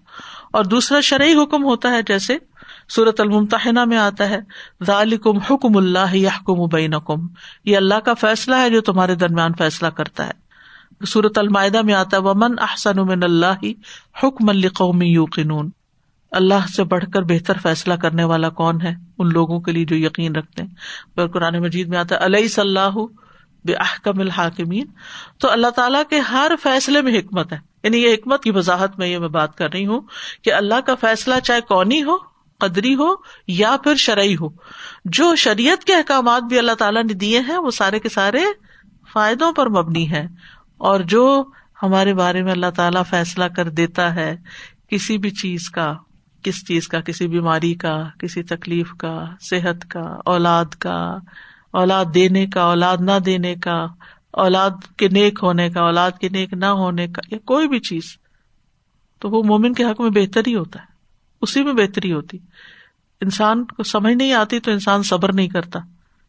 اور 0.52 0.64
دوسرا 0.64 1.00
شرعی 1.00 1.34
حکم 1.34 1.64
ہوتا 1.64 1.90
ہے، 1.90 2.02
جیسے 2.02 2.38
سورت 2.88 3.20
المتحنا 3.20 3.84
میں 3.84 3.98
آتا 3.98 4.30
ہے، 4.30 4.40
ذالکم 4.86 5.38
حکم 5.38 5.76
اللہ 5.76 6.16
یحکم 6.16 6.66
بینکم۔ 6.66 7.26
یہ 7.64 7.76
اللہ 7.76 7.94
کا 7.94 8.14
فیصلہ 8.14 8.54
ہے 8.54 8.70
جو 8.70 8.80
تمہارے 8.80 9.14
درمیان 9.14 9.52
فیصلہ 9.58 9.88
کرتا 9.88 10.26
ہے۔ 10.26 10.42
سورت 11.06 11.38
المائدہ 11.38 11.82
میں 11.82 11.94
آتا 11.94 12.16
ہے، 12.16 12.22
ومن 12.22 12.54
احسن 12.60 12.96
من 12.96 13.22
اللہ 13.22 13.64
حکم 14.22 14.48
القومی 14.48 15.06
یوقنون۔ 15.06 15.70
اللہ 16.30 16.66
سے 16.76 16.84
بڑھ 16.84 17.04
کر 17.14 17.22
بہتر 17.22 17.58
فیصلہ 17.62 17.94
کرنے 17.94 18.24
والا 18.24 18.48
کون 18.48 18.80
ہے؟ 18.80 18.94
ان 19.18 19.28
لوگوں 19.28 19.60
کے 19.60 19.72
لیے 19.72 19.84
جو 19.84 19.96
یقین 19.96 20.36
رکھتے 20.36 20.62
ہیں۔ 20.62 21.26
قرآن 21.26 21.58
مجید 21.58 21.88
میں 21.88 21.98
آتا 21.98 22.14
ہے 22.14 22.24
علیہ 22.24 22.48
صلاح 22.48 22.92
بے 23.64 23.74
احکم 23.74 24.20
الحاکمین، 24.20 24.86
تو 25.38 25.50
اللہ 25.50 25.66
تعالیٰ 25.66 26.02
کے 26.10 26.18
ہر 26.18 26.52
فیصلے 26.62 27.02
میں 27.02 27.18
حکمت 27.18 27.52
ہے۔ 27.52 27.58
یعنی 27.82 27.98
یہ 27.98 28.14
حکمت 28.14 28.42
کی 28.42 28.50
وضاحت 28.50 28.98
میں 28.98 29.06
یہ 29.06 29.18
میں 29.18 29.28
بات 29.28 29.56
کر 29.56 29.72
رہی 29.72 29.86
ہوں 29.86 30.00
کہ 30.42 30.52
اللہ 30.52 30.80
کا 30.80 30.94
فیصلہ 30.94 31.34
چاہے 31.44 31.60
کونی 31.60 32.02
ہو، 32.02 32.16
قدری 32.58 32.94
ہو 32.94 33.14
یا 33.46 33.76
پھر 33.84 33.94
شرعی 33.94 34.34
ہو۔ 34.34 34.48
جو 35.04 35.34
شریعت 35.36 35.84
کے 35.84 35.94
احکامات 35.94 36.42
بھی 36.42 36.58
اللہ 36.58 36.72
تعالیٰ 36.72 37.04
نے 37.04 37.12
دیے 37.12 37.40
ہیں، 37.40 37.58
وہ 37.58 37.70
سارے 37.70 37.98
کے 37.98 38.08
سارے 38.08 38.40
فائدوں 39.12 39.52
پر 39.52 39.68
مبنی 39.68 40.10
ہے 40.10 40.26
اور 40.78 41.00
جو 41.00 41.44
ہمارے 41.82 42.14
بارے 42.14 42.42
میں 42.42 42.52
اللہ 42.52 42.70
تعالیٰ 42.76 43.02
فیصلہ 43.10 43.44
کر 43.44 43.68
دیتا 43.68 44.14
ہے، 44.14 44.36
کسی 44.90 45.18
بھی 45.18 45.30
چیز 45.30 45.70
کا، 45.70 45.94
کس 46.42 46.66
چیز 46.66 46.88
کا، 46.88 47.00
کسی 47.00 47.28
بیماری 47.28 47.74
کا، 47.74 48.04
کسی 48.18 48.42
تکلیف 48.42 48.92
کا، 48.98 49.24
صحت 49.40 49.90
کا، 49.90 50.16
اولاد 50.24 50.64
کا 50.64 51.18
اولاد 51.72 52.04
دینے 52.14 52.46
کا، 52.46 52.62
اولاد 52.62 52.96
نہ 53.00 53.18
دینے 53.26 53.54
کا، 53.54 53.86
اولاد 54.30 54.70
کے 54.96 55.08
نیک 55.08 55.38
ہونے 55.42 55.70
کا، 55.70 55.80
اولاد 55.80 56.10
کے 56.20 56.28
نیک 56.28 56.52
نہ 56.52 56.66
ہونے 56.66 57.08
کا، 57.08 57.22
یا 57.30 57.38
کوئی 57.38 57.68
بھی 57.68 57.78
چیز، 57.78 58.02
تو 59.18 59.30
وہ 59.30 59.42
مومن 59.42 59.72
کے 59.72 59.84
حق 59.84 60.00
میں 60.00 60.10
بہتر 60.10 60.42
ہی 60.46 60.54
ہوتا 60.54 60.80
ہے۔ 60.80 60.86
اسی 61.40 61.62
میں 61.62 61.72
بہتری 61.72 62.12
ہوتی۔ 62.12 62.38
انسان 63.20 63.64
کو 63.64 63.82
سمجھ 63.82 64.14
نہیں 64.14 64.32
آتی 64.32 64.60
تو 64.60 64.70
انسان 64.70 65.02
صبر 65.02 65.32
نہیں 65.32 65.48
کرتا۔ 65.48 65.80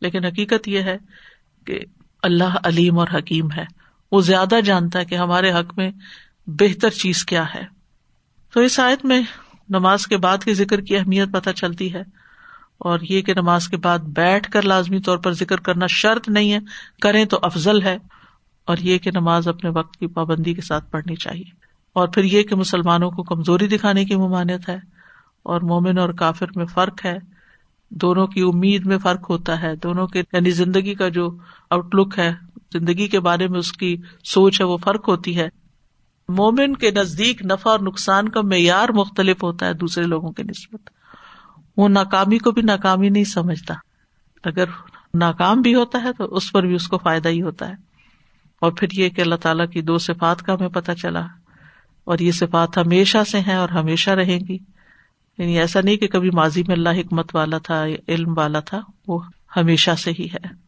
لیکن 0.01 0.25
حقیقت 0.25 0.67
یہ 0.67 0.81
ہے 0.81 0.97
کہ 1.65 1.79
اللہ 2.21 2.57
علیم 2.63 2.99
اور 2.99 3.07
حکیم 3.17 3.51
ہے۔ 3.57 3.65
وہ 4.11 4.21
زیادہ 4.21 4.55
جانتا 4.65 4.99
ہے 4.99 5.05
کہ 5.05 5.15
ہمارے 5.15 5.51
حق 5.51 5.77
میں 5.77 5.91
بہتر 6.47 6.89
چیز 6.89 7.25
کیا 7.25 7.43
ہے۔ 7.55 7.63
تو 8.53 8.59
اس 8.59 8.79
آیت 8.79 9.05
میں 9.05 9.21
نماز 9.69 10.07
کے 10.07 10.17
بعد 10.17 10.37
کے 10.43 10.53
ذکر 10.53 10.81
کی 10.81 10.97
اہمیت 10.97 11.31
پتہ 11.31 11.49
چلتی 11.49 11.93
ہے۔ 11.93 12.22
اور 12.77 12.99
یہ 13.09 13.21
کہ 13.21 13.33
نماز 13.33 13.67
کے 13.67 13.77
بعد 13.77 13.99
بیٹھ 13.99 14.51
کر 14.51 14.61
لازمی 14.61 14.99
طور 14.99 15.17
پر 15.17 15.31
ذکر 15.31 15.57
کرنا 15.57 15.85
شرط 15.87 16.29
نہیں 16.29 16.53
ہے، 16.53 16.59
کریں 17.01 17.25
تو 17.25 17.39
افضل 17.41 17.81
ہے، 17.81 17.97
اور 18.67 18.77
یہ 18.77 18.97
کہ 18.97 19.11
نماز 19.11 19.47
اپنے 19.47 19.69
وقت 19.69 19.97
کی 19.97 20.07
پابندی 20.07 20.53
کے 20.53 20.61
ساتھ 20.61 20.91
پڑھنی 20.91 21.15
چاہیے۔ 21.15 21.51
اور 21.93 22.07
پھر 22.07 22.23
یہ 22.23 22.43
کہ 22.43 22.55
مسلمانوں 22.55 23.11
کو 23.11 23.23
کمزوری 23.23 23.67
دکھانے 23.67 24.05
کی 24.05 24.15
ممانعت 24.15 24.69
ہے، 24.69 24.77
اور 25.43 25.61
مومن 25.61 25.97
اور 25.97 26.09
کافر 26.09 26.45
میں 26.55 26.65
فرق 26.65 27.05
ہے۔ 27.05 27.17
دونوں 27.91 28.27
کی 28.27 28.41
امید 28.41 28.85
میں 28.85 28.97
فرق 28.97 29.29
ہوتا 29.29 29.61
ہے، 29.61 29.75
دونوں 29.75 30.07
کے 30.07 30.19
یعنی 30.33 30.51
زندگی 30.51 30.93
کا 30.95 31.09
جو 31.09 31.29
آؤٹ 31.69 31.95
لک 31.95 32.19
ہے، 32.19 32.33
زندگی 32.73 33.07
کے 33.07 33.19
بارے 33.19 33.47
میں 33.47 33.59
اس 33.59 33.71
کی 33.71 33.95
سوچ 34.23 34.61
ہے، 34.61 34.65
وہ 34.65 34.77
فرق 34.77 35.09
ہوتی 35.09 35.37
ہے۔ 35.37 35.47
مومن 36.29 36.75
کے 36.75 36.91
نزدیک 36.91 37.45
نفع 37.45 37.69
اور 37.69 37.79
نقصان 37.79 38.29
کا 38.29 38.41
معیار 38.41 38.89
مختلف 38.89 39.43
ہوتا 39.43 39.65
ہے 39.65 39.73
دوسرے 39.73 40.03
لوگوں 40.03 40.31
کے 40.31 40.43
نسبت۔ 40.43 40.89
وہ 41.77 41.89
ناکامی 41.89 42.37
کو 42.37 42.51
بھی 42.51 42.61
ناکامی 42.61 43.09
نہیں 43.09 43.23
سمجھتا۔ 43.23 43.73
اگر 44.43 44.65
ناکام 45.13 45.61
بھی 45.61 45.75
ہوتا 45.75 46.03
ہے 46.03 46.13
تو 46.17 46.35
اس 46.35 46.51
پر 46.51 46.63
بھی 46.63 46.75
اس 46.75 46.87
کو 46.87 46.97
فائدہ 46.97 47.29
ہی 47.29 47.41
ہوتا 47.41 47.69
ہے۔ 47.69 47.73
اور 48.61 48.71
پھر 48.71 48.87
یہ 48.93 49.09
کہ 49.09 49.21
اللہ 49.21 49.35
تعالیٰ 49.35 49.69
کی 49.69 49.81
دو 49.81 49.97
صفات 49.97 50.41
کا 50.41 50.53
ہمیں 50.53 50.69
پتہ 50.69 50.91
چلا۔ 50.91 51.27
اور 52.03 52.19
یہ 52.19 52.31
صفات 52.31 52.77
ہمیشہ 52.77 53.17
سے 53.31 53.39
ہیں 53.39 53.55
اور 53.55 53.69
ہمیشہ 53.69 54.09
رہیں 54.09 54.39
گی۔ 54.47 54.57
یعنی 55.37 55.59
ایسا 55.59 55.81
نہیں 55.81 55.97
کہ 55.97 56.07
کبھی 56.07 56.29
ماضی 56.29 56.63
میں 56.67 56.75
اللہ 56.75 56.89
حکمت 56.89 57.35
والا 57.35 57.57
تھا 57.57 57.85
علم 58.07 58.37
والا 58.37 58.59
تھا، 58.59 58.81
وہ 59.07 59.19
ہمیشہ 59.57 59.91
سے 59.95 60.11
ہی 60.19 60.25
ہے۔ 60.25 60.62